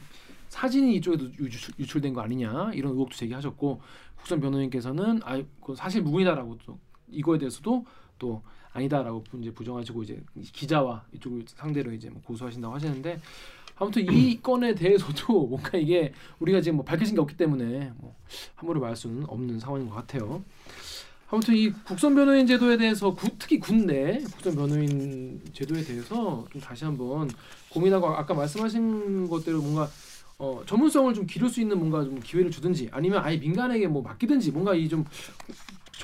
사진이 0.49 0.95
이쪽에도 0.97 1.25
유출, 1.39 1.73
유출된 1.79 2.13
거 2.13 2.21
아니냐 2.21 2.71
이런 2.73 2.93
의혹도 2.93 3.15
제기하셨고 3.15 3.81
국선 4.17 4.39
변호인께서는 4.39 5.19
아그 5.23 5.75
사실 5.75 6.01
무근이다라고 6.03 6.57
또 6.65 6.77
이거에 7.09 7.37
대해서도 7.39 7.85
또 8.19 8.41
아니다라고 8.71 9.23
이제 9.41 9.51
부정하시고 9.51 10.03
이제 10.03 10.23
기자와 10.53 11.05
이쪽을 11.13 11.45
상대로 11.47 11.91
이제 11.91 12.09
뭐 12.09 12.21
고소하신다고 12.23 12.73
하시는데 12.73 13.19
아무튼 13.77 14.05
이 14.11 14.39
건에 14.41 14.75
대해서도 14.75 15.47
뭔가 15.47 15.77
이게 15.77 16.13
우리가 16.39 16.61
지금 16.61 16.77
뭐 16.77 16.85
밝혀진 16.85 17.15
게 17.15 17.21
없기 17.21 17.37
때문에 17.37 17.91
뭐 17.97 18.15
함부로 18.55 18.79
말할 18.79 18.95
수는 18.95 19.25
없는 19.27 19.59
상황인 19.59 19.89
것 19.89 19.95
같아요. 19.95 20.43
아무튼 21.29 21.55
이 21.55 21.71
국선 21.71 22.13
변호인 22.13 22.45
제도에 22.45 22.77
대해서 22.77 23.11
구, 23.13 23.27
특히 23.39 23.59
군내 23.59 24.19
국선 24.19 24.55
변호인 24.55 25.41
제도에 25.51 25.83
대해서 25.83 26.45
좀 26.51 26.61
다시 26.61 26.85
한번 26.85 27.29
고민하고 27.69 28.07
아까 28.07 28.35
말씀하신 28.35 29.27
것대로 29.27 29.59
뭔가 29.61 29.89
어, 30.37 30.61
전문성을 30.65 31.11
좀 31.15 31.25
기를 31.25 31.49
수 31.49 31.59
있는 31.61 31.79
뭔가 31.79 32.03
좀 32.03 32.19
기회를 32.19 32.51
주든지 32.51 32.89
아니면 32.91 33.23
아예 33.23 33.37
민간에게 33.37 33.87
뭐 33.87 34.01
맡기든지 34.03 34.51
뭔가 34.51 34.75
이 34.75 34.87
좀 34.89 35.05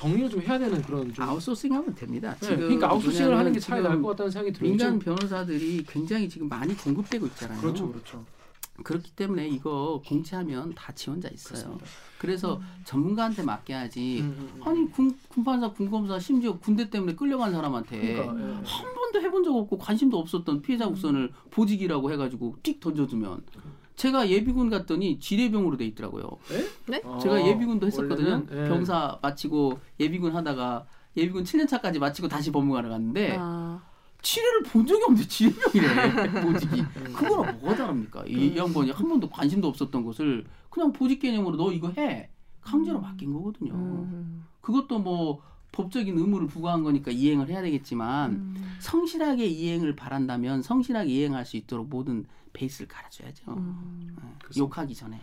정리를 0.00 0.30
좀 0.30 0.40
해야 0.40 0.58
되는 0.58 0.80
그런 0.80 1.12
좀 1.12 1.24
아웃소싱 1.28 1.74
하면 1.74 1.94
됩니다. 1.94 2.34
네, 2.40 2.56
그러니까 2.56 2.88
아웃소싱을 2.90 3.36
하는 3.36 3.52
게 3.52 3.60
지금 3.60 3.82
나을 3.82 4.00
것 4.00 4.08
같다는 4.08 4.30
생각이 4.30 4.52
들어요. 4.54 4.70
민간 4.70 4.98
지금- 4.98 5.14
변호사들이 5.14 5.84
굉장히 5.86 6.26
지금 6.26 6.48
많이 6.48 6.74
공급되고 6.74 7.26
있잖아요. 7.26 7.60
그렇죠, 7.60 7.92
그렇죠. 7.92 8.24
그렇기 8.82 9.10
때문에 9.10 9.46
이거 9.46 10.00
공채하면 10.06 10.72
다 10.74 10.90
지원자 10.94 11.28
있어요. 11.28 11.58
그렇습니다. 11.58 11.86
그래서 12.18 12.62
전문가한테 12.86 13.42
맡겨야지. 13.42 14.20
음, 14.22 14.34
음, 14.38 14.50
음. 14.56 14.62
아니 14.66 14.90
군, 14.90 15.18
군판사, 15.28 15.70
군검사 15.70 16.18
심지어 16.18 16.58
군대 16.58 16.88
때문에 16.88 17.14
끌려간 17.14 17.52
사람한테 17.52 18.14
그러니까, 18.14 18.40
예. 18.40 18.54
한 18.64 18.94
번도 18.94 19.20
해본 19.20 19.44
적 19.44 19.54
없고 19.54 19.76
관심도 19.76 20.18
없었던 20.18 20.62
피해자 20.62 20.86
국선을 20.86 21.30
보직이라고 21.50 22.10
해가지고 22.10 22.56
띡 22.62 22.80
던져주면 22.80 23.42
제가 24.00 24.30
예비군 24.30 24.70
갔더니 24.70 25.18
지뢰병으로 25.20 25.76
돼 25.76 25.84
있더라고요. 25.88 26.24
아, 27.04 27.18
제가 27.18 27.46
예비군도 27.46 27.86
했었거든요. 27.86 28.30
원래는, 28.30 28.64
예. 28.64 28.68
병사 28.68 29.18
마치고 29.20 29.78
예비군 30.00 30.34
하다가 30.34 30.86
예비군 31.18 31.44
7년 31.44 31.68
차까지 31.68 31.98
마치고 31.98 32.26
다시 32.28 32.50
법무관을 32.50 32.88
갔는데 32.88 33.36
아, 33.38 33.82
치료를 34.22 34.62
본 34.62 34.86
적이 34.86 35.02
없는데 35.02 35.28
지뢰병이래 35.28 36.30
보직이. 36.40 36.80
음. 36.80 37.12
그거랑 37.12 37.58
뭐가 37.60 37.76
다릅니까? 37.76 38.24
이, 38.26 38.32
이 38.32 38.56
양반이 38.56 38.90
한 38.90 39.06
번도 39.06 39.28
관심도 39.28 39.68
없었던 39.68 40.02
것을 40.02 40.46
그냥 40.70 40.92
보직 40.92 41.20
개념으로 41.20 41.58
너 41.58 41.70
이거 41.70 41.90
해 41.98 42.30
강제로 42.62 43.00
맡긴 43.02 43.34
거거든요. 43.34 43.74
음. 43.74 44.46
그것도 44.62 44.98
뭐 45.00 45.42
법적인 45.72 46.16
의무를 46.16 46.46
부과한 46.46 46.82
거니까 46.84 47.10
이행을 47.10 47.48
해야 47.50 47.60
되겠지만 47.60 48.30
음. 48.32 48.76
성실하게 48.80 49.44
이행을 49.44 49.94
바란다면 49.94 50.62
성실하게 50.62 51.10
이행할 51.10 51.44
수 51.44 51.58
있도록 51.58 51.88
모든 51.90 52.24
베이스를 52.52 52.88
깔아줘야죠. 52.88 53.42
음. 53.48 54.16
어, 54.20 54.34
그렇습니다. 54.42 54.58
욕하기 54.58 54.94
전에. 54.94 55.20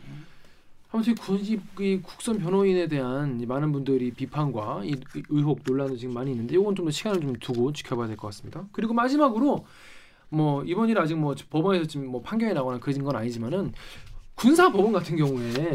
아무튼 0.92 1.16
굳이 1.16 1.60
이 1.80 2.00
국선 2.02 2.38
변호인에 2.40 2.88
대한 2.88 3.40
이 3.42 3.46
많은 3.46 3.72
분들이 3.74 4.12
비판과 4.12 4.82
이 4.86 4.92
의- 4.92 5.24
의혹 5.30 5.60
논란도 5.66 5.98
지금 5.98 6.14
많이 6.14 6.32
있는데 6.32 6.56
이건 6.56 6.76
좀 6.76 6.86
더 6.86 6.92
시간을 6.92 7.20
좀 7.22 7.34
두고 7.34 7.74
지켜봐야 7.74 8.08
될 8.08 8.16
것 8.16 8.28
같습니다. 8.28 8.66
그리고 8.72 8.94
마지막으로 8.94 9.66
뭐 10.30 10.64
이번 10.64 10.88
일 10.90 10.98
아직 10.98 11.16
뭐 11.16 11.36
법원에서 11.50 11.86
지금 11.88 12.08
뭐 12.08 12.22
판결이 12.22 12.54
나거나 12.54 12.80
그런 12.80 13.04
건 13.04 13.16
아니지만은 13.18 13.74
군사 14.36 14.72
법원 14.72 14.94
같은 14.94 15.18
경우에 15.18 15.72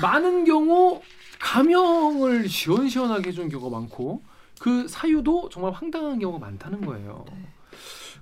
많은 0.00 0.44
경우 0.44 1.00
감형을 1.40 2.48
시원시원하게 2.48 3.28
해주는 3.30 3.48
경우가 3.48 3.76
많고 3.76 4.22
그 4.60 4.86
사유도 4.86 5.48
정말 5.50 5.72
황당한 5.72 6.18
경우가 6.20 6.38
많다는 6.38 6.86
거예요. 6.86 7.24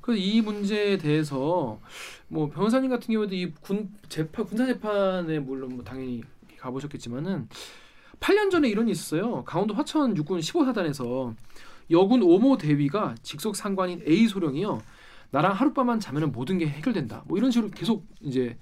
그래서 0.01 0.19
이 0.23 0.41
문제에 0.41 0.97
대해서 0.97 1.79
뭐 2.31 2.49
변호사님 2.49 2.91
같은 2.91 3.13
경우에도 3.13 3.35
이 3.35 3.53
군 3.61 3.91
재판 4.09 4.45
군사 4.47 4.67
재판에 4.67 5.39
물론 5.41 5.75
뭐 5.77 5.85
당연히 5.85 6.23
가보셨겠지만은 6.59 7.49
8년 8.21 8.51
전에 8.51 8.69
이런 8.69 8.87
일이 8.87 8.93
있었어요. 8.93 9.45
강원도 9.45 9.75
화천 9.75 10.17
육군 10.17 10.41
15사단에서 10.41 11.35
여군 11.91 12.23
오모 12.23 12.59
대위가 12.59 13.15
직속 13.23 13.57
상관인 13.57 14.03
A 14.07 14.27
소령이요. 14.29 14.81
나랑 15.31 15.53
하룻밤만 15.53 16.01
자면은 16.01 16.33
모든 16.33 16.59
게 16.59 16.67
해결된다. 16.69 17.25
뭐 17.27 17.39
이런 17.39 17.51
식으로 17.51 17.71
계속 17.71 18.07
이제 18.21 18.59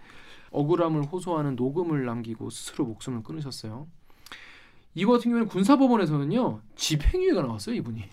억울함을 0.50 1.04
호소하는 1.04 1.56
녹음을 1.56 2.04
남기고 2.04 2.50
스스로 2.50 2.86
목숨을 2.86 3.22
끊으셨어요. 3.22 3.86
이거 4.94 5.12
같은 5.12 5.30
경우에는 5.30 5.48
군사법원에서는요 5.48 6.60
집행유예가 6.76 7.42
나왔어요 7.42 7.74
이분이. 7.76 8.04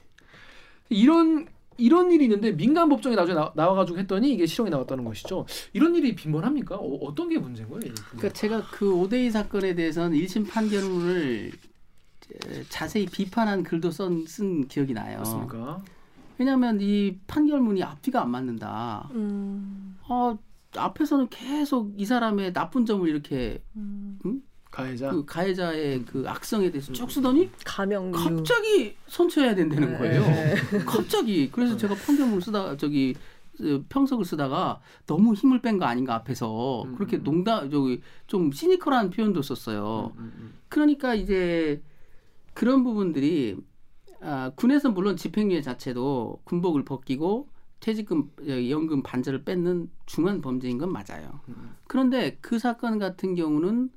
이런 0.90 1.48
이런 1.78 2.12
일이 2.12 2.26
있는데 2.26 2.52
민간 2.56 2.90
법정에 2.90 3.16
나중에 3.16 3.36
나, 3.36 3.52
나와가지고 3.56 3.98
했더니 4.00 4.34
이게 4.34 4.46
실형이 4.46 4.70
나왔다는 4.70 5.04
것이죠. 5.04 5.46
이런 5.74 5.96
일이 5.96 6.16
빈번합니까? 6.16 6.76
어, 6.76 7.14
떤게 7.16 7.38
문제인 7.38 7.70
거예요? 7.70 7.94
그러니까 8.12 8.30
제가 8.34 8.68
그 8.72 8.94
오데이 8.94 9.30
사건에 9.32 9.76
대해서는 9.76 10.18
1심 10.18 10.50
판결문을 10.50 11.52
에, 12.48 12.64
자세히 12.70 13.06
비판한 13.06 13.64
글도 13.64 13.92
쓴, 13.92 14.26
쓴 14.26 14.68
기억이 14.68 14.94
나요. 14.94 15.20
맞습니까? 15.20 15.82
왜냐하면 16.38 16.80
이 16.82 17.18
판결문이 17.28 17.84
앞뒤가 17.84 18.22
안 18.22 18.32
맞는다. 18.32 19.10
음, 19.14 19.98
어, 20.08 20.38
앞에서는 20.76 21.30
계속 21.30 21.94
이 21.98 22.06
사람의 22.06 22.54
나쁜 22.54 22.86
점을 22.86 23.08
이렇게 23.08 23.64
음. 23.76 24.20
가해자. 24.76 25.10
그 25.10 25.26
가해자의 25.26 26.04
그 26.06 26.24
악성에 26.28 26.70
대해서 26.70 26.92
쭉 26.92 27.10
쓰더니 27.10 27.50
가명류. 27.64 28.12
갑자기 28.12 28.96
선처해야 29.08 29.56
된다는 29.56 29.94
네. 29.94 29.98
거예요. 29.98 30.22
갑자기 30.86 31.50
그래서 31.50 31.78
제가 31.78 31.96
판결문 31.96 32.42
쓰다 32.42 32.76
저기 32.76 33.16
어, 33.62 33.82
평석을 33.88 34.26
쓰다가 34.26 34.82
너무 35.08 35.34
힘을 35.34 35.62
뺀 35.62 35.80
거 35.80 35.86
아닌가 35.86 36.14
앞에서 36.16 36.84
음, 36.84 36.96
그렇게 36.96 37.18
음. 37.18 37.24
농담 37.24 37.70
저기 37.72 38.02
좀 38.28 38.52
시니컬한 38.52 39.12
표현도 39.12 39.42
썼어요. 39.42 40.12
음, 40.18 40.34
음, 40.38 40.54
그러니까 40.68 41.16
이제 41.16 41.82
그런 42.54 42.84
부분들이 42.84 43.56
아, 44.22 44.52
군에서 44.56 44.90
물론 44.90 45.16
집행유예 45.16 45.62
자체도 45.62 46.42
군복을 46.44 46.84
벗기고 46.84 47.48
퇴직금 47.80 48.30
어, 48.42 48.70
연금 48.70 49.04
반절을 49.04 49.46
뺏는 49.46 49.90
중한 50.06 50.42
범죄인 50.42 50.78
건 50.78 50.92
맞아요. 50.92 51.40
음. 51.48 51.76
그런데 51.88 52.38
그 52.42 52.60
사건 52.60 53.00
같은 53.00 53.36
경우는 53.36 53.90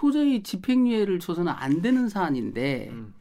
도저히 0.00 0.42
집행유예를 0.42 1.20
줘서는 1.20 1.52
안 1.52 1.82
되는 1.82 2.08
사안인데 2.08 2.88
음. 2.90 3.12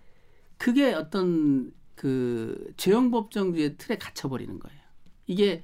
그게 0.58 0.94
어떤 0.94 1.74
그 1.94 2.72
죄형법정주의 2.78 3.76
틀에 3.78 3.98
갇혀 3.98 4.30
버리는 4.30 4.58
거예요. 4.58 4.80
이게 5.28 5.62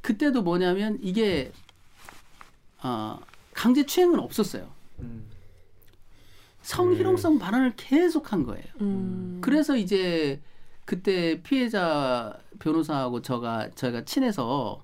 그때도 0.00 0.42
뭐냐면 0.42 0.98
이게 1.02 1.52
어, 2.82 3.20
강제 3.54 3.86
추행은 3.86 4.18
없었어요. 4.18 4.68
음. 4.98 5.24
성희롱성 6.62 7.38
발언을 7.38 7.74
계속 7.76 8.32
한 8.32 8.42
거예요. 8.42 8.64
음. 8.80 9.38
그래서 9.40 9.76
이제 9.76 10.42
그때 10.84 11.40
피해자 11.44 12.36
변호사하고 12.58 13.22
저가 13.22 13.70
저희가 13.76 14.04
친해서 14.04 14.82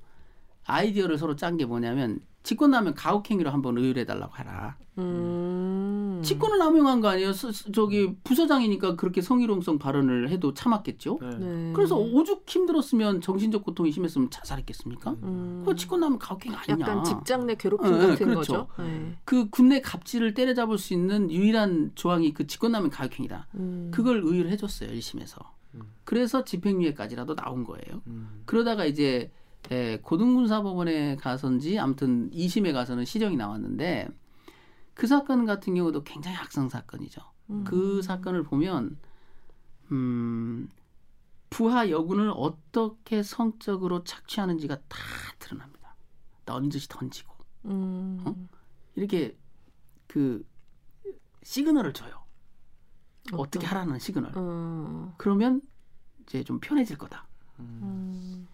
아이디어를 0.65 1.19
서로 1.19 1.35
짠 1.35 1.57
게 1.57 1.67
뭐냐면 1.67 2.21
직권 2.47 2.71
남용 2.71 2.95
가혹행위로 2.97 3.51
한번 3.51 3.77
의뢰해 3.77 4.05
달라고 4.07 4.33
하라. 4.35 4.77
음. 4.99 6.21
직권을 6.25 6.59
남용한 6.59 7.01
거 7.01 7.09
아니에요? 7.09 7.33
스- 7.33 7.51
스- 7.51 7.73
저기 7.73 8.15
부서장이니까 8.23 8.95
그렇게 8.95 9.21
성희롱성 9.21 9.81
발언을 9.81 10.29
해도 10.31 10.55
참았겠죠. 10.55 11.19
네. 11.23 11.37
네. 11.39 11.73
그래서 11.75 11.97
오죽 11.97 12.45
힘들었으면 12.47 13.21
정신적 13.21 13.65
고통이 13.65 13.91
심했으면 13.91 14.31
자살했겠습니까? 14.31 15.17
음. 15.25 15.63
그거 15.65 15.75
직권 15.75 15.99
남용 15.99 16.21
가혹행위 16.21 16.57
아니냐? 16.57 16.87
약간 16.87 17.03
직장 17.05 17.47
내 17.47 17.57
괴롭힘 17.57 17.91
네, 17.91 18.07
같은 18.07 18.27
그렇죠. 18.29 18.69
거죠. 18.69 18.69
네. 18.79 19.17
그 19.25 19.51
군내 19.51 19.81
갑질을 19.81 20.35
때려잡을 20.35 20.79
수 20.79 20.95
있는 20.95 21.29
유일한 21.33 21.91
조항이 21.97 22.33
그 22.33 22.47
직권 22.47 22.71
남용 22.71 22.91
가혹행위다. 22.91 23.49
음. 23.57 23.91
그걸 23.93 24.23
의뢰를 24.25 24.53
해줬어요 24.53 24.89
1심에서. 24.91 25.45
음. 25.75 25.83
그래서 26.05 26.45
집행유예까지라도 26.45 27.35
나온 27.35 27.65
거예요. 27.65 28.03
음. 28.07 28.43
그러다가 28.47 28.85
이제 28.85 29.33
에, 29.71 29.99
고등군사법원에 29.99 31.17
가서인지 31.17 31.79
아무튼 31.79 32.31
2심에 32.31 32.73
가서는 32.73 33.05
실형이 33.05 33.37
나왔는데 33.37 34.09
그 34.95 35.07
사건 35.07 35.45
같은 35.45 35.75
경우도 35.75 36.05
굉장히 36.05 36.37
악성 36.37 36.69
사건이죠. 36.69 37.21
음. 37.51 37.65
그 37.65 38.03
사건을 38.03 38.43
보면 38.43 38.99
음, 39.93 40.69
부하 41.51 41.91
여군을 41.91 42.33
어떻게 42.35 43.23
성적으로 43.23 44.05
착취하는지가 44.05 44.77
다 44.89 44.99
드러납니다. 45.39 45.97
넌지시 46.45 46.89
던지고 46.89 47.35
음. 47.67 48.23
어? 48.25 48.35
이렇게 48.95 49.37
그 50.07 50.45
시그널을 51.43 51.93
줘요. 51.93 52.25
어떻게 53.33 53.67
하라는 53.67 53.99
시그널. 53.99 54.33
어. 54.35 55.15
그러면 55.19 55.61
이제 56.23 56.43
좀 56.43 56.61
편해질 56.61 56.99
거다. 56.99 57.27
음. 57.59 58.47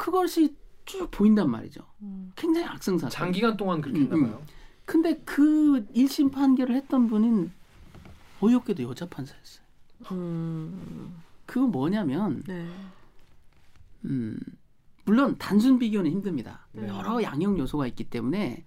그것이 0.00 0.56
쭉 0.86 1.10
보인단 1.10 1.50
말이죠. 1.50 1.82
음. 2.00 2.32
굉장히 2.34 2.66
악성 2.66 2.96
사건. 2.96 3.10
장기간 3.10 3.58
동안 3.58 3.82
그렇게 3.82 4.00
음, 4.00 4.04
했나 4.04 4.16
음. 4.16 4.22
봐요. 4.22 4.42
근데 4.86 5.20
그 5.26 5.86
1심 5.94 6.32
판결을 6.32 6.74
했던 6.74 7.06
분은 7.06 7.52
어이없게도 8.40 8.82
여자 8.84 9.06
판사였어요. 9.06 9.62
음. 10.12 11.20
그거 11.44 11.66
뭐냐면 11.66 12.42
네. 12.46 12.66
음, 14.06 14.38
물론 15.04 15.36
단순 15.36 15.78
비교는 15.78 16.10
힘듭니다. 16.10 16.66
네. 16.72 16.88
여러 16.88 17.22
양형 17.22 17.58
요소가 17.58 17.86
있기 17.88 18.04
때문에 18.04 18.64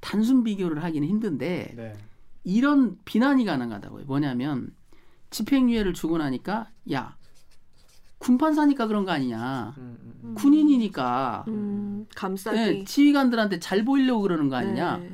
단순 0.00 0.42
비교를 0.42 0.82
하기는 0.82 1.06
힘든데 1.06 1.74
네. 1.76 1.96
이런 2.42 2.98
비난이 3.04 3.44
가능하다고요. 3.44 4.06
뭐냐면 4.06 4.74
집행유예를 5.30 5.94
주고 5.94 6.18
나니까 6.18 6.70
야 6.90 7.16
군판사니까 8.22 8.86
그런 8.86 9.04
거 9.04 9.10
아니냐. 9.10 9.74
음, 9.76 9.98
음, 10.00 10.20
음. 10.24 10.34
군인이니까 10.34 11.44
음. 11.48 12.06
감싸기. 12.14 12.56
네, 12.56 12.84
지휘관들한테 12.84 13.58
잘 13.58 13.84
보이려고 13.84 14.22
그러는 14.22 14.48
거 14.48 14.56
아니냐. 14.56 14.98
네. 14.98 15.12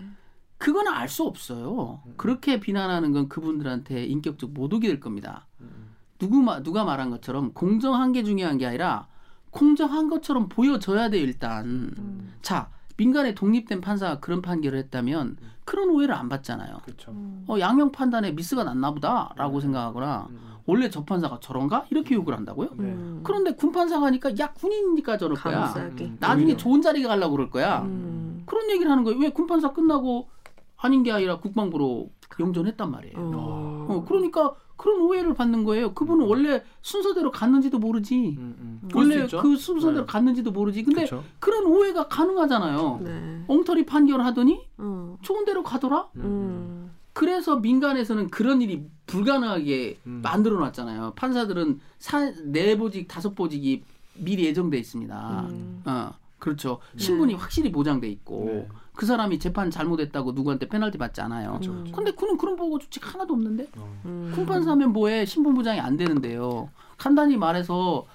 그거는 0.59 0.93
알수 0.93 1.25
없어요. 1.25 2.03
그렇게 2.17 2.61
비난하는 2.61 3.13
건 3.13 3.29
그분들한테 3.29 4.05
인격적 4.05 4.51
모독이 4.51 4.89
될 4.89 5.01
겁니다. 5.01 5.47
음. 5.61 5.95
누구 6.19 6.43
마, 6.43 6.63
누가 6.63 6.85
말한 6.85 7.11
것처럼 7.11 7.53
공정한 7.53 8.13
게 8.13 8.23
중요한 8.25 8.59
게 8.59 8.67
아니라 8.67 9.07
공정한 9.51 10.09
것처럼 10.11 10.49
보여져야 10.49 11.09
돼요 11.11 11.23
일단. 11.23 11.65
음. 11.67 12.35
자 12.43 12.71
민간에 12.97 13.35
독립된 13.35 13.81
판사가 13.81 14.19
그런 14.19 14.43
판결을 14.43 14.79
했다면 14.81 15.37
그런 15.65 15.91
오해를 15.91 16.15
안 16.15 16.29
받잖아요. 16.29 16.79
그렇죠. 16.85 17.13
음. 17.13 17.45
어, 17.49 17.59
양형 17.59 17.93
판단에 17.93 18.33
미스가 18.33 18.65
났나 18.65 18.91
보다라고 18.91 19.61
생각하거나 19.61 20.27
음, 20.31 20.35
음. 20.35 20.58
원래 20.69 20.91
저 20.91 21.03
판사가 21.03 21.39
저런가 21.41 21.87
이렇게 21.91 22.15
욕을 22.15 22.37
한다고요? 22.37 22.69
네. 22.77 22.85
음. 22.85 23.21
그런데 23.25 23.55
군 23.55 23.73
판사가 23.73 24.05
하니까 24.07 24.31
야 24.39 24.53
군인이니까 24.53 25.17
저럴 25.17 25.39
거야. 25.39 25.73
음, 25.77 26.17
나중에. 26.21 26.57
좋은 26.59 26.83
자리에 26.83 27.07
가려고 27.09 27.33
그럴 27.37 27.49
거야. 27.49 27.81
음. 27.83 28.43
그런 28.45 28.69
얘기를 28.71 28.91
하는 28.93 29.03
거예요. 29.03 29.19
왜 29.19 29.31
군 29.31 29.47
판사 29.47 29.73
끝나고 29.73 30.29
아닌 30.77 31.03
게 31.03 31.11
아니라 31.11 31.39
국방부로 31.39 32.11
영전했단 32.39 32.91
말이에요. 32.91 33.15
어. 33.17 33.87
어, 33.89 34.05
그러니까 34.07 34.53
그런 34.77 35.01
오해를 35.01 35.33
받는 35.33 35.65
거예요. 35.65 35.95
그분은 35.95 36.27
원래 36.27 36.63
순서대로 36.83 37.31
갔는지도 37.31 37.79
모르지. 37.79 38.37
음, 38.39 38.81
음. 38.85 38.89
원래. 38.95 39.27
그 39.27 39.57
순서대로 39.57 40.05
네. 40.05 40.13
갔는지도 40.13 40.53
모르지. 40.53 40.83
근데 40.85 41.07
그렇죠. 41.07 41.25
그런 41.41 41.65
오해가 41.65 42.09
가능하잖아요. 42.09 43.01
네. 43.03 43.45
엉터리 43.49 43.87
판결을 43.87 44.25
하더니 44.27 44.69
어. 44.77 45.17
좋은 45.23 45.47
대로 45.47 45.63
가더라. 45.63 46.09
음, 46.17 46.21
음. 46.21 46.25
음. 46.25 46.88
그래서 47.19 47.57
민간에서는 47.57 48.31
그런 48.31 48.63
일이 48.63 48.87
불가능하게 49.07 49.99
음. 50.07 50.21
만들어 50.23 50.61
놨잖아요. 50.61 51.15
판사들은 51.17 51.81
사, 51.99 52.33
네 52.45 52.79
보직, 52.79 53.09
다섯 53.09 53.35
보직이 53.35 53.83
미리 54.15 54.45
예정돼 54.45 54.79
있습니다. 54.79 55.47
음. 55.51 55.83
어, 55.85 56.15
그렇죠. 56.39 56.79
신분이 56.97 57.33
네. 57.33 57.39
확실히 57.41 57.73
보장돼 57.73 58.09
있고 58.09 58.45
네. 58.47 58.69
그 58.95 59.05
사람이 59.05 59.41
재판 59.41 59.69
잘못했다고 59.69 60.31
누구한테 60.31 60.69
페널티 60.69 60.97
받지 60.97 61.21
않아요. 61.21 61.51
그렇죠, 61.55 61.73
음. 61.73 61.91
근데 61.93 62.13
그는 62.13 62.39
그런 62.39 62.55
보고 62.55 62.79
조직 62.79 63.13
하나도 63.13 63.35
없는데 63.35 63.67
어. 63.79 64.01
음. 64.05 64.31
군판사면 64.37 64.93
뭐해 64.93 65.25
신분 65.25 65.55
보장이 65.55 65.81
안 65.81 65.97
되는데요. 65.97 66.71
간단히 66.99 67.37
말해서 67.37 68.07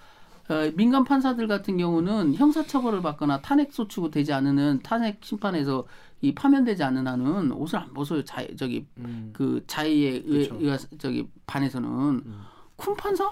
어, 0.47 0.71
민간 0.75 1.03
판사들 1.03 1.49
같은 1.49 1.75
경우는 1.75 2.35
형사처벌을 2.35 3.01
받거나 3.01 3.41
탄핵 3.41 3.73
소추가 3.73 4.09
되지 4.09 4.31
않으면 4.31 4.79
탄핵 4.81 5.17
심판에서 5.19 5.87
이 6.23 6.33
파면되지 6.33 6.81
않는 6.83 7.05
한은 7.05 7.51
옷을 7.51 7.79
안 7.79 7.93
벗어요. 7.93 8.23
자, 8.23 8.41
저기 8.57 8.85
음. 8.97 9.31
그 9.33 9.61
자의에 9.67 10.23
의해 10.25 10.47
그쵸. 10.47 10.97
저기 10.97 11.27
반에서는 11.45 11.89
음. 11.89 12.41
군판사? 12.77 13.29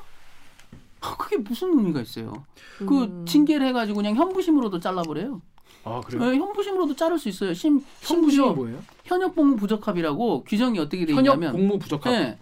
아, 0.99 1.15
그게 1.17 1.37
무슨 1.37 1.69
의미가 1.69 2.01
있어요? 2.01 2.45
그 2.79 3.03
음. 3.03 3.25
징계를 3.25 3.65
해가지고 3.67 3.95
그냥 3.95 4.15
현부심으로도 4.15 4.81
잘라버려요. 4.81 5.41
아 5.85 6.01
그래요? 6.01 6.29
네, 6.31 6.37
현부심으로도 6.37 6.97
자를 6.97 7.17
수 7.17 7.29
있어요. 7.29 7.53
심 7.53 7.79
현부심이 8.01 8.31
심지어 8.31 8.53
뭐예요? 8.53 8.79
현역 9.05 9.35
복무 9.35 9.55
부적합이라고 9.55 10.43
규정이 10.43 10.77
어떻게 10.77 11.05
돼 11.05 11.13
현역 11.13 11.35
있냐면 11.35 11.53
복무 11.53 11.79
부적합. 11.79 12.11
네, 12.11 12.37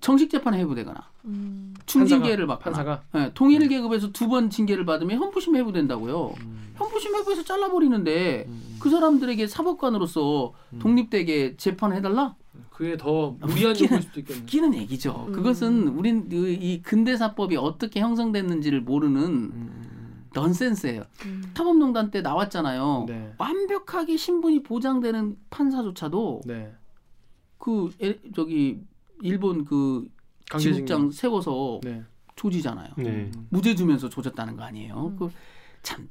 정식 0.00 0.30
재판에 0.30 0.58
해부되거나 0.60 1.10
음. 1.24 1.74
중징계를 1.86 2.46
받거나 2.46 2.74
판사가 2.76 3.02
네, 3.12 3.30
동일 3.34 3.68
계급에서 3.68 4.10
두 4.12 4.28
번 4.28 4.50
징계를 4.50 4.84
받으면 4.84 5.18
현부심 5.18 5.56
해부된다고요. 5.56 6.34
음. 6.40 6.72
현부심 6.76 7.14
해부해서 7.16 7.44
잘라버리는데 7.44 8.46
음. 8.48 8.76
그 8.80 8.90
사람들에게 8.90 9.46
사법관으로서 9.46 10.52
음. 10.72 10.78
독립되게 10.78 11.56
재판을 11.56 11.96
해달라? 11.96 12.34
그게 12.70 12.96
더 12.96 13.36
무리한 13.40 13.74
웃기는- 13.74 13.84
요구일 13.84 14.02
수도 14.02 14.20
있겠네. 14.20 14.40
웃기는 14.40 14.74
얘기죠. 14.74 15.26
음. 15.28 15.32
그것은 15.32 15.88
우린 15.88 16.28
그이 16.28 16.82
근대사법이 16.82 17.56
어떻게 17.56 18.00
형성됐는지를 18.00 18.80
모르는 18.80 19.22
음, 19.22 20.24
넌센스예요. 20.34 21.02
음. 21.26 21.50
탐험농단 21.54 22.10
때 22.10 22.22
나왔잖아요. 22.22 23.04
네. 23.08 23.34
완벽하게 23.38 24.16
신분이 24.16 24.62
보장되는 24.64 25.36
판사조차도 25.50 26.40
네. 26.46 26.72
그 27.58 27.90
에- 28.02 28.18
저기 28.34 28.80
일본 29.20 29.64
그 29.64 30.08
강제징용. 30.52 30.74
지국장 30.74 31.10
세워서 31.10 31.80
네. 31.82 32.02
조지잖아요. 32.36 32.90
네. 32.96 33.08
음. 33.08 33.46
무죄 33.50 33.74
주면서 33.74 34.08
조졌다는 34.08 34.56
거 34.56 34.64
아니에요. 34.64 35.14
음. 35.18 35.30
그참 35.82 36.08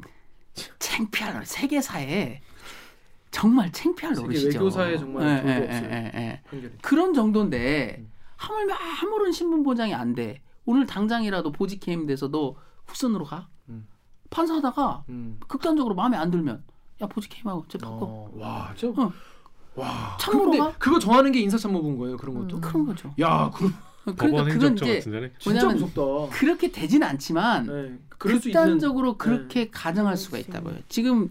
창피할 0.80 1.46
세계사에 1.46 2.42
정말 3.30 3.72
창피할 3.72 4.16
노릇이죠. 4.16 4.48
외교사에 4.48 4.98
정말 4.98 5.24
예, 5.46 5.50
예. 5.50 6.12
예, 6.16 6.42
예. 6.54 6.72
그런 6.82 7.14
정도인데 7.14 7.98
음. 8.00 8.12
하물며 8.36 8.74
아무런 8.74 9.32
신분 9.32 9.64
보장이 9.64 9.94
안 9.94 10.14
돼. 10.16 10.42
오늘 10.66 10.86
당장이라도 10.86 11.52
보직 11.52 11.88
해임돼서 11.88 12.30
너 12.30 12.56
국선으로 12.86 13.26
가. 13.26 13.48
음. 13.70 13.88
판사하다가 14.30 15.06
음. 15.10 15.40
극단적으로 15.48 15.96
마음에 15.96 16.18
안 16.18 16.32
들면 16.32 16.64
야 17.02 17.08
보직 17.08 17.36
해임하고 17.36 17.66
쟤 17.68 17.78
바꿔. 17.78 17.98
어, 18.02 18.32
와. 18.36 18.74
어. 18.98 19.12
와. 19.76 20.18
참모로 20.20 20.58
가? 20.58 20.74
그거 20.78 21.00
정하는 21.00 21.32
게 21.32 21.40
인사참모부인 21.40 21.98
거예요, 21.98 22.18
그런 22.18 22.36
것도. 22.36 22.58
음. 22.58 22.62
그런 22.62 22.86
거죠. 22.86 23.14
야, 23.20 23.50
그럼 23.54 23.74
그러니까 24.04 24.26
법원 24.26 24.46
그건 24.46 24.52
행정처 24.52 24.86
이제 24.86 24.96
같은 25.00 25.12
데는 25.12 25.32
진짜 25.40 25.60
왜냐면 25.68 25.86
무섭다. 25.86 26.36
그렇게 26.38 26.72
되진 26.72 27.04
않지만 27.04 27.66
네. 27.68 28.00
그럴 28.18 28.40
수 28.40 28.50
있는 28.50 28.62
네. 28.62 28.66
극단적으로 28.72 29.18
그렇게 29.18 29.70
가정할 29.70 30.18
수가 30.18 30.38
있다고요. 30.38 30.76
지금 30.90 31.30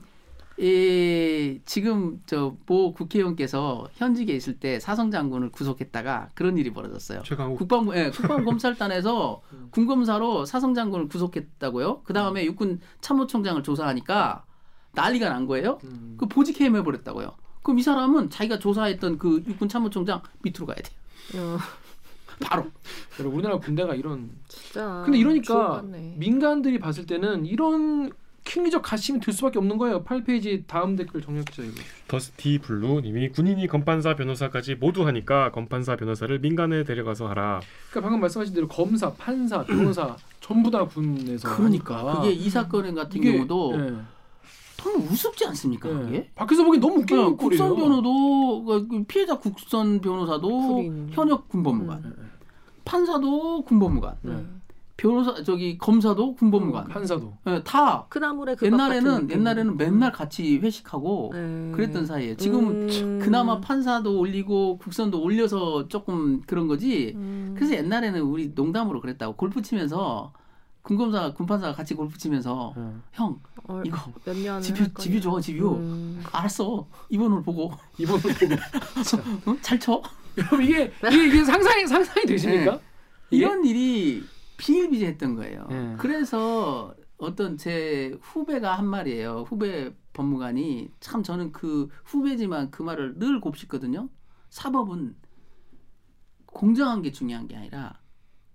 에, 0.61 1.59
지금 1.65 2.21
저 2.27 2.55
모 2.67 2.93
국회의원께서 2.93 3.89
현직에 3.95 4.35
있을 4.35 4.59
때 4.59 4.79
사성 4.79 5.11
장군을 5.11 5.51
구속했다가 5.51 6.31
그런 6.35 6.59
일이 6.59 6.71
벌어졌어요. 6.73 7.23
최강욱 7.25 7.59
국방부 7.59 7.97
예, 7.97 8.11
국방검찰단에서 8.15 9.41
음. 9.53 9.69
군검사로 9.71 10.45
사성 10.45 10.75
장군을 10.75 11.09
구속했다고요. 11.09 12.03
그 12.05 12.13
다음에 12.13 12.45
육군 12.45 12.81
참모총장을 13.01 13.63
조사하니까 13.63 14.45
난리가 14.93 15.29
난 15.31 15.47
거예요. 15.47 15.79
음. 15.85 16.17
그 16.19 16.27
보직 16.27 16.61
해임해 16.61 16.83
버렸다고요. 16.83 17.33
그럼 17.63 17.79
이 17.79 17.83
사람은 17.83 18.29
자기가 18.31 18.59
조사했던 18.59 19.19
그 19.19 19.43
육군 19.47 19.69
참모총장 19.69 20.21
밑으로 20.43 20.67
가야 20.67 20.77
돼요. 20.77 21.01
어, 21.37 21.59
바로. 22.41 22.67
여러분, 23.19 23.39
우리나라 23.39 23.59
군대가 23.59 23.95
이런 23.95 24.31
진짜. 24.49 25.03
근데 25.05 25.19
이러니까. 25.19 25.83
민간들이 26.17 26.79
봤을 26.79 27.07
때는 27.07 27.47
이런 27.47 28.11
킹리적 28.45 28.83
가심이 28.83 29.21
들 29.21 29.33
수밖에 29.33 29.59
없는 29.59 29.77
거예요. 29.79 30.03
8페이지 30.03 30.65
다음 30.67 30.97
댓글 30.97 31.21
정렬 31.21 31.45
기자 31.45 31.63
이거. 31.63 31.75
더스티 32.09 32.59
블루님이 32.59 33.29
군인이 33.29 33.67
검판사 33.69 34.17
변호사까지 34.17 34.77
모두 34.77 35.07
하니까 35.07 35.53
검판사 35.53 35.95
변호사를 35.97 36.37
민간에 36.41 36.83
데려가서 36.85 37.29
하라. 37.29 37.61
그러니까 37.91 38.01
방금 38.09 38.21
말씀하신 38.21 38.55
대로 38.55 38.67
검사, 38.67 39.13
판사, 39.13 39.63
변호사 39.65 40.17
전부 40.41 40.71
다 40.71 40.85
군에서 40.87 41.55
그러니까 41.55 41.99
하니까 41.99 42.21
그게 42.23 42.33
이 42.33 42.49
사건 42.49 42.93
같은 42.95 43.21
이게, 43.21 43.33
경우도 43.33 43.73
예, 43.75 43.95
너무 44.83 45.05
우습지 45.11 45.45
않습니까? 45.47 45.91
예. 45.91 45.95
그게? 45.95 46.31
밖에서 46.35 46.65
보기 46.65 46.79
너무 46.79 47.01
웃기는 47.03 47.23
어, 47.23 47.37
꼴이에요. 47.37 47.63
국선 47.63 47.77
변호도 47.77 48.65
그 48.65 49.05
피해자 49.07 49.39
국선 49.39 50.01
변호사도 50.01 50.49
군인. 50.77 51.09
현역 51.13 51.47
군법무관, 51.51 51.99
음. 52.05 52.30
판사도 52.91 53.63
군법무관, 53.63 54.17
네. 54.23 54.33
음. 54.33 54.61
변호사 54.97 55.43
저기 55.45 55.79
검사도 55.79 56.35
군법무관, 56.35 56.89
판사도. 56.89 57.33
예, 57.47 57.63
다 57.65 58.05
그나물의 58.09 58.57
그 58.57 58.67
옛날에는 58.67 59.31
옛날에는 59.31 59.77
맨날 59.77 60.11
같이 60.11 60.59
회식하고 60.59 61.31
네. 61.33 61.73
그랬던 61.73 62.05
사이에 62.05 62.37
지금은 62.37 63.21
그나마 63.21 63.61
판사도 63.61 64.19
올리고 64.19 64.79
국선도 64.79 65.23
올려서 65.23 65.89
조금 65.89 66.43
그런 66.43 66.67
거지. 66.67 67.13
음. 67.15 67.55
그래서 67.57 67.75
옛날에는 67.75 68.21
우리 68.23 68.53
농담으로 68.55 69.01
그랬다고 69.01 69.37
골프 69.37 69.63
치면서 69.63 70.33
군검사 70.83 71.33
군판사가 71.33 71.75
같이 71.75 71.95
골프 71.95 72.19
치면서 72.19 72.75
예. 72.77 72.83
형 73.13 73.39
어, 73.69 73.81
이거 73.85 73.99
몇년 74.25 74.61
집유 74.61 74.93
집유 74.95 75.21
줘 75.21 75.41
집유 75.41 75.77
음. 75.77 76.23
알았어 76.33 76.87
이번을 77.11 77.43
보고 77.43 77.73
이번을 77.99 78.21
보고 78.21 78.33
어? 79.53 79.57
잘 79.63 79.79
쳐. 79.79 80.03
여러분 80.37 80.63
이게 80.63 80.93
이게, 81.11 81.27
이게 81.27 81.45
상상이 81.45 81.87
상상이 81.87 82.27
되십니까? 82.27 82.77
네. 82.77 82.81
이런 83.31 83.65
일이 83.65 84.23
비일비재했던 84.57 85.37
거예요. 85.37 85.67
네. 85.71 85.95
그래서 85.99 86.95
어떤 87.17 87.57
제 87.57 88.17
후배가 88.21 88.77
한 88.77 88.87
말이에요. 88.87 89.45
후배 89.47 89.95
법무관이 90.13 90.91
참 91.01 91.23
저는 91.23 91.53
그 91.53 91.89
후배지만 92.05 92.71
그 92.71 92.83
말을 92.83 93.19
늘 93.19 93.41
곱씹거든요. 93.41 94.09
사법은 94.49 95.17
공정한 96.47 97.03
게 97.03 97.13
중요한 97.13 97.47
게 97.47 97.57
아니라 97.57 98.01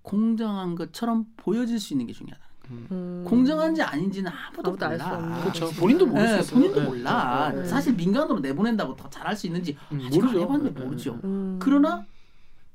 공정한 0.01 0.75
것처럼 0.75 1.25
보여질 1.37 1.79
수 1.79 1.93
있는 1.93 2.07
게 2.07 2.13
중요하다. 2.13 2.45
음. 2.69 3.23
공정한지 3.27 3.81
아닌지는 3.81 4.31
아무도, 4.31 4.71
아무도 4.71 4.87
몰라. 4.87 5.39
그렇죠. 5.41 5.69
본인도 5.71 6.05
수 6.05 6.13
네. 6.13 6.41
본인도 6.53 6.81
네. 6.81 6.87
몰라. 6.87 7.51
네. 7.53 7.65
사실 7.65 7.93
민간으로 7.93 8.39
내보낸다고 8.39 8.95
더 8.95 9.09
잘할 9.09 9.35
수 9.35 9.47
있는지 9.47 9.77
음, 9.91 10.01
아직 10.05 10.19
안 10.21 10.25
모르죠. 10.25 10.39
해봤는데 10.41 10.79
네, 10.79 10.85
모르죠. 10.85 11.19
음. 11.23 11.57
그러나 11.61 12.05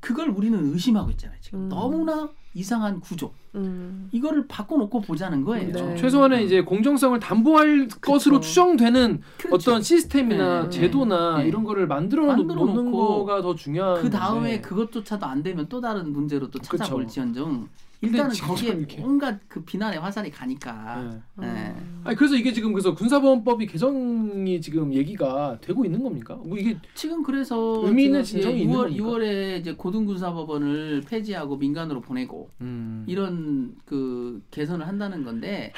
그걸 0.01 0.28
우리는 0.30 0.72
의심하고 0.72 1.11
있잖아요. 1.11 1.38
지금 1.41 1.61
음. 1.61 1.68
너무나 1.68 2.30
이상한 2.55 2.99
구조. 3.01 3.32
음. 3.55 4.09
이거를 4.12 4.47
바꿔놓고 4.49 5.03
보자는 5.03 5.45
거예요. 5.45 5.72
네. 5.72 5.97
최소한의 5.97 6.47
이제 6.47 6.62
공정성을 6.62 7.18
담보할 7.20 7.88
것으로 8.01 8.41
추정되는 8.41 9.20
그렇죠. 9.38 9.55
어떤 9.72 9.82
시스템이나 9.82 10.64
네. 10.64 10.70
제도나 10.70 11.38
네. 11.38 11.49
이런 11.49 11.64
거를 11.64 11.86
만들어, 11.86 12.26
만들어 12.26 12.64
놓는 12.64 12.91
거가 12.91 13.43
더 13.43 13.55
중요한 13.55 14.03
그 14.03 14.11
다음에. 14.11 14.61
그것조차도 14.61 15.26
안 15.26 15.43
되면 15.43 15.68
또 15.68 15.80
다른 15.80 16.12
문제로 16.12 16.51
또. 16.51 16.59
찾아볼지언정 16.61 17.68
일단은 18.03 18.34
거기에 18.34 18.70
이렇게. 18.70 19.03
온갖 19.03 19.38
그 19.46 19.62
비난의 19.62 20.01
화살이 20.01 20.30
가니까. 20.30 21.22
네. 21.36 21.46
네. 21.46 21.76
아니 22.05 22.16
그래서 22.16 22.34
이게 22.34 22.53
지금 22.53 22.72
그래서 22.72 22.94
군사보험법이 22.94 23.66
개정이 23.66 24.61
지금 24.61 24.94
얘기가 24.94 25.59
되고 25.61 25.84
있는 25.84 26.03
겁니까? 26.03 26.34
뭐 26.36 26.57
이게 26.57 26.78
지금 26.94 27.22
그래서 27.22 27.82
의미 27.84 28.05
있는 28.05 28.24
지금 28.24 28.40
진정이 28.40 28.59
예, 28.59 28.62
있는 28.62 28.76
6월, 28.76 28.82
겁니까? 28.82 29.05
6월에 29.05 29.61
이제 29.61 29.74
고등군사법원을 29.74 31.03
폐지하고 31.07 31.57
민간으로 31.59 32.01
보내고 32.01 32.51
음. 32.62 33.05
이런 33.07 33.76
그 33.84 34.42
개선을 34.51 34.88
한다는 34.88 35.22
건데 35.22 35.72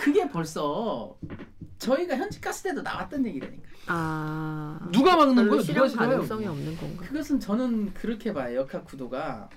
그게 0.00 0.28
벌써 0.28 1.16
저희가 1.78 2.16
현직 2.16 2.40
갔을 2.40 2.70
때도 2.70 2.82
나왔던 2.82 3.24
얘기라니까. 3.26 3.68
아 3.86 4.80
누가 4.92 5.16
막는 5.16 5.48
거예요? 5.48 5.62
누가? 5.62 5.86
가능성이 5.86 6.46
없는 6.46 6.76
건가? 6.76 7.04
그것은 7.04 7.38
저는 7.38 7.94
그렇게 7.94 8.32
봐요. 8.32 8.58
역학 8.58 8.84
구도가 8.84 9.48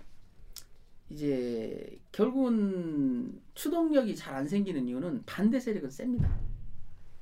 이제 1.11 1.99
결국은 2.11 3.41
추동력이 3.53 4.15
잘 4.15 4.31
안 4.31 4.47
생기는 4.47 4.87
이유는 4.87 5.23
반대 5.25 5.59
세력은 5.59 5.89
셉니다. 5.89 6.33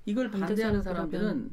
이걸 0.06 0.30
반대 0.30 0.48
반대하는? 0.48 0.82
사람들은 0.84 1.52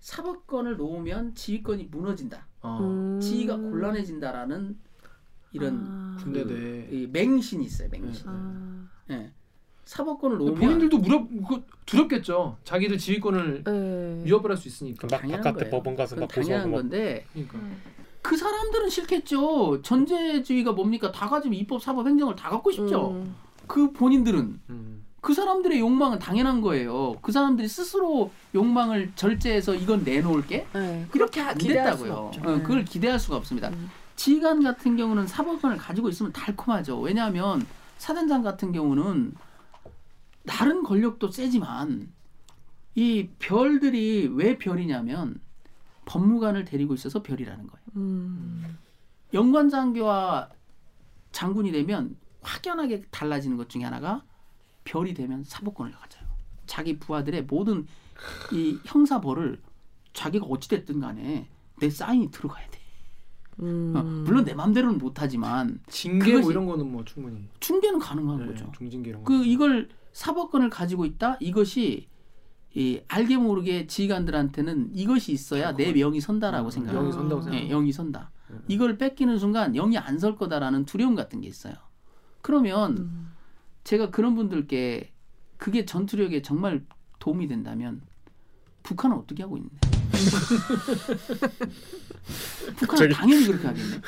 사법권을 0.00 0.76
놓으면 0.76 1.34
지휘권이 1.34 1.84
무너진다. 1.84 2.46
어. 2.60 2.78
음. 2.82 3.18
지위가 3.20 3.56
곤란해진다라는 3.56 4.78
이런 5.52 5.84
아. 5.86 6.16
군대대. 6.22 6.88
이 6.90 7.06
맹신이 7.06 7.64
있어요. 7.64 7.88
맹신. 7.90 8.24
아. 8.28 8.88
예. 9.10 9.32
사법권을 9.86 10.36
놓으면 10.38 10.54
본인들도 10.54 10.98
무렵 10.98 11.28
그 11.48 11.62
두렵겠죠. 11.86 12.58
자기들 12.64 12.98
지휘권을 12.98 13.64
네. 13.64 14.22
위협을 14.24 14.50
할 14.50 14.56
수 14.58 14.68
있으니까. 14.68 15.06
막 15.10 15.18
당연한 15.20 15.42
바깥에 15.42 15.64
거예요. 15.64 15.70
법원 15.70 15.96
가서 15.96 16.16
막 16.16 16.28
고소하고 16.32 16.68
막 16.68 16.76
건데 16.76 17.24
그러니까. 17.32 17.58
그 18.24 18.38
사람들은 18.38 18.88
싫겠죠. 18.88 19.82
전제주의가 19.82 20.72
뭡니까? 20.72 21.12
다 21.12 21.28
가지면 21.28 21.58
입법, 21.58 21.82
사법, 21.82 22.06
행정을 22.06 22.34
다 22.34 22.48
갖고 22.48 22.72
싶죠. 22.72 23.10
음. 23.10 23.36
그 23.66 23.92
본인들은 23.92 24.60
음. 24.70 25.04
그 25.20 25.34
사람들의 25.34 25.78
욕망은 25.78 26.18
당연한 26.20 26.62
거예요. 26.62 27.18
그 27.20 27.32
사람들이 27.32 27.68
스스로 27.68 28.30
욕망을 28.54 29.12
절제해서 29.14 29.74
이건 29.74 30.04
내놓을게 30.04 30.66
네. 30.72 31.06
그렇게 31.10 31.42
안 31.42 31.58
됐다고요. 31.58 32.14
어, 32.14 32.30
네. 32.34 32.62
그걸 32.62 32.86
기대할 32.86 33.18
수가 33.18 33.36
없습니다. 33.36 33.68
음. 33.68 33.90
지휘관 34.16 34.62
같은 34.62 34.96
경우는 34.96 35.26
사법권을 35.26 35.76
가지고 35.76 36.08
있으면 36.08 36.32
달콤하죠. 36.32 36.98
왜냐하면 37.00 37.66
사단장 37.98 38.40
같은 38.42 38.72
경우는 38.72 39.34
다른 40.46 40.82
권력도 40.82 41.30
세지만 41.30 42.08
이 42.94 43.28
별들이 43.38 44.30
왜 44.32 44.56
별이냐면 44.56 45.40
법무관을 46.06 46.64
데리고 46.64 46.94
있어서 46.94 47.22
별이라는 47.22 47.66
거예요. 47.66 47.84
음. 47.96 48.78
영관장교와 49.32 50.50
장군이 51.32 51.72
되면 51.72 52.16
확연하게 52.42 53.02
달라지는 53.10 53.56
것 53.56 53.68
중에 53.68 53.82
하나가 53.84 54.24
별이 54.84 55.14
되면 55.14 55.42
사법권을 55.44 55.92
가져요. 55.92 56.24
자기 56.66 56.98
부하들의 56.98 57.44
모든 57.44 57.86
이 58.52 58.78
형사벌을 58.84 59.60
자기가 60.12 60.46
어찌됐든 60.46 61.00
간에 61.00 61.48
내 61.80 61.90
사인이 61.90 62.30
들어가야 62.30 62.68
돼. 62.70 62.80
음. 63.60 63.92
어, 63.96 64.02
물론 64.02 64.44
내 64.44 64.54
맘대로는 64.54 64.98
못하지만 64.98 65.80
징계 65.88 66.38
뭐 66.38 66.50
이런 66.50 66.66
거는 66.66 66.90
뭐 66.90 67.04
충분히. 67.04 67.48
중계는 67.60 67.98
가능한 67.98 68.38
네, 68.40 68.46
거죠. 68.46 68.70
중징계 68.76 69.10
이런 69.10 69.24
거. 69.24 69.32
그 69.32 69.44
이걸 69.44 69.88
사법권을 70.12 70.70
가지고 70.70 71.04
있다. 71.04 71.36
이것이 71.40 72.08
이 72.76 73.00
알게 73.08 73.36
모르게 73.36 73.86
지휘관들한테는 73.86 74.90
이것이 74.94 75.32
있어야 75.32 75.74
내 75.76 75.92
명이 75.92 76.20
선다라고 76.20 76.68
음, 76.68 76.70
생각해요. 76.70 77.00
명이 77.02 77.12
선다고 77.12 77.40
예, 77.40 77.44
생각해요. 77.44 77.68
영이 77.68 77.92
선다. 77.92 78.30
네. 78.48 78.56
이걸 78.68 78.98
뺏기는 78.98 79.38
순간 79.38 79.72
영이 79.74 79.96
안 79.98 80.18
설 80.18 80.36
거다라는 80.36 80.84
두려움 80.84 81.14
같은 81.14 81.40
게 81.40 81.46
있어요. 81.48 81.74
그러면 82.42 82.98
음. 82.98 83.32
제가 83.84 84.10
그런 84.10 84.34
분들께 84.34 85.12
그게 85.56 85.84
전투력에 85.84 86.42
정말 86.42 86.84
도움이 87.20 87.46
된다면 87.46 88.02
북한은 88.82 89.16
어떻게 89.16 89.42
하고 89.44 89.56
있는데? 89.56 89.76
북한은 92.76 92.86
갑자기. 92.86 93.14
당연히 93.14 93.46
그렇게 93.46 93.66
하겠네. 93.68 94.00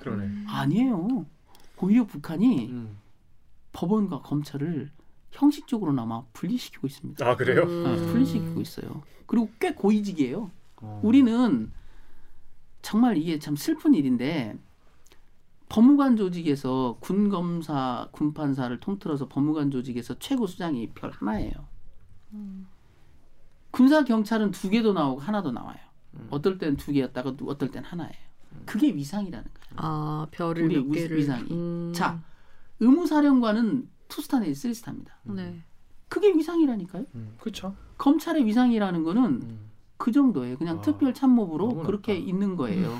그러네. 0.00 0.44
아니에요. 0.48 1.26
오히려 1.78 2.04
북한이 2.06 2.68
음. 2.70 2.96
법원과 3.72 4.22
검찰을 4.22 4.90
형식적으로나마 5.30 6.24
분리시키고 6.32 6.86
있습니다. 6.86 7.26
아 7.28 7.36
그래요? 7.36 7.62
음. 7.62 7.84
네, 7.84 7.96
분리시키고 8.12 8.60
있어요. 8.60 9.02
그리고 9.26 9.50
꽤 9.60 9.72
고위직이에요. 9.74 10.50
어. 10.82 11.00
우리는 11.04 11.70
정말 12.82 13.16
이게 13.16 13.38
참 13.38 13.56
슬픈 13.56 13.94
일인데 13.94 14.56
법무관 15.68 16.16
조직에서 16.16 16.96
군 17.00 17.28
검사, 17.28 18.08
군 18.10 18.34
판사를 18.34 18.78
통틀어서 18.80 19.28
법무관 19.28 19.70
조직에서 19.70 20.18
최고 20.18 20.46
수장이 20.46 20.90
별 20.94 21.10
하나예요. 21.12 21.52
군사 23.70 24.04
경찰은 24.04 24.50
두 24.50 24.68
개도 24.68 24.92
나오고 24.92 25.20
하나도 25.20 25.52
나와요. 25.52 25.76
음. 26.14 26.26
어떨 26.30 26.58
땐 26.58 26.76
두 26.76 26.92
개였다가 26.92 27.36
또 27.36 27.46
어떨 27.46 27.70
땐 27.70 27.84
하나예요. 27.84 28.12
그게 28.66 28.88
위상이라는 28.92 29.44
거예요. 29.44 29.74
아 29.76 30.26
별을 30.32 30.64
우리 30.64 30.74
몇 30.76 30.86
위- 30.86 30.90
개를 31.02 31.18
위상이. 31.18 31.48
음. 31.52 31.92
자, 31.94 32.20
의무사령관은 32.80 33.88
투스타 34.10 34.40
내지 34.40 34.54
쓰리스타입니다. 34.54 35.14
네. 35.24 35.62
그게 36.08 36.28
위상이라니까요. 36.34 37.06
음. 37.14 37.34
그렇죠. 37.40 37.74
검찰의 37.96 38.44
위상이라는 38.44 39.02
거는 39.04 39.24
음. 39.24 39.70
그 39.96 40.12
정도예요. 40.12 40.58
그냥 40.58 40.78
아, 40.78 40.80
특별 40.80 41.14
참모부로 41.14 41.82
그렇게 41.82 42.14
낮다. 42.14 42.26
있는 42.26 42.56
거예요. 42.56 42.98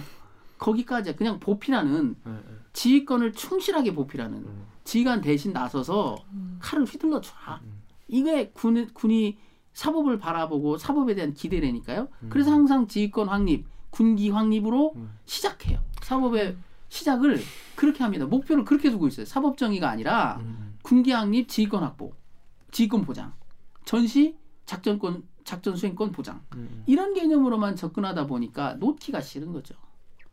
거기까지 0.59 1.17
그냥 1.17 1.41
보필하는 1.41 2.15
네, 2.25 2.31
네. 2.33 2.41
지휘권을 2.73 3.33
충실하게 3.33 3.95
보필하는 3.95 4.39
음. 4.39 4.67
지휘관 4.85 5.23
대신 5.23 5.53
나서서 5.53 6.17
음. 6.33 6.59
칼을 6.61 6.85
휘둘러 6.85 7.21
줘라. 7.21 7.61
음. 7.65 7.81
이게 8.09 8.51
군, 8.51 8.89
군이 8.93 9.39
사법을 9.73 10.19
바라보고 10.19 10.77
사법에 10.77 11.15
대한 11.15 11.33
기대라니까요. 11.33 12.09
음. 12.23 12.29
그래서 12.31 12.53
항상 12.53 12.87
지휘권 12.87 13.29
확립, 13.29 13.67
군기 13.91 14.31
확립으로 14.31 14.93
음. 14.97 15.11
시작해요. 15.25 15.81
사법의 16.03 16.57
시작을 16.89 17.41
그렇게 17.77 18.03
합니다. 18.03 18.27
목표를 18.27 18.65
그렇게 18.65 18.91
두고 18.91 19.07
있어요. 19.09 19.25
사법 19.25 19.57
정의가 19.57 19.89
아니라 19.89 20.39
음. 20.43 20.70
군기 20.91 21.13
확립, 21.13 21.47
지휘권 21.49 21.85
확보, 21.85 22.13
지휘권 22.73 23.03
보장, 23.03 23.33
전시 23.85 24.37
작전권 24.67 25.23
작전 25.45 25.77
수행권 25.77 26.11
보장 26.11 26.41
음. 26.57 26.83
이런 26.85 27.15
개념으로만 27.15 27.77
접근하다 27.77 28.27
보니까 28.27 28.75
놓기가 28.75 29.21
싫은 29.21 29.53
거죠. 29.53 29.77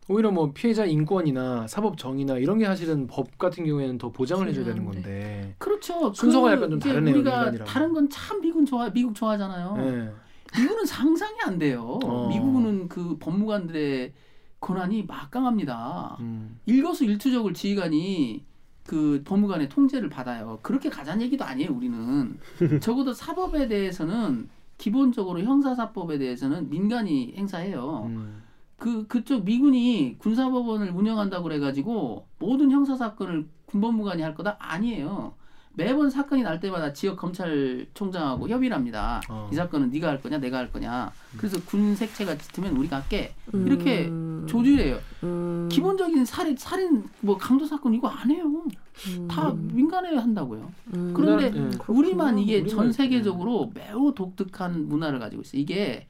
오히려 0.09 0.31
뭐 0.31 0.51
피해자 0.53 0.83
인권이나 0.85 1.67
사법 1.67 1.99
정의나 1.99 2.39
이런 2.39 2.57
게 2.57 2.65
사실은 2.65 3.05
법 3.05 3.37
같은 3.37 3.65
경우에는 3.67 3.99
더 3.99 4.11
보장을 4.11 4.47
해줘야 4.47 4.65
되는. 4.65 4.83
건데. 4.83 5.53
그렇죠. 5.59 6.11
순서가 6.11 6.47
그 6.47 6.53
약간 6.55 6.69
좀 6.71 6.79
다르네요, 6.79 7.13
우리가 7.17 7.35
민간이랑. 7.35 7.67
다른 7.67 7.93
건 7.93 8.09
참 8.09 8.41
미국 8.41 8.65
좋아 8.65 8.89
미국 8.89 9.13
좋아하잖아요. 9.13 9.75
네. 9.77 10.11
미국은 10.59 10.85
상상이 10.87 11.37
안 11.45 11.59
돼요. 11.59 11.99
어. 12.03 12.29
미국은 12.29 12.87
그 12.87 13.15
법무관들의 13.19 14.11
권한이 14.59 15.03
막강합니다. 15.03 16.17
음. 16.21 16.59
일거수일투족을 16.65 17.53
지휘관이 17.53 18.46
그 18.87 19.21
법무관의 19.25 19.67
통제를 19.69 20.09
받아요. 20.09 20.59
그렇게 20.63 20.89
가자는 20.89 21.21
얘기도 21.23 21.43
아니에요. 21.43 21.71
우리는 21.71 22.39
적어도 22.81 23.13
사법에 23.13 23.67
대해서는 23.67 24.49
기본적으로 24.77 25.41
형사사법에 25.41 26.17
대해서는 26.17 26.69
민간이 26.69 27.33
행사해요. 27.35 28.05
음. 28.07 28.43
그 28.77 29.05
그쪽 29.07 29.43
미군이 29.43 30.17
군사법원을 30.19 30.91
운영한다고 30.91 31.43
그래가지고 31.43 32.27
모든 32.39 32.71
형사 32.71 32.95
사건을 32.95 33.47
군법무관이 33.65 34.21
할 34.21 34.33
거다 34.33 34.55
아니에요. 34.59 35.33
매번 35.77 36.09
사건이 36.09 36.41
날 36.41 36.59
때마다 36.59 36.91
지역 36.91 37.17
검찰총장하고 37.17 38.49
협의를 38.49 38.75
합니다. 38.75 39.21
어. 39.29 39.47
이 39.53 39.55
사건은 39.55 39.91
네가 39.91 40.07
할 40.07 40.19
거냐, 40.19 40.39
내가 40.39 40.57
할 40.57 40.71
거냐. 40.71 41.11
그래서 41.37 41.59
군 41.65 41.95
색채가 41.95 42.35
짙으면 42.39 42.75
우리가 42.77 42.97
할게. 42.97 43.35
음. 43.53 43.67
이렇게 43.67 44.05
조율해요. 44.47 44.97
음. 45.23 45.69
기본적인 45.71 46.25
살인, 46.25 46.57
살인, 46.57 47.03
뭐 47.21 47.37
강도 47.37 47.63
사건 47.67 47.93
이거 47.93 48.07
안 48.07 48.31
해요. 48.31 48.45
음. 48.47 49.27
다 49.27 49.53
민간에 49.55 50.15
한다고요. 50.17 50.67
음. 50.95 51.13
그런데 51.15 51.53
예. 51.55 51.69
우리만 51.87 52.39
이게 52.39 52.63
우리만- 52.63 52.69
전 52.69 52.91
세계적으로 52.91 53.71
매우 53.75 54.15
독특한 54.15 54.87
문화를 54.87 55.19
가지고 55.19 55.43
있어요. 55.43 55.61
이게 55.61 56.07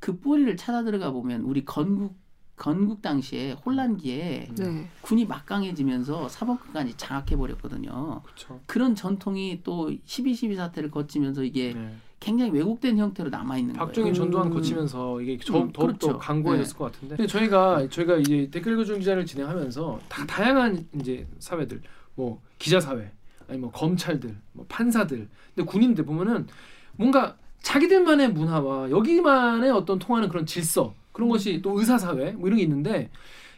그 0.00 0.18
뿌리를 0.20 0.54
찾아 0.58 0.84
들어가 0.84 1.12
보면 1.12 1.40
우리 1.42 1.64
건국 1.64 2.14
건국 2.58 3.00
당시에 3.00 3.52
혼란기에 3.52 4.48
네. 4.56 4.88
군이 5.00 5.24
막강해지면서 5.26 6.28
사법권까지 6.28 6.94
장악해 6.96 7.36
버렸거든요. 7.36 8.22
그런 8.66 8.94
전통이 8.94 9.60
또 9.62 9.90
12.12 9.90 10.56
사태를 10.56 10.90
거치면서 10.90 11.44
이게 11.44 11.72
네. 11.74 11.94
굉장히 12.20 12.50
왜곡된 12.50 12.98
형태로 12.98 13.30
남아 13.30 13.58
있는 13.58 13.74
박정희 13.74 14.10
거예요. 14.10 14.14
전두환 14.14 14.48
음. 14.48 14.52
거치면서 14.52 15.20
이게 15.20 15.38
더, 15.38 15.62
음, 15.62 15.72
더욱 15.72 15.98
더 15.98 16.08
그렇죠. 16.08 16.18
강고해졌을 16.18 16.76
것 16.76 16.92
같은데 16.92 17.16
근데 17.16 17.28
저희가 17.28 17.88
저희가 17.88 18.16
이제 18.16 18.48
댓글 18.50 18.72
읽어주는 18.72 18.98
기자를 18.98 19.24
진행하면서 19.24 20.00
다 20.08 20.26
다양한 20.26 20.86
이제 20.98 21.26
사회들 21.38 21.80
뭐 22.16 22.42
기자 22.58 22.80
사회 22.80 23.12
아니 23.48 23.58
뭐 23.58 23.70
검찰들 23.70 24.36
뭐 24.52 24.66
판사들 24.68 25.28
근데 25.54 25.70
군인들 25.70 26.04
보면은 26.04 26.48
뭔가 26.96 27.36
자기들만의 27.62 28.32
문화와 28.32 28.90
여기만의 28.90 29.70
어떤 29.70 29.98
통하는 29.98 30.28
그런 30.28 30.44
질서 30.44 30.94
그런 31.18 31.28
것이 31.28 31.60
또 31.60 31.76
의사 31.76 31.98
사회 31.98 32.30
뭐 32.30 32.46
이런 32.46 32.58
게 32.58 32.62
있는데 32.62 33.10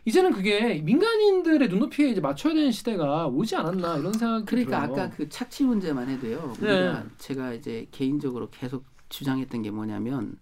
이제는 0.06 0.32
그게 0.32 0.80
민간인들의 0.80 1.68
눈높이에 1.68 2.08
이제 2.08 2.18
맞춰야 2.18 2.54
되는 2.54 2.72
시대가 2.72 3.26
오지 3.26 3.54
않았나 3.54 3.98
이런 3.98 4.14
생각이 4.14 4.46
그러니까 4.46 4.86
들어요. 4.86 5.02
아까 5.02 5.14
그 5.14 5.28
착취 5.28 5.64
문제만 5.64 6.08
해도요. 6.08 6.54
네. 6.58 6.72
우리가 6.72 7.04
제가 7.18 7.52
이제 7.52 7.86
개인적으로 7.90 8.48
계속 8.48 8.84
주장했던 9.11 9.61
게 9.61 9.70
뭐냐면 9.70 10.38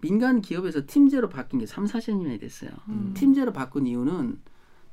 민간 0.00 0.40
기업에서 0.40 0.82
팀제로 0.86 1.28
바뀐 1.28 1.58
게 1.58 1.66
3, 1.66 1.86
4년이 1.86 2.38
됐어요. 2.38 2.70
음. 2.88 3.14
팀제로 3.16 3.52
바꾼 3.52 3.88
이유는 3.88 4.38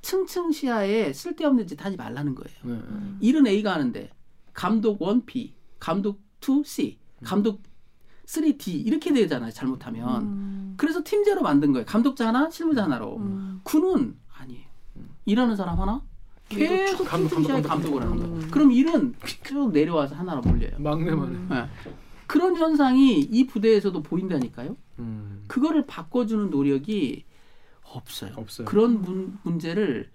층층 0.01 0.51
시야에 0.51 1.13
쓸데없는 1.13 1.67
짓 1.67 1.85
하지 1.85 1.95
말라는 1.95 2.33
거예요. 2.33 2.57
네, 2.63 2.73
네. 2.73 3.17
일은 3.19 3.45
A가 3.45 3.75
하는데 3.75 4.09
감독 4.53 4.99
1P, 4.99 5.51
감독 5.79 6.19
2C, 6.41 6.97
감독 7.23 7.61
3D 8.27 8.85
이렇게 8.85 9.13
되잖아요. 9.13 9.51
잘못하면. 9.51 10.21
음. 10.21 10.73
그래서 10.77 11.01
팀제로 11.03 11.41
만든 11.41 11.71
거예요. 11.71 11.85
감독자 11.85 12.27
하나, 12.27 12.49
실무자 12.49 12.83
하나로. 12.83 13.17
음. 13.17 13.61
군은 13.63 14.15
아니에요. 14.37 14.65
일하는 15.25 15.55
사람 15.55 15.79
하나 15.79 16.01
계속 16.49 17.05
감독, 17.05 17.35
감독을 17.63 18.01
하는 18.01 18.17
거예요. 18.17 18.35
음. 18.35 18.47
그럼 18.51 18.71
일은 18.71 19.15
쭉 19.43 19.71
내려와서 19.71 20.15
하나로 20.15 20.41
몰려요. 20.41 20.71
막내만 20.77 21.27
음. 21.27 21.47
네. 21.49 21.65
그런 22.27 22.57
현상이 22.57 23.19
이 23.19 23.47
부대에서도 23.47 24.03
보인다니까요. 24.03 24.75
음. 24.99 25.45
그거를 25.47 25.85
바꿔주는 25.85 26.49
노력이 26.49 27.23
없어요. 27.83 28.33
없어요. 28.35 28.65
그런 28.65 29.01
문, 29.01 29.37
문제를 29.43 30.09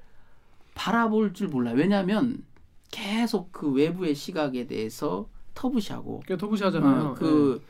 바라볼 0.74 1.32
줄 1.32 1.48
몰라요. 1.48 1.74
왜냐하면 1.76 2.44
계속 2.90 3.52
그 3.52 3.70
외부의 3.70 4.14
시각에 4.14 4.66
대해서 4.66 5.28
터부시하고 5.54 6.20
그게 6.20 6.36
터부시하잖아요. 6.36 7.08
어, 7.08 7.14
그 7.14 7.62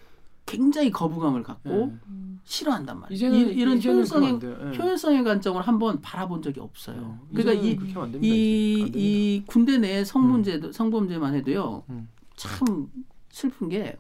굉장히 0.47 0.91
거부감을 0.91 1.43
갖고 1.43 1.71
네. 1.71 1.99
싫어하는 2.45 2.87
말이에요. 3.01 3.15
이제는 3.15 3.39
이, 3.39 3.53
이런 3.55 3.79
이제는 3.79 3.97
효율성의. 3.97 4.41
예. 4.43 4.77
효율성의 4.79 5.25
관점을 5.25 5.61
한번 5.63 6.01
바라본 6.01 6.43
적이 6.43 6.61
없어요. 6.61 6.97
어, 7.01 7.27
그러니까 7.31 7.53
이제는 7.53 7.71
이 7.73 7.77
그렇게 7.77 7.93
하면 7.95 8.05
안 8.07 8.13
됩니다, 8.13 8.35
이, 8.35 8.73
이제. 8.73 8.83
안 8.83 8.87
됩니다. 8.93 8.99
이 8.99 9.43
군대 9.47 9.79
내 9.79 10.05
성문제도 10.05 10.73
성범죄만 10.73 11.35
해도요. 11.37 11.85
음. 11.91 12.09
참 12.37 12.91
슬픈 13.31 13.69
게 13.69 13.97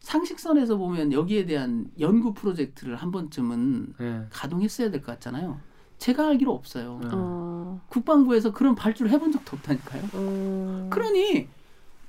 상식선에서 0.00 0.76
보면 0.76 1.12
여기에 1.12 1.46
대한 1.46 1.90
연구 2.00 2.32
프로젝트를 2.32 2.96
한 2.96 3.10
번쯤은 3.10 3.94
예. 4.00 4.22
가동했어야 4.30 4.90
될 4.90 5.00
것 5.02 5.06
같잖아요. 5.12 5.58
제가 5.98 6.28
알기로 6.28 6.54
없어요. 6.54 6.98
네. 7.02 7.08
어. 7.12 7.80
국방부에서 7.88 8.52
그런 8.52 8.74
발주를 8.74 9.10
해본 9.10 9.32
적도 9.32 9.56
없다니까요. 9.56 10.02
어. 10.14 10.88
그러니 10.90 11.48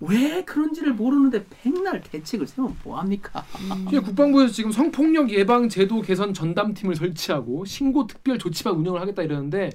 왜 0.02 0.43
그런지를 0.43 0.93
모르는데 0.93 1.45
백날 1.49 2.02
대책을 2.02 2.47
세우면 2.47 2.78
뭐합니까? 2.84 3.45
이게 3.88 3.99
국방부에서 3.99 4.52
지금 4.52 4.72
성폭력 4.72 5.30
예방 5.32 5.70
제도 5.70 6.02
개선 6.02 6.34
전담팀을 6.34 6.95
설치하고 6.95 7.66
신고 7.66 8.08
특별 8.08 8.38
조치반 8.39 8.76
운영을 8.76 8.99
하겠다 8.99 9.22
이러는데 9.24 9.70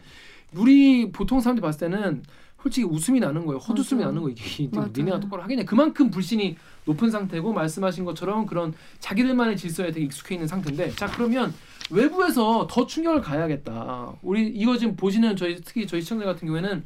우리 0.55 1.11
보통 1.13 1.41
사람들이 1.41 1.63
봤을 1.63 1.81
때는 1.81 2.23
솔직히 2.61 2.85
웃음이 2.85 3.21
나는 3.21 3.47
거예요. 3.47 3.59
헛웃음이 3.59 4.01
맞아. 4.01 4.07
나는 4.11 4.23
거예요. 4.23 4.35
이게. 4.37 4.69
니네가 4.97 5.21
똑바로 5.21 5.41
하겠냐. 5.45 5.65
그만큼 5.65 6.11
불신이 6.11 6.57
높은 6.85 7.13
상태고 7.13 7.53
말씀하신 7.53 8.05
것처럼 8.05 8.47
그런 8.47 8.75
자기들만의 8.99 9.57
질서에 9.57 9.93
되게 9.93 10.07
익숙해 10.07 10.35
있는 10.35 10.49
상태인데 10.49 10.91
자 10.97 11.07
그러면 11.07 11.55
외부에서 11.91 12.67
더 12.69 12.85
충격을 12.85 13.21
가야겠다. 13.21 14.15
우리 14.23 14.49
이거 14.49 14.77
지금 14.77 14.97
보시는 14.97 15.37
저희 15.37 15.61
특히 15.65 15.87
저희 15.87 16.01
시청자 16.03 16.25
같은 16.25 16.47
경우에는 16.49 16.85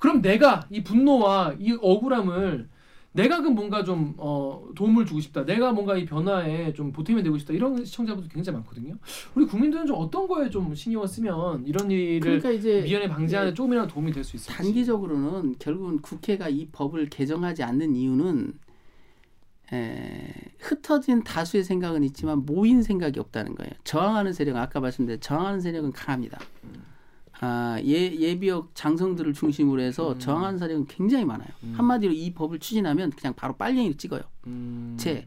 그럼 0.00 0.20
내가 0.22 0.66
이 0.70 0.82
분노와 0.82 1.54
이 1.60 1.78
억울함을 1.80 2.68
내가 3.12 3.42
그 3.42 3.48
뭔가 3.48 3.82
좀 3.84 4.14
어, 4.18 4.68
도움을 4.76 5.04
주고 5.04 5.20
싶다. 5.20 5.44
내가 5.44 5.72
뭔가 5.72 5.96
이 5.96 6.04
변화에 6.04 6.72
좀 6.72 6.92
보탬이 6.92 7.22
되고 7.24 7.36
싶다. 7.38 7.52
이런 7.52 7.84
시청자분들 7.84 8.30
굉장히 8.32 8.56
많거든요. 8.58 8.94
우리 9.34 9.46
국민들은 9.46 9.86
좀 9.86 9.96
어떤 9.98 10.26
거에 10.28 10.48
좀 10.48 10.74
신경을 10.74 11.06
쓰면 11.08 11.66
이런 11.66 11.90
일을 11.90 12.20
그러니까 12.20 12.50
이제 12.50 12.82
미연에 12.82 13.08
방지하는 13.08 13.54
조금이라도 13.54 13.88
도움이 13.88 14.12
될 14.12 14.24
수 14.24 14.36
있을지. 14.36 14.56
단기적으로는 14.56 15.56
결국은 15.58 16.00
국회가 16.00 16.48
이 16.48 16.68
법을 16.70 17.08
개정하지 17.10 17.62
않는 17.64 17.96
이유는 17.96 18.52
에, 19.72 20.34
흩어진 20.60 21.22
다수의 21.22 21.62
생각은 21.64 22.02
있지만 22.04 22.44
모인 22.46 22.82
생각이 22.82 23.18
없다는 23.20 23.54
거예요. 23.56 23.72
저항하는 23.84 24.32
세력 24.32 24.56
아까 24.56 24.80
말씀드린 24.80 25.20
저항하는 25.20 25.60
세력은 25.60 25.92
강합니다. 25.92 26.38
아, 27.42 27.80
예, 27.84 28.14
예비역 28.14 28.72
장성들을 28.74 29.32
중심으로 29.32 29.80
해서 29.80 30.12
음. 30.12 30.18
저항하는 30.18 30.58
세력은 30.58 30.86
굉장히 30.86 31.24
많아요. 31.24 31.48
음. 31.64 31.72
한마디로 31.76 32.12
이 32.12 32.34
법을 32.34 32.58
추진하면 32.58 33.10
그냥 33.10 33.34
바로 33.34 33.56
빨갱이를 33.56 33.96
찍어요. 33.96 34.20
음, 34.46 34.96
제 34.98 35.26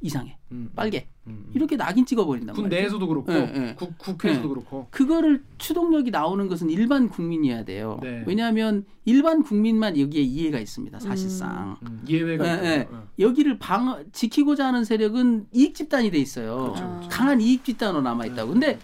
이상해 0.00 0.36
음, 0.52 0.70
빨개 0.76 1.08
음, 1.26 1.46
음. 1.46 1.52
이렇게 1.54 1.76
낙인 1.76 2.04
찍어버린단 2.04 2.54
군 2.54 2.64
말이에요. 2.64 2.82
내에서도 2.82 3.06
그렇고 3.08 3.32
예, 3.32 3.52
예. 3.56 3.74
국, 3.74 3.96
국회에서도 3.96 4.44
예. 4.44 4.48
그렇고. 4.48 4.86
그거를 4.90 5.42
추동력이 5.56 6.10
나오는 6.10 6.46
것은 6.46 6.68
일반 6.70 7.08
국민이어야 7.08 7.64
돼요. 7.64 7.98
네. 8.02 8.22
왜냐하면 8.26 8.84
일반 9.06 9.42
국민만 9.42 9.98
여기에 9.98 10.22
이해가 10.22 10.60
있습니다. 10.60 11.00
사실상 11.00 11.78
음, 11.82 12.04
예외가. 12.06 12.86
여기를 13.18 13.58
방 13.58 14.04
지키고자 14.12 14.66
하는 14.66 14.84
세력은 14.84 15.46
이익 15.52 15.74
집단이 15.74 16.10
돼 16.10 16.18
있어요. 16.18 16.58
그렇죠, 16.74 16.86
그렇죠. 16.86 17.08
강한 17.08 17.40
이익 17.40 17.64
집단으로 17.64 18.02
남아 18.02 18.26
있다고. 18.26 18.52
근데 18.52 18.68
예, 18.68 18.78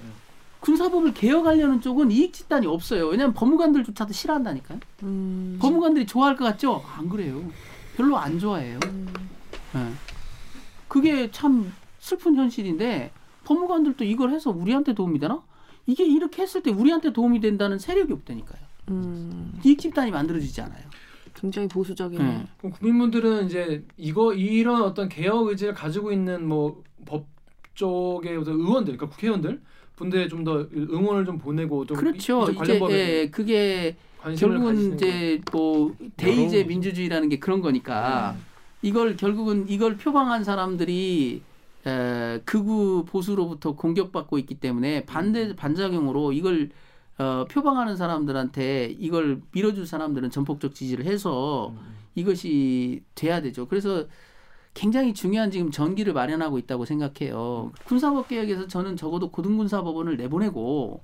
군사법을 0.61 1.15
개혁하려는 1.15 1.81
쪽은 1.81 2.11
이익 2.11 2.33
집단이 2.33 2.67
없어요. 2.67 3.07
왜냐하면 3.09 3.35
법무관들조차도 3.35 4.13
싫어한다니까요. 4.13 4.79
음. 5.03 5.59
법무관들이 5.61 6.07
좋아할 6.07 6.37
것 6.37 6.45
같죠? 6.45 6.85
안 6.97 7.09
그래요. 7.09 7.43
별로 7.97 8.17
안 8.19 8.39
좋아해요. 8.39 8.79
음. 8.85 9.09
예. 9.77 9.87
그게 10.89 11.31
참 11.31 11.73
슬픈 11.99 12.37
현실인데 12.37 13.11
법무관들도 13.45 14.05
이걸 14.05 14.31
해서 14.31 14.51
우리한테 14.51 14.95
도움이 14.95 15.19
되나? 15.19 15.43
이게 15.87 16.05
이렇게 16.05 16.43
했을 16.43 16.63
때 16.63 16.71
우리한테 16.71 17.13
도움이 17.13 17.41
된다는 17.41 17.79
세력이 17.79 18.13
없다니까요. 18.13 18.61
음. 18.91 19.59
이익 19.65 19.79
집단이 19.79 20.11
만들어지지 20.11 20.61
않아요. 20.61 20.83
굉장히 21.35 21.69
보수적이네. 21.69 22.25
예. 22.25 22.47
그럼 22.59 22.73
국민분들은 22.73 23.47
이제 23.47 23.85
이거 23.97 24.35
이런 24.35 24.83
어떤 24.83 25.09
개혁 25.09 25.47
의지를 25.49 25.75
가지고 25.75 26.13
있는 26.13 26.47
뭐 26.47 26.83
법 27.07 27.27
쪽의 27.75 28.37
어떤 28.37 28.55
의원들, 28.55 28.97
그러니까 28.97 29.15
국회의원들 29.15 29.61
분들의 30.01 30.29
좀 30.31 30.43
더 30.45 30.67
응원을 30.75 31.27
좀 31.27 31.39
보내고 31.39 31.85
좀 31.87 31.97
그렇죠. 31.99 32.49
이- 32.51 32.57
이제 32.63 32.79
법에 32.79 32.95
예, 32.95 33.29
그게 33.31 33.97
결국은 34.39 34.95
이제 34.95 35.41
뭐 35.53 35.95
대의제 36.17 36.65
민주주의라는 36.65 37.29
게 37.29 37.39
그런 37.39 37.61
거니까 37.61 38.35
음. 38.37 38.43
이걸 38.83 39.17
결국은 39.17 39.67
이걸 39.69 39.97
표방한 39.99 40.43
사람들이 40.43 41.43
에, 41.87 42.41
극우 42.47 43.05
보수로부터 43.05 43.77
공격받고 43.77 44.39
있기 44.39 44.55
때문에 44.57 45.05
반대 45.05 45.55
반작용으로 45.55 46.33
이걸 46.33 46.71
어, 47.19 47.45
표방하는 47.51 47.97
사람들한테 47.99 48.97
이걸 48.99 49.43
밀어줄 49.53 49.87
사람들은 49.87 50.31
전폭적 50.31 50.75
지지를 50.75 51.05
해서 51.05 51.69
음. 51.75 51.79
이것이 52.15 53.03
돼야 53.15 53.43
되죠. 53.43 53.69
그래서 53.69 54.07
굉장히 54.75 55.15
중요한 55.15 55.51
지금 55.51 55.71
전기를 55.71 56.13
마련하고 56.13 56.59
있다고 56.59 56.85
생각해요. 56.85 57.73
군사법 57.85 58.29
개혁에서 58.29 58.67
저는 58.67 58.97
적어도 58.97 59.31
고등군사법원을 59.31 60.17
내보내고 60.17 61.03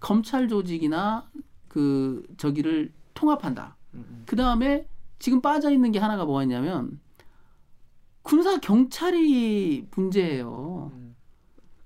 검찰 0.00 0.48
조직이나 0.48 1.28
그 1.68 2.22
저기를 2.36 2.92
통합한다. 3.14 3.76
음, 3.94 4.04
음. 4.08 4.22
그 4.26 4.36
다음에 4.36 4.86
지금 5.18 5.40
빠져 5.40 5.70
있는 5.70 5.92
게 5.92 5.98
하나가 5.98 6.24
뭐가 6.24 6.42
있냐면 6.42 7.00
군사 8.22 8.58
경찰이 8.58 9.86
문제예요. 9.94 10.90
음. 10.94 11.14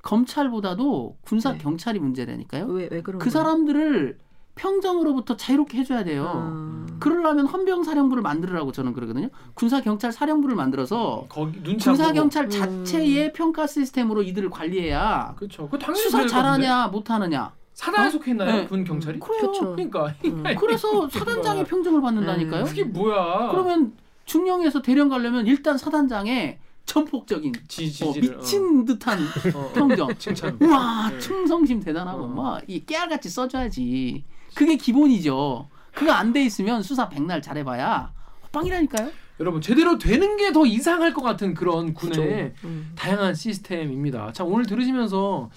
검찰보다도 0.03 1.19
군사 1.21 1.53
네. 1.53 1.59
경찰이 1.59 1.99
문제라니까요. 1.99 2.67
왜, 2.67 2.89
왜 2.91 3.03
그런 3.03 3.19
그 3.19 3.31
사람들을 3.31 4.19
평정으로부터 4.59 5.37
자유롭게 5.37 5.79
해줘야 5.79 6.05
돼요. 6.05 6.31
아. 6.35 6.87
그러려면 6.99 7.47
헌병 7.47 7.85
사령부를 7.85 8.23
만들으라고 8.23 8.73
저는 8.73 8.93
그러거든요. 8.93 9.29
군사 9.55 9.81
경찰 9.81 10.13
사령부를 10.13 10.57
만들어서 10.57 11.27
거기 11.29 11.63
눈치 11.63 11.89
안 11.89 11.95
군사 11.95 12.09
보고. 12.09 12.21
경찰 12.21 12.45
음. 12.47 12.51
자체의 12.51 13.33
평가 13.33 13.67
시스템으로 13.67 14.23
이들을 14.23 14.51
관리해야 14.51 15.35
그렇죠. 15.37 15.69
그 15.69 15.79
당연히 15.79 16.03
수사. 16.03 16.27
잘하냐 16.27 16.89
못하느냐. 16.89 17.53
사단에 17.75 18.09
어? 18.09 18.11
속해 18.11 18.33
있나요? 18.33 18.53
네. 18.53 18.67
군 18.67 18.83
경찰이? 18.83 19.21
그래요. 19.21 19.41
그쵸. 19.53 19.77
그러니까 19.77 20.13
음. 20.25 20.43
그래서 20.59 21.07
사단장의 21.11 21.65
평정을 21.65 22.01
받는다니까요. 22.03 22.65
그게 22.65 22.83
뭐야? 22.83 23.51
그러면 23.53 23.93
중령에서 24.25 24.83
대령 24.83 25.09
가려면 25.09 25.47
일단 25.47 25.79
사단장의 25.79 26.59
전폭적인 26.85 27.53
지, 27.69 27.93
어, 28.05 28.13
미친 28.13 28.85
듯한 28.85 29.19
어, 29.55 29.59
어, 29.59 29.71
평정. 29.73 30.09
칭찬. 30.19 30.59
우와 30.61 31.11
네. 31.11 31.19
충성심 31.21 31.81
대단하고 31.81 32.25
어. 32.25 32.27
막이 32.27 32.85
깨알같이 32.87 33.29
써줘야지. 33.29 34.25
그게 34.59 34.75
기본이죠. 34.77 35.69
그거 35.95 36.11
안 36.11 36.33
돼 36.33 36.43
있으면 36.45 36.83
수사 36.83 37.09
백날 37.09 37.41
잘해봐야 37.41 38.13
빵이라니까요. 38.51 39.09
여러분 39.39 39.61
제대로 39.61 39.99
되는 39.99 40.37
게 40.37 40.51
더 40.53 40.67
이상할 40.67 41.15
것 41.15 41.23
같은 41.23 41.55
그런 41.55 41.95
군의 41.95 42.55
음. 42.65 42.91
다양한 42.97 43.35
시스템입니다. 43.37 44.33
참 44.33 44.49
오늘 44.49 44.67
들으시면서 44.67 45.49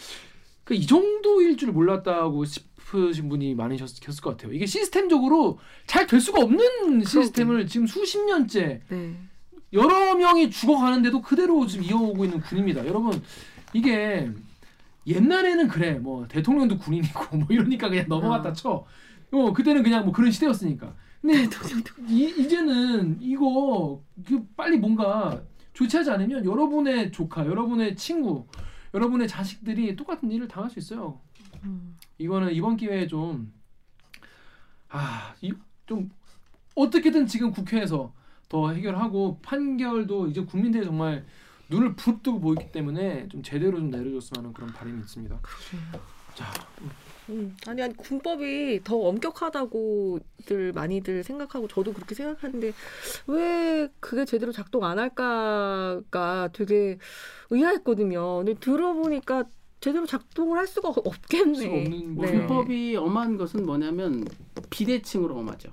그 0.64 0.76
이 0.76 0.86
정도일 0.86 1.58
줄 1.58 1.72
몰랐다고 1.72 2.46
싶으신 2.46 3.28
분이 3.28 3.56
많으셨을 3.56 4.22
것 4.22 4.38
같아요. 4.38 4.54
이게 4.54 4.68
시스템적으로 4.68 5.58
잘 5.88 6.06
될 6.06 6.22
수가 6.22 6.44
없는 6.44 7.04
시스템을 7.04 7.66
지금 7.66 7.88
수십 7.88 8.20
년째 8.24 8.82
네. 8.88 9.16
여러 9.74 10.14
명이 10.14 10.52
죽어가는데도 10.52 11.24
그대로 11.24 11.66
지금 11.66 11.86
이어오고 11.86 12.24
있는 12.26 12.40
군입니다. 12.42 12.86
여러분 12.86 13.20
이게 13.74 14.30
옛날에는 15.08 15.68
그래 15.68 15.94
뭐 15.94 16.28
대통령도 16.28 16.78
군인이고 16.78 17.38
뭐 17.38 17.48
이러니까 17.50 17.90
그냥 17.90 18.06
넘어갔다 18.08 18.50
아. 18.50 18.54
쳐. 18.54 18.86
어 19.32 19.54
그때는 19.54 19.84
그냥 19.84 20.04
뭐 20.04 20.14
그런 20.14 20.32
시대였으니까. 20.32 20.94
근데 21.22 21.48
이, 22.08 22.24
이제는 22.38 23.18
이거 23.22 24.04
그 24.26 24.46
빨리 24.58 24.78
뭔가 24.78 25.42
조치하지 25.74 26.12
않으면 26.12 26.46
여러분의 26.46 27.12
조카, 27.12 27.46
여러분의 27.46 27.96
친구, 27.96 28.48
여러분의 28.94 29.28
자식들이 29.28 29.96
똑같은 29.96 30.32
일을 30.32 30.48
당할 30.48 30.70
수 30.70 30.80
있어요. 30.80 31.20
음. 31.64 31.98
이거는 32.18 32.54
이번 32.54 32.76
기회에 32.76 33.08
좀 33.08 33.54
아, 34.90 35.34
이, 35.42 35.54
좀 35.86 36.10
어떻게든 36.76 37.28
지금 37.28 37.52
국회에서 37.52 38.14
더 38.50 38.72
해결하고 38.72 39.40
판결도 39.42 40.28
이제 40.28 40.42
국민들이 40.44 40.84
정말 40.84 41.26
눈을 41.72 41.96
부릅뜨고 41.96 42.40
보이기 42.40 42.72
때문에 42.72 43.28
좀 43.30 43.42
제대로 43.42 43.78
좀 43.80 43.90
내려줬으면 43.90 44.44
하는 44.44 44.54
그런 44.54 44.72
바람이 44.74 45.00
있습니다. 45.00 45.40
자, 46.36 46.54
음. 47.30 47.56
아니 47.66 47.82
아니 47.82 47.96
군법이 47.96 48.82
더 48.84 48.98
엄격하다고들 48.98 50.74
많이들 50.74 51.24
생각하고 51.24 51.68
저도 51.68 51.94
그렇게 51.94 52.14
생각하는데 52.14 52.74
왜 53.28 53.88
그게 54.00 54.26
제대로 54.26 54.52
작동 54.52 54.84
안 54.84 55.00
할까가 55.00 56.50
되게 56.54 56.98
의아했거든요. 57.50 58.38
근데 58.38 58.54
들어보니까 58.56 59.46
제대로 59.80 60.06
작동을 60.06 60.58
할 60.58 60.68
수가 60.68 60.90
없겠네. 60.90 61.56
수가 61.56 61.74
없는 61.74 62.16
뭐 62.16 62.26
네. 62.26 62.38
군법이 62.38 62.96
엄한 62.98 63.38
것은 63.38 63.66
뭐냐면 63.66 64.26
비대칭으로 64.70 65.36
엄하죠. 65.38 65.72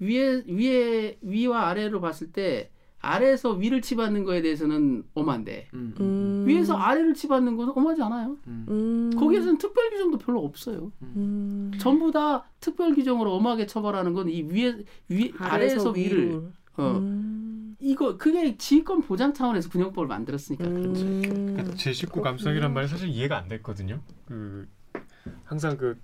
위에 0.00 0.42
위에 0.46 1.18
위와 1.20 1.68
아래로 1.68 2.00
봤을 2.00 2.32
때 2.32 2.70
아래에서 3.02 3.52
위를 3.52 3.80
치받는 3.80 4.24
거에 4.24 4.42
대해서는 4.42 5.04
엄한데 5.14 5.68
음, 5.74 5.94
음. 6.00 6.44
위에서 6.46 6.76
아래를 6.76 7.14
치받는 7.14 7.56
것은 7.56 7.72
엄하지 7.74 8.02
않아요. 8.02 8.36
음, 8.46 8.66
음. 8.68 9.10
거기에서는 9.18 9.58
특별 9.58 9.90
규정도 9.90 10.18
별로 10.18 10.44
없어요. 10.44 10.92
음. 11.02 11.70
전부 11.78 12.10
다 12.10 12.44
특별 12.60 12.94
규정으로 12.94 13.32
엄하게 13.34 13.66
처벌하는 13.66 14.12
건 14.12 14.28
이 14.28 14.42
위에 14.42 14.84
위 15.08 15.32
아래에서 15.38 15.90
위를. 15.90 16.50
어 16.76 16.98
음. 16.98 17.74
이거 17.80 18.16
그게 18.18 18.56
지휘권 18.56 19.02
보장 19.02 19.32
차원에서 19.32 19.70
군용법을 19.70 20.06
만들었으니까 20.06 20.68
그렇죠. 20.68 21.04
음. 21.04 21.22
그러니까 21.54 21.74
제 21.76 21.92
식구 21.92 22.20
감성이란 22.20 22.72
말이 22.74 22.86
사실 22.86 23.08
이해가 23.08 23.38
안 23.38 23.48
됐거든요. 23.48 24.00
그 24.26 24.68
항상 25.44 25.76
그 25.78 25.98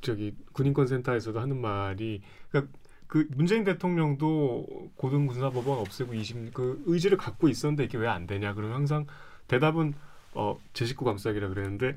저기 0.00 0.34
군인권 0.52 0.88
센터에서도 0.88 1.38
하는 1.38 1.60
말이 1.60 2.20
그러니까 2.50 2.72
그 3.10 3.26
문재인 3.34 3.64
대통령도 3.64 4.92
고등군사법원 4.94 5.80
없애고 5.80 6.14
20 6.14 6.54
그 6.54 6.80
의지를 6.86 7.18
갖고 7.18 7.48
있었는데 7.48 7.84
이게 7.84 7.98
왜 7.98 8.06
안 8.06 8.28
되냐 8.28 8.54
그러면 8.54 8.76
항상 8.76 9.04
대답은 9.48 9.94
어제 10.32 10.84
식구 10.84 11.04
감싸기라 11.04 11.48
그랬는데 11.48 11.96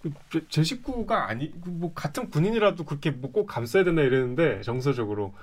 그 0.00 0.12
제, 0.30 0.44
제 0.48 0.62
식구가 0.62 1.28
아니 1.28 1.60
그뭐 1.60 1.92
같은 1.92 2.30
군인이라도 2.30 2.84
그렇게 2.84 3.10
뭐 3.10 3.32
꼭 3.32 3.46
감싸야 3.46 3.82
된다 3.82 4.02
이랬는데 4.02 4.62
정서적으로 4.62 5.34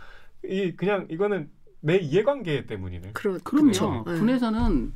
이 0.45 0.71
그냥 0.77 1.07
이거는 1.09 1.49
내 1.81 1.97
이해관계 1.97 2.65
때문이네. 2.67 3.11
그렇 3.11 3.37
그럼요. 3.43 4.05
네. 4.09 4.17
군에서는 4.17 4.93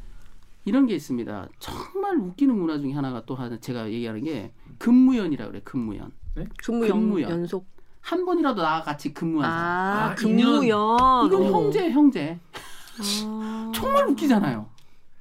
이런 0.63 0.85
게 0.87 0.95
있습니다. 0.95 1.49
정말 1.59 2.15
웃기는 2.17 2.55
문화 2.55 2.79
중에 2.79 2.93
하나가 2.93 3.25
또 3.25 3.35
하나 3.35 3.59
제가 3.59 3.91
얘기하는 3.91 4.23
게 4.23 4.53
근무연이라 4.77 5.47
그래. 5.49 5.59
근무연. 5.65 6.11
근무 6.63 6.87
연, 6.87 6.99
근무연. 7.01 7.31
연속. 7.31 7.74
한 8.05 8.23
번이라도 8.23 8.61
나와 8.61 8.83
같이 8.83 9.11
근무한 9.15 9.49
사람. 9.49 9.65
아, 9.65 10.11
아, 10.11 10.15
근무연. 10.15 10.63
이건 11.25 11.33
어. 11.41 11.51
형제 11.63 11.89
형제. 11.89 12.39
아. 13.23 13.71
정말 13.73 14.07
웃기잖아요. 14.09 14.69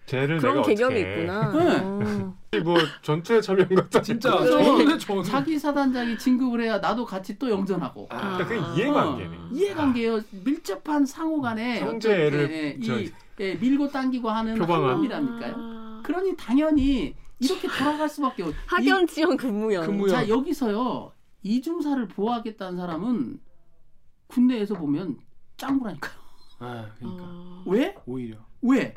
쟤를 0.04 0.38
그런 0.38 0.56
내가 0.56 0.66
개념이 0.66 0.94
어떻게 1.00 1.10
있구나. 1.22 1.52
네. 1.52 1.78
어. 1.80 2.34
뭐 2.62 2.76
전투에 3.00 3.40
참여한 3.40 3.68
것 3.70 3.84
같아. 3.84 4.02
진짜 4.02 4.36
그래서 4.36 4.98
저는 4.98 5.22
자기 5.24 5.58
사단장이 5.58 6.18
진급을 6.18 6.60
해야 6.60 6.76
나도 6.78 7.06
같이 7.06 7.38
또 7.38 7.48
영전하고. 7.50 8.06
아, 8.10 8.36
그러니까 8.36 8.74
그 8.74 8.78
이해관계네. 8.78 9.34
어, 9.36 9.48
이해관계요. 9.50 10.20
밀접한 10.44 11.06
상호간에 11.06 11.80
형제를 11.80 12.44
어떤, 12.44 12.50
예, 12.52 12.78
저- 12.84 13.00
이 13.00 13.10
예, 13.40 13.54
밀고 13.54 13.88
당기고 13.88 14.28
하는 14.30 14.56
표방한. 14.56 14.90
한몸이라니까요. 14.90 15.54
아. 15.56 16.00
그러니 16.04 16.36
당연히 16.36 17.14
이렇게 17.40 17.66
돌아갈 17.66 18.08
수밖에 18.10 18.42
없. 18.42 18.54
학연 18.66 19.06
지원. 19.06 19.38
근무연. 19.38 20.06
자 20.08 20.28
여기서요 20.28 21.13
이중사를 21.44 22.08
보호하겠다는 22.08 22.76
사람은 22.78 23.40
군대에서 24.26 24.74
보면 24.74 25.18
짱구라니까요. 25.58 26.14
아, 26.58 26.90
그러니까 26.98 27.24
아. 27.24 27.62
왜? 27.66 27.94
오히려 28.06 28.38
왜? 28.62 28.94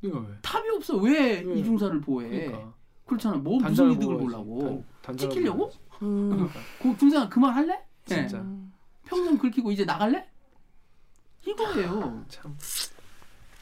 그러니까 0.00 0.30
왜? 0.30 0.36
답이 0.42 0.68
없어. 0.70 0.96
왜 0.98 1.42
네. 1.42 1.54
이중사를 1.60 2.00
보호해? 2.02 2.28
그러니까 2.28 2.74
그렇잖아. 3.06 3.36
뭐 3.38 3.58
무슨 3.58 3.92
이득을. 3.92 4.18
보려고? 4.18 4.60
단- 4.60 4.84
단장을 5.16 5.34
찍히려고? 5.34 5.58
보호하지. 5.58 5.78
음. 6.02 6.30
그러니까. 6.30 6.60
그 6.82 6.96
중생아 6.98 7.28
그만 7.28 7.54
할래? 7.54 7.80
진짜. 8.04 8.38
음. 8.38 8.72
평생 9.06 9.38
긁히고 9.38 9.72
이제 9.72 9.84
나갈래? 9.84 10.28
이거예요. 11.46 12.24
참 12.28 12.56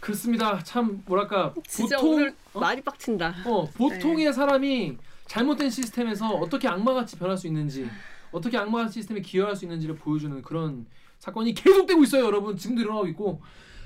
그렇습니다. 0.00 0.58
참 0.64 1.02
뭐랄까 1.06 1.54
진짜 1.66 1.96
보통 1.96 2.14
오늘 2.14 2.34
어? 2.54 2.60
말이 2.60 2.82
빡친다. 2.82 3.34
어, 3.46 3.64
보통의 3.70 4.32
사람이 4.32 4.98
잘못된 5.34 5.70
시스템에서 5.70 6.28
어떻게 6.34 6.66
악마같이 6.66 7.16
변할 7.16 7.38
수 7.38 7.46
있는지 7.46 7.88
어떻게 8.32 8.56
악마같이 8.58 8.94
시스템에 8.94 9.20
기여할 9.20 9.54
수 9.54 9.64
있는지를 9.64 9.94
보여주는 9.94 10.42
그런 10.42 10.86
사건이 11.20 11.54
계속되고 11.54 12.02
있어요 12.02 12.24
여러분. 12.24 12.56
지금도 12.56 12.82
일어나고 12.82 13.06
있고. 13.08 13.40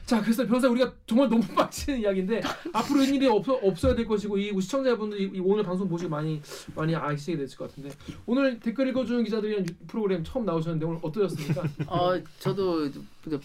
자 0.06 0.20
그래서 0.22 0.46
변호사 0.46 0.68
우리가 0.68 0.92
정말 1.06 1.28
너무 1.30 1.42
빡치는 1.54 2.00
이야기인데 2.00 2.42
앞으로 2.74 3.02
이런 3.02 3.14
일이 3.14 3.26
없어, 3.26 3.54
없어야 3.54 3.94
될 3.94 4.06
것이고 4.06 4.36
이 4.38 4.58
시청자분들이 4.60 5.30
이 5.34 5.40
오늘 5.40 5.62
방송 5.64 5.86
보시고 5.88 6.10
많이 6.10 6.40
많이 6.74 6.94
아시게 6.94 7.36
됐을 7.38 7.56
것 7.58 7.68
같은데. 7.68 7.90
오늘 8.26 8.58
댓글 8.60 8.88
읽어주는 8.88 9.22
기자들이란 9.24 9.66
유- 9.68 9.86
프로그램 9.86 10.22
처음 10.24 10.44
나오셨는데 10.46 10.86
오늘 10.86 10.98
어떠셨습니까? 11.02 11.62
어 11.88 12.20
저도 12.38 12.90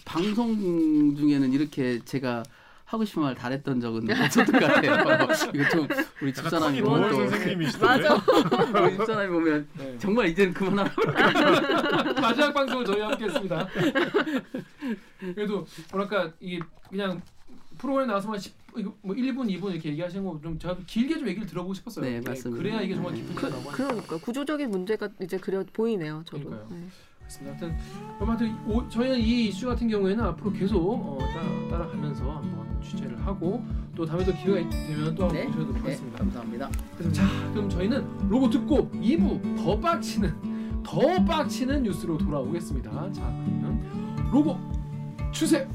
방송 0.06 1.14
중에는 1.16 1.52
이렇게 1.52 1.98
제가 2.04 2.42
하고 2.90 3.04
싶은 3.04 3.22
말 3.22 3.36
잘했던 3.36 3.80
적은 3.80 4.10
없었던 4.10 4.60
것 4.60 4.66
같아요. 4.66 5.28
이거 5.54 5.68
좀 5.68 5.88
우리 6.20 6.34
집사람이 6.34 6.78
이 6.78 6.82
보면 6.82 7.08
또. 7.08 7.18
맞아. 7.86 8.14
우리 8.82 8.96
집사람이 8.96 9.30
보면 9.30 9.68
네. 9.78 9.96
정말 9.98 10.26
이제는 10.26 10.52
그만하라. 10.52 10.92
마지막 12.20 12.52
방송을 12.52 12.84
저희와 12.84 13.10
함께했습니다. 13.12 13.68
그래도 15.20 15.64
뭐랄까 15.92 16.32
이게 16.40 16.58
그냥 16.88 17.22
프로그램 17.78 18.08
나와서만 18.08 18.40
10, 18.40 18.54
이거 18.78 18.92
뭐 19.02 19.14
1분, 19.14 19.46
2분 19.48 19.70
이렇게 19.70 19.90
얘기하시는 19.90 20.24
거좀 20.24 20.58
제가 20.58 20.76
길게 20.84 21.16
좀 21.16 21.28
얘기를 21.28 21.46
들어보고 21.46 21.74
싶었어요. 21.74 22.04
네, 22.04 22.20
맞습니다. 22.20 22.60
그래야 22.60 22.80
이게 22.80 22.96
정말 22.96 23.14
깊은 23.14 23.36
그, 23.36 23.46
얘기라고 23.46 23.70
하니까. 23.70 23.86
그러니까 23.86 24.16
구조적인 24.18 24.68
문제가 24.68 25.08
이제 25.22 25.38
그려 25.38 25.62
보이네요. 25.72 26.24
저도. 26.26 26.42
그러니까요. 26.42 26.68
네. 26.72 26.88
그렇습니다. 27.30 27.52
하여튼 27.52 27.76
그럼 28.18 28.30
하여튼 28.30 28.90
저희는 28.90 29.18
이 29.20 29.48
이슈 29.48 29.66
같은 29.66 29.88
경우에는 29.88 30.24
앞으로 30.24 30.52
계속 30.52 30.78
어, 30.78 31.18
따라, 31.70 31.86
가면서 31.86 32.30
한번 32.30 32.66
취재를 32.82 33.24
하고 33.24 33.64
또 33.94 34.04
다음에 34.04 34.24
또 34.24 34.32
기회가 34.32 34.68
되면 34.68 35.14
또 35.14 35.28
한번 35.28 35.44
모셔도록 35.44 35.74
네. 35.74 35.80
하겠습니다. 35.80 36.18
네. 36.18 36.24
감사합니다. 36.24 36.70
그래서 36.96 37.12
자 37.12 37.24
그럼 37.52 37.68
저희는 37.68 38.28
로고 38.28 38.50
듣고 38.50 38.90
2부 38.90 39.56
더 39.56 39.78
빡치는 39.78 40.82
더 40.82 41.24
빡치는 41.24 41.84
뉴스로 41.84 42.18
돌아오겠습니다. 42.18 43.12
자 43.12 43.22
그러면 43.44 44.30
로고 44.32 44.58
주세요. 45.30 45.68